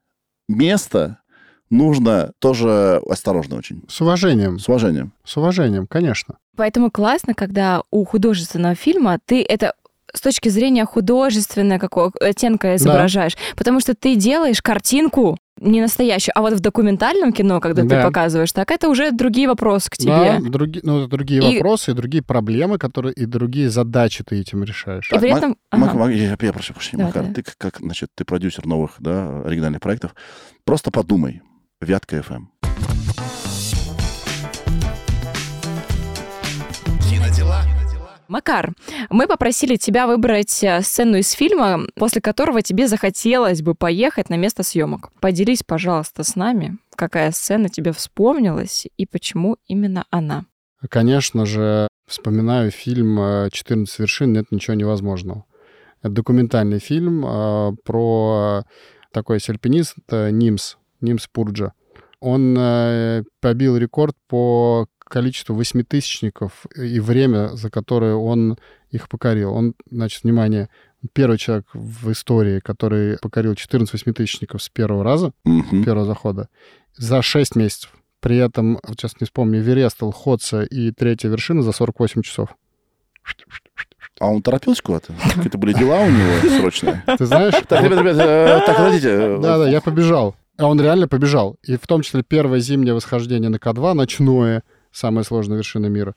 место 0.47 1.19
нужно 1.69 2.31
тоже 2.39 3.01
осторожно 3.09 3.57
очень. 3.57 3.83
С 3.87 4.01
уважением, 4.01 4.59
С 4.59 4.67
уважением. 4.69 5.11
с 5.23 5.37
уважением, 5.37 5.87
конечно. 5.87 6.37
Поэтому 6.55 6.89
классно, 6.91 7.33
когда 7.33 7.81
у 7.91 8.03
художественного 8.05 8.75
фильма 8.75 9.19
ты 9.25 9.43
это 9.43 9.73
с 10.13 10.21
точки 10.21 10.47
зрения 10.49 10.85
художественного 10.85 11.79
какого 11.79 12.11
оттенка 12.21 12.75
изображаешь. 12.77 13.35
Потому 13.57 13.79
что 13.81 13.93
ты 13.93 14.15
делаешь 14.15 14.61
картинку 14.61 15.37
не 15.59 15.81
настоящую, 15.81 16.31
а 16.37 16.41
вот 16.41 16.53
в 16.53 16.59
документальном 16.61 17.33
кино, 17.33 17.59
когда 17.59 17.83
Да. 17.83 17.89
ты 17.97 18.03
показываешь, 18.07 18.51
так 18.53 18.71
это 18.71 18.89
уже 18.89 19.11
другие 19.11 19.47
вопросы 19.47 19.89
к 19.89 19.97
Да, 19.97 20.37
тебе. 20.37 20.49
други- 20.49 20.79
ну, 20.83 20.99
это 21.01 21.07
другие 21.09 21.41
И- 21.41 21.55
вопросы, 21.57 21.91
и 21.91 21.93
другие 21.93 22.23
проблемы, 22.23 22.77
которые, 22.77 23.13
и 23.13 23.25
другие 23.25 23.69
задачи 23.69 24.23
ты 24.23 24.39
этим 24.39 24.63
решаешь. 24.63 25.11
И 25.11 25.17
при 25.19 25.29
Мак- 25.31 25.37
этом... 25.39 25.57
Мак- 25.71 25.89
ага. 25.89 25.99
Мак- 25.99 26.13
я, 26.13 26.37
я 26.39 26.53
прошу 26.53 26.73
прощения, 26.73 26.99
Давай, 26.99 27.09
Макар, 27.09 27.23
давай. 27.23 27.33
ты 27.35 27.43
как, 27.43 27.57
как, 27.57 27.77
значит, 27.81 28.09
ты 28.15 28.23
продюсер 28.23 28.65
новых, 28.65 28.91
да, 28.99 29.41
оригинальных 29.41 29.81
проектов. 29.81 30.15
Просто 30.63 30.89
подумай. 30.89 31.41
Вятка 31.79 32.17
FM. 32.17 32.33
Эм. 32.35 32.51
Макар, 38.27 38.73
мы 39.11 39.27
попросили 39.27 39.75
тебя 39.75 40.07
выбрать 40.07 40.63
э, 40.63 40.81
сцену 40.81 41.17
из 41.17 41.31
фильма, 41.31 41.81
после 41.95 42.19
которого 42.19 42.63
тебе 42.63 42.87
захотелось 42.87 43.61
бы 43.61 43.75
поехать 43.75 44.29
на 44.29 44.37
место 44.37 44.63
съемок. 44.63 45.11
Поделись, 45.21 45.61
пожалуйста, 45.63 46.23
с 46.23 46.35
нами, 46.35 46.77
какая 46.95 47.31
сцена 47.31 47.69
тебе 47.69 47.91
вспомнилась 47.93 48.87
и 48.97 49.05
почему 49.05 49.57
именно 49.67 50.05
она. 50.09 50.45
Конечно 50.89 51.45
же, 51.45 51.87
вспоминаю 52.07 52.71
фильм 52.71 53.19
э, 53.19 53.49
«14 53.49 53.87
вершин. 53.99 54.33
Нет 54.33 54.45
ничего 54.51 54.73
невозможного». 54.73 55.45
Это 56.01 56.09
документальный 56.09 56.79
фильм 56.79 57.23
э, 57.23 57.71
про 57.85 58.63
такой 59.13 59.39
сальпинист 59.39 59.95
Нимс, 60.11 60.75
Нимс 61.01 61.27
Пурджа. 61.27 61.73
Он 62.19 62.55
э, 62.57 63.23
побил 63.41 63.77
рекорд 63.77 64.15
по 64.27 64.87
количеству 64.99 65.55
восьмитысячников 65.55 66.65
и 66.75 66.99
время, 66.99 67.55
за 67.55 67.69
которое 67.69 68.15
он 68.15 68.57
их 68.89 69.07
покорил. 69.07 69.53
Он, 69.53 69.73
значит, 69.89 70.23
внимание, 70.23 70.69
первый 71.13 71.37
человек 71.37 71.65
в 71.73 72.11
истории, 72.11 72.59
который 72.59 73.17
покорил 73.19 73.53
14 73.55 73.93
восьмитысячников 73.93 74.61
с 74.63 74.69
первого 74.69 75.03
раза, 75.03 75.31
Мгм. 75.45 75.83
первого 75.83 76.05
захода, 76.05 76.49
за 76.95 77.21
6 77.21 77.55
месяцев. 77.55 77.93
При 78.19 78.37
этом, 78.37 78.79
вот 78.85 78.99
сейчас 78.99 79.13
не 79.21 79.25
вспомню, 79.25 79.61
Верест, 79.61 80.01
Лхотса 80.01 80.63
и 80.63 80.91
третья 80.91 81.29
вершина 81.29 81.61
за 81.61 81.71
48 81.71 82.23
часов. 82.23 82.49
А 84.19 84.27
он 84.31 84.41
торопился 84.41 84.81
куда-то? 84.81 85.13
Какие-то 85.35 85.57
были 85.59 85.73
дела 85.73 86.01
у 86.01 86.09
него 86.09 86.57
срочные? 86.59 87.03
Ты 87.17 87.25
знаешь? 87.27 87.53
Так, 87.67 87.83
ребят, 87.83 87.99
ребят, 87.99 88.17
э, 88.17 88.61
так, 88.65 88.77
подождите. 88.77 89.09
э, 89.09 89.39
Да-да, 89.39 89.69
я 89.69 89.79
побежал. 89.81 90.35
А 90.57 90.67
он 90.67 90.81
реально 90.81 91.07
побежал. 91.07 91.57
И 91.63 91.77
в 91.77 91.85
том 91.87 92.01
числе 92.01 92.23
первое 92.23 92.59
зимнее 92.59 92.93
восхождение 92.93 93.49
на 93.49 93.57
К2, 93.57 93.93
ночное, 93.93 94.63
самая 94.91 95.23
сложная 95.23 95.57
вершина 95.57 95.85
мира. 95.87 96.15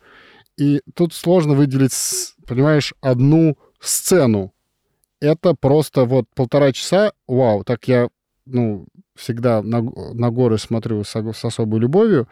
И 0.57 0.81
тут 0.95 1.15
сложно 1.15 1.55
выделить, 1.55 1.93
понимаешь, 2.47 2.95
одну 3.01 3.57
сцену. 3.81 4.53
Это 5.21 5.55
просто 5.55 6.05
вот 6.05 6.27
полтора 6.35 6.73
часа, 6.73 7.13
вау, 7.27 7.65
так 7.65 7.87
я, 7.89 8.09
ну, 8.47 8.87
всегда 9.15 9.63
на, 9.63 9.83
на 9.83 10.31
горы 10.31 10.59
смотрю 10.59 11.05
с, 11.05 11.15
с 11.15 11.45
особой 11.45 11.81
любовью. 11.81 12.27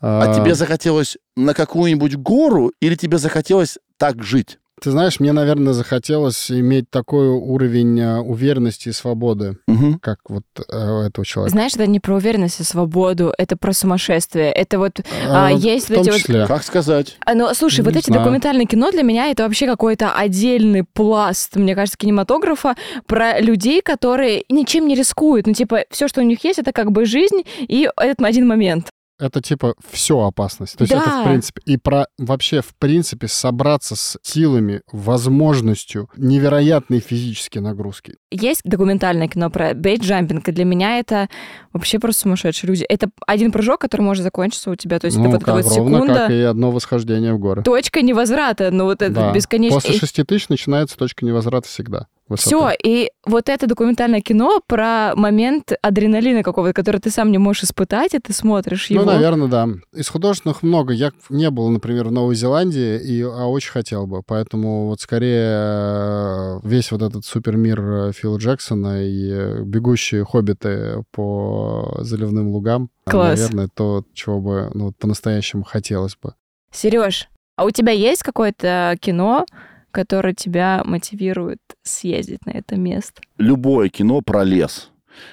А 0.00 0.34
тебе 0.34 0.54
захотелось 0.54 1.16
на 1.36 1.54
какую-нибудь 1.54 2.16
гору 2.16 2.72
или 2.80 2.96
тебе 2.96 3.18
захотелось 3.18 3.78
так 3.96 4.22
жить? 4.22 4.58
Ты 4.80 4.90
знаешь, 4.90 5.20
мне, 5.20 5.32
наверное, 5.32 5.72
захотелось 5.72 6.50
иметь 6.50 6.90
такой 6.90 7.28
уровень 7.28 7.98
э, 7.98 8.18
уверенности 8.18 8.90
и 8.90 8.92
свободы, 8.92 9.56
Мгм. 9.66 9.98
как 10.00 10.18
вот 10.28 10.42
э, 10.68 10.90
у 10.90 11.00
этого 11.00 11.24
человека. 11.24 11.50
Знаешь, 11.52 11.72
это 11.74 11.86
не 11.86 11.98
про 11.98 12.16
уверенность 12.16 12.60
и 12.60 12.62
свободу, 12.62 13.32
это 13.38 13.56
про 13.56 13.72
сумасшествие. 13.72 14.52
Это 14.52 14.78
вот... 14.78 15.00
а, 15.26 15.50
есть 15.50 15.86
в 15.86 15.90
вот 15.90 15.94
том 15.96 16.02
эти 16.04 16.10
вот- 16.10 16.18
числе. 16.20 16.46
Как 16.46 16.62
сказать? 16.62 17.16
А, 17.24 17.34
Ну, 17.34 17.48
слушай, 17.54 17.80
вот 17.80 17.94
Не 17.94 18.00
эти 18.00 18.06
знаю. 18.08 18.22
документальные 18.22 18.66
кино 18.66 18.90
для 18.90 19.02
меня 19.02 19.30
это 19.30 19.44
вообще 19.44 19.66
какой-то 19.66 20.12
отдельный 20.12 20.84
пласт, 20.84 21.56
мне 21.56 21.74
кажется, 21.74 21.96
кинематографа 21.96 22.74
про 23.06 23.40
людей, 23.40 23.80
которые 23.80 24.44
ничем 24.50 24.86
не 24.88 24.94
рискуют. 24.94 25.46
Ну, 25.46 25.54
типа, 25.54 25.84
все, 25.90 26.06
что 26.06 26.20
у 26.20 26.24
них 26.24 26.44
есть, 26.44 26.58
это 26.58 26.72
как 26.72 26.92
бы 26.92 27.06
жизнь 27.06 27.44
и 27.60 27.88
этот 27.96 28.20
один 28.26 28.46
момент. 28.46 28.88
Это 29.18 29.40
типа 29.40 29.74
все 29.90 30.20
опасность. 30.20 30.76
То 30.76 30.82
есть 30.82 30.92
это 30.92 31.04
Да. 31.04 31.22
в 31.22 31.24
принципе 31.26 31.62
и 31.64 31.76
про 31.76 32.06
вообще 32.18 32.60
в 32.60 32.74
принципе 32.78 33.28
собраться 33.28 33.96
с 33.96 34.18
силами, 34.22 34.82
возможностью 34.92 36.08
невероятные 36.16 37.00
физические 37.00 37.62
нагрузки. 37.62 38.14
Есть 38.30 38.60
документальное 38.64 39.28
кино 39.28 39.50
про 39.50 39.74
бейджампинг, 39.74 40.48
и 40.48 40.52
для 40.52 40.64
меня 40.64 40.98
это 40.98 41.28
вообще 41.72 41.98
просто 41.98 42.22
сумасшедшие 42.22 42.68
люди. 42.68 42.84
Это 42.88 43.08
один 43.26 43.52
прыжок, 43.52 43.80
который 43.80 44.02
может 44.02 44.22
закончиться 44.24 44.70
у 44.70 44.74
тебя. 44.74 44.98
То 44.98 45.06
есть 45.06 45.16
ну, 45.16 45.24
это 45.24 45.30
вот 45.32 45.42
эта 45.42 45.46
как, 45.46 45.64
вот 45.64 45.76
ровно 45.76 45.96
секунда, 45.98 46.14
как 46.14 46.30
и 46.30 46.40
одно 46.42 46.70
восхождение 46.70 47.32
в 47.34 47.38
горы. 47.38 47.62
точка 47.62 48.02
невозврата, 48.02 48.70
ну 48.70 48.84
вот 48.84 49.02
это 49.02 49.12
Да. 49.14 49.32
бесконечно. 49.32 49.80
После 49.80 49.98
шести 49.98 50.22
тысяч 50.24 50.48
начинается 50.48 50.96
точка 50.96 51.24
невозврата 51.24 51.68
всегда. 51.68 52.06
Высоты. 52.28 52.56
Все, 52.56 52.70
и 52.82 53.10
вот 53.24 53.48
это 53.48 53.66
документальное 53.66 54.20
кино 54.20 54.60
про 54.66 55.12
момент 55.14 55.72
адреналина 55.82 56.42
какого-то, 56.42 56.74
который 56.74 57.00
ты 57.00 57.10
сам 57.10 57.30
не 57.30 57.38
можешь 57.38 57.64
испытать, 57.64 58.14
и 58.14 58.18
ты 58.18 58.32
смотришь 58.32 58.86
его. 58.86 59.04
Ну, 59.04 59.12
наверное, 59.12 59.48
да. 59.48 59.68
Из 59.92 60.08
художественных 60.08 60.62
много. 60.62 60.92
Я 60.92 61.12
не 61.30 61.50
был, 61.50 61.68
например, 61.68 62.08
в 62.08 62.12
Новой 62.12 62.34
Зеландии, 62.34 63.00
и, 63.00 63.22
а 63.22 63.46
очень 63.46 63.70
хотел 63.70 64.06
бы. 64.06 64.22
Поэтому 64.22 64.86
вот 64.88 65.00
скорее 65.00 65.46
э, 65.50 66.60
весь 66.62 66.90
вот 66.92 67.02
этот 67.02 67.24
супермир 67.24 67.80
э, 67.80 68.12
Фила 68.12 68.38
Джексона 68.38 69.04
и 69.04 69.30
э, 69.30 69.62
бегущие 69.62 70.24
хоббиты 70.24 71.04
по 71.12 71.96
заливным 72.00 72.48
лугам, 72.48 72.90
Класс. 73.04 73.38
наверное, 73.38 73.68
то, 73.72 74.04
чего 74.14 74.40
бы 74.40 74.70
ну, 74.74 74.92
по-настоящему 74.92 75.64
хотелось 75.64 76.16
бы. 76.20 76.34
Сереж, 76.72 77.28
а 77.56 77.64
у 77.64 77.70
тебя 77.70 77.92
есть 77.92 78.22
какое-то 78.22 78.96
кино, 79.00 79.46
которое 79.96 80.34
тебя 80.34 80.82
мотивирует 80.84 81.58
съездить 81.82 82.44
на 82.44 82.50
это 82.50 82.76
место? 82.76 83.22
Любое 83.38 83.88
кино 83.88 84.20
про 84.20 84.44
лес. 84.44 84.90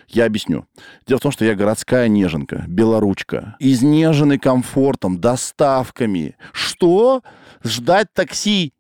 Я 0.08 0.24
объясню. 0.24 0.66
Дело 1.06 1.20
в 1.20 1.22
том, 1.22 1.34
что 1.34 1.44
я 1.44 1.54
городская 1.54 2.08
неженка, 2.08 2.64
белоручка, 2.70 3.58
изнеженный 3.60 4.40
комфортом, 4.40 5.20
доставками. 5.20 6.38
Что? 6.54 7.24
Ждать 7.62 8.08
такси 8.14 8.72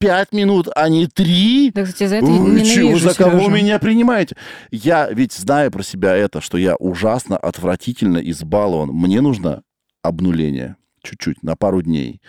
пять 0.00 0.32
минут, 0.32 0.66
а 0.74 0.88
не 0.88 1.06
три? 1.06 1.70
Да, 1.72 1.84
кстати, 1.84 2.08
за 2.08 2.16
это 2.16 2.26
Вы 2.26 2.50
ненавижу, 2.50 2.98
за 2.98 3.14
кого 3.14 3.38
Серёжа. 3.38 3.52
меня 3.52 3.78
принимаете? 3.78 4.36
Я 4.72 5.08
ведь 5.12 5.32
знаю 5.32 5.70
про 5.70 5.84
себя 5.84 6.16
это, 6.16 6.40
что 6.40 6.58
я 6.58 6.74
ужасно 6.74 7.36
отвратительно 7.36 8.18
избалован. 8.18 8.88
Мне 8.88 9.20
нужно 9.20 9.62
обнуление 10.02 10.74
чуть-чуть, 11.02 11.42
на 11.42 11.56
пару 11.56 11.82
дней. 11.82 12.20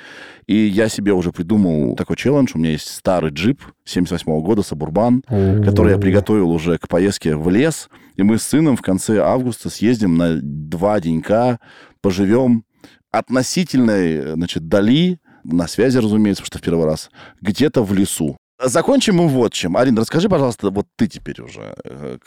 И 0.47 0.55
я 0.55 0.89
себе 0.89 1.13
уже 1.13 1.31
придумал 1.31 1.95
такой 1.95 2.15
челлендж. 2.15 2.51
У 2.53 2.57
меня 2.57 2.71
есть 2.71 2.87
старый 2.87 3.31
джип 3.31 3.61
78 3.85 4.41
года, 4.41 4.61
Сабурбан, 4.63 5.21
который 5.21 5.91
я 5.91 5.97
приготовил 5.97 6.49
уже 6.49 6.77
к 6.77 6.87
поездке 6.87 7.35
в 7.35 7.49
лес. 7.49 7.89
И 8.15 8.23
мы 8.23 8.37
с 8.37 8.43
сыном 8.43 8.75
в 8.75 8.81
конце 8.81 9.19
августа 9.19 9.69
съездим 9.69 10.15
на 10.15 10.39
два 10.41 10.99
денька, 10.99 11.59
поживем 12.01 12.63
относительной, 13.11 14.33
значит, 14.33 14.67
дали, 14.67 15.19
на 15.43 15.67
связи, 15.67 15.97
разумеется, 15.97 16.43
потому 16.43 16.59
что 16.59 16.59
в 16.59 16.61
первый 16.61 16.85
раз, 16.85 17.09
где-то 17.41 17.83
в 17.83 17.93
лесу. 17.93 18.37
Закончим 18.63 19.15
мы 19.15 19.27
вот 19.27 19.53
чем. 19.53 19.75
Арина, 19.77 20.01
расскажи, 20.01 20.29
пожалуйста, 20.29 20.69
вот 20.69 20.85
ты 20.95 21.07
теперь 21.07 21.41
уже. 21.41 21.73
э, 21.83 22.17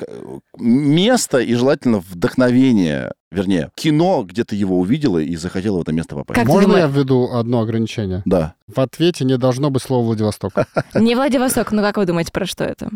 Место 0.59 1.39
и 1.39 1.55
желательно 1.55 1.99
вдохновение, 2.01 3.13
вернее, 3.31 3.71
кино, 3.77 4.23
где 4.25 4.45
ты 4.45 4.57
его 4.57 4.79
увидела 4.79 5.19
и 5.19 5.37
захотела 5.37 5.79
в 5.79 5.83
это 5.83 5.93
место 5.93 6.15
попасть. 6.17 6.39
Как 6.39 6.49
Можно 6.49 6.69
думаешь- 6.69 6.85
я 6.85 6.91
введу 6.91 7.31
одно 7.33 7.61
ограничение? 7.61 8.23
Да. 8.25 8.55
В 8.67 8.81
ответе 8.81 9.25
не 9.25 9.39
должно 9.39 9.71
быть 9.71 9.83
слова 9.83 10.05
Владивосток. 10.05 10.55
Не 10.95 11.15
Владивосток, 11.15 11.73
ну 11.73 11.83
как 11.83 11.97
вы 11.97 12.07
думаете, 12.07 12.33
про 12.33 12.47
что 12.47 12.65
это? 12.65 12.91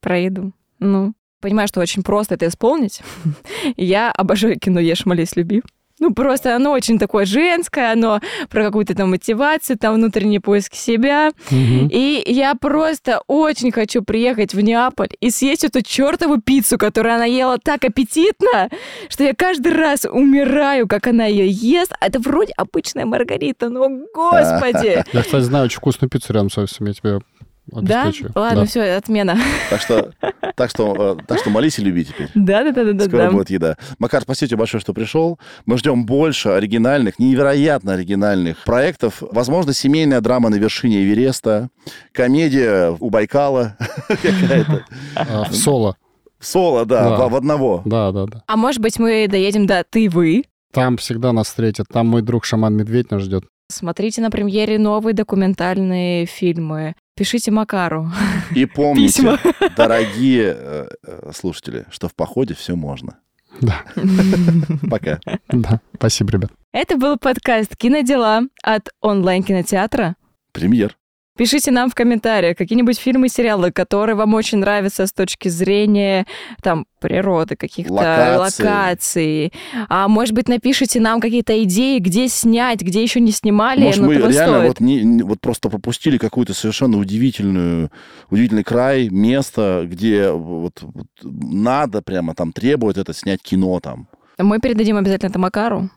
Про 0.00 0.18
еду. 0.18 0.52
Ну, 0.80 1.14
понимаю, 1.40 1.68
что 1.68 1.80
очень 1.80 2.02
просто 2.02 2.34
это 2.34 2.46
исполнить. 2.48 3.00
Я 3.76 4.10
обожаю 4.12 4.58
кино 4.58 4.80
«Ешь, 4.80 5.06
молись, 5.06 5.36
люби». 5.36 5.62
Ну, 6.00 6.12
просто 6.12 6.56
оно 6.56 6.72
очень 6.72 6.98
такое 6.98 7.24
женское, 7.24 7.92
оно 7.92 8.20
про 8.50 8.64
какую-то 8.64 8.94
там 8.94 9.10
мотивацию, 9.10 9.78
там 9.78 9.94
внутренний 9.94 10.40
поиск 10.40 10.74
себя. 10.74 11.30
Мгм. 11.50 11.88
И 11.90 12.22
я 12.26 12.54
просто 12.54 13.20
очень 13.28 13.70
хочу 13.70 14.02
приехать 14.02 14.54
в 14.54 14.60
Неаполь 14.60 15.10
и 15.20 15.30
съесть 15.30 15.64
эту 15.64 15.82
чертову 15.82 16.40
пиццу, 16.40 16.78
которую 16.78 17.14
она 17.14 17.26
ела 17.26 17.58
так 17.62 17.84
аппетитно, 17.84 18.70
что 19.08 19.24
я 19.24 19.34
каждый 19.34 19.72
раз 19.72 20.04
умираю, 20.04 20.88
как 20.88 21.06
она 21.06 21.26
ее 21.26 21.48
ест. 21.48 21.92
А 22.00 22.06
Это 22.06 22.18
вроде 22.18 22.52
обычная 22.56 23.06
маргарита, 23.06 23.68
но 23.68 23.88
господи! 24.14 25.04
Я, 25.12 25.22
кстати, 25.22 25.42
знаю 25.42 25.66
очень 25.66 25.78
вкусную 25.78 26.10
пиццу 26.10 26.32
рядом 26.32 26.50
с 26.50 26.58
офисом, 26.58 26.86
я 26.86 26.92
тебе 26.92 27.20
Да? 27.66 28.12
Ладно, 28.34 28.60
Да. 28.60 28.66
все, 28.66 28.82
отмена. 28.96 29.38
Так 29.70 29.80
что, 29.80 30.12
так 30.54 30.70
что, 30.70 31.16
э, 31.18 31.24
так 31.26 31.38
что 31.38 31.50
молись 31.50 31.78
и 31.78 31.82
люби 31.82 32.04
теперь. 32.04 32.28
Да-да-да-да-да. 32.34 33.04
Скоро 33.06 33.30
будет 33.30 33.50
еда. 33.50 33.76
Макар, 33.98 34.22
спасибо 34.22 34.48
тебе 34.50 34.58
большое, 34.58 34.80
что 34.80 34.92
пришел. 34.92 35.38
Мы 35.64 35.78
ждем 35.78 36.04
больше 36.04 36.50
оригинальных, 36.50 37.18
невероятно 37.18 37.94
оригинальных 37.94 38.58
проектов. 38.64 39.22
Возможно, 39.22 39.72
семейная 39.72 40.20
драма 40.20 40.50
на 40.50 40.56
вершине 40.56 41.02
Эвереста, 41.04 41.70
комедия 42.12 42.96
у 43.00 43.10
Байкала 43.10 43.76
какая-то. 44.08 44.84
А, 45.16 45.44
в 45.44 45.54
соло. 45.54 45.96
Соло, 46.40 46.84
да, 46.84 47.16
Да. 47.16 47.26
в 47.28 47.30
в 47.32 47.36
одного. 47.36 47.82
Да, 47.84 48.12
да, 48.12 48.26
да. 48.26 48.42
А 48.46 48.56
может 48.56 48.80
быть, 48.80 48.98
мы 48.98 49.26
доедем 49.28 49.66
до 49.66 49.82
«Ты-вы»? 49.88 50.44
Там 50.72 50.96
всегда 50.98 51.32
нас 51.32 51.46
встретят. 51.46 51.86
Там 51.92 52.08
мой 52.08 52.20
друг 52.22 52.44
Шаман 52.44 52.74
Медведь 52.76 53.10
нас 53.10 53.22
ждет. 53.22 53.44
Смотрите 53.70 54.20
на 54.20 54.30
премьере 54.30 54.78
новые 54.78 55.14
документальные 55.14 56.26
фильмы. 56.26 56.94
Пишите 57.14 57.50
Макару. 57.50 58.10
И 58.54 58.66
помните, 58.74 59.22
Письма. 59.22 59.38
дорогие 59.76 60.54
э, 60.56 60.88
э, 61.06 61.30
слушатели, 61.34 61.86
что 61.90 62.08
в 62.08 62.14
походе 62.14 62.54
все 62.54 62.74
можно. 62.74 63.18
Да, 63.60 63.82
Пока. 64.90 65.20
да. 65.48 65.80
Спасибо, 65.94 66.32
ребят. 66.32 66.50
Это 66.72 66.96
был 66.96 67.16
подкаст 67.18 67.76
«Кинодела» 67.76 68.42
от 68.64 68.88
онлайн-кинотеатра 69.00 70.16
Премьер. 70.50 70.96
Пишите 71.36 71.72
нам 71.72 71.90
в 71.90 71.96
комментариях 71.96 72.56
какие-нибудь 72.56 72.96
фильмы, 72.96 73.28
сериалы, 73.28 73.72
которые 73.72 74.14
вам 74.14 74.34
очень 74.34 74.58
нравятся 74.58 75.04
с 75.04 75.12
точки 75.12 75.48
зрения 75.48 76.26
там 76.62 76.86
природы, 77.00 77.56
каких-то 77.56 77.92
Локаций. 77.92 78.64
локаций. 78.64 79.52
А 79.88 80.06
может 80.06 80.32
быть, 80.32 80.48
напишите 80.48 81.00
нам 81.00 81.20
какие-то 81.20 81.60
идеи, 81.64 81.98
где 81.98 82.28
снять, 82.28 82.82
где 82.82 83.02
еще 83.02 83.18
не 83.18 83.32
снимали, 83.32 83.82
Может, 83.82 84.00
но 84.00 84.06
мы 84.06 84.14
реально 84.14 84.32
стоит. 84.58 84.68
вот, 84.68 84.80
не- 84.80 85.22
вот 85.24 85.40
просто 85.40 85.68
пропустили 85.68 86.18
какую-то 86.18 86.54
совершенно 86.54 86.98
удивительную, 86.98 87.90
удивительный 88.30 88.62
край, 88.62 89.08
место, 89.08 89.82
где 89.90 90.30
вот, 90.30 90.82
вот 90.82 91.06
надо 91.24 92.00
прямо 92.00 92.36
там 92.36 92.52
требует 92.52 92.96
это 92.96 93.12
снять 93.12 93.42
кино 93.42 93.80
там. 93.80 94.06
Мы 94.38 94.60
передадим 94.60 94.96
обязательно 94.98 95.30
это 95.30 95.38
Макару. 95.40 95.90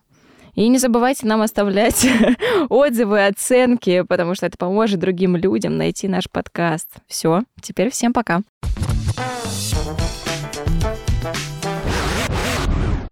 И 0.58 0.70
не 0.70 0.80
забывайте 0.80 1.28
нам 1.28 1.44
оставлять 1.44 2.08
отзывы, 2.70 3.28
оценки, 3.28 4.02
потому 4.02 4.34
что 4.34 4.48
это 4.48 4.58
поможет 4.58 5.00
другим 5.00 5.36
людям 5.36 5.78
найти 5.78 6.08
наш 6.08 6.28
подкаст. 6.28 6.90
Все, 7.06 7.44
теперь 7.62 7.92
всем 7.92 8.12
пока. 8.12 8.42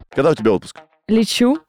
Когда 0.09 0.31
у 0.31 0.33
тебя 0.33 0.53
отпуск? 0.53 0.79
Лечу. 1.07 1.59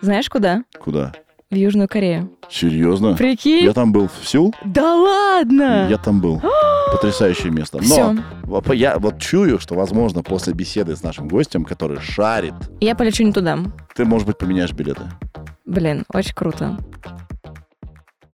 Знаешь 0.00 0.30
куда? 0.30 0.62
Куда? 0.78 1.12
В 1.54 1.56
Южную 1.56 1.86
Корею. 1.88 2.32
Серьезно? 2.50 3.14
Прикинь? 3.14 3.62
Я 3.64 3.72
там 3.72 3.92
был 3.92 4.08
в 4.08 4.26
Сеул, 4.26 4.52
Да 4.64 4.96
ладно! 4.96 5.86
я 5.88 5.98
там 5.98 6.20
был. 6.20 6.42
Потрясающее 6.90 7.52
место. 7.52 7.78
Но 7.80 8.16
вот 8.42 8.74
я 8.74 8.98
вот 8.98 9.20
чую, 9.20 9.60
что, 9.60 9.76
возможно, 9.76 10.24
после 10.24 10.52
беседы 10.52 10.96
с 10.96 11.04
нашим 11.04 11.28
гостем, 11.28 11.64
который 11.64 12.00
шарит, 12.00 12.54
Я 12.80 12.96
полечу 12.96 13.22
не 13.22 13.32
туда. 13.32 13.60
ты, 13.94 14.04
может 14.04 14.26
быть, 14.26 14.36
поменяешь 14.36 14.72
билеты. 14.72 15.02
Блин, 15.64 16.02
очень 16.12 16.34
круто. 16.34 16.76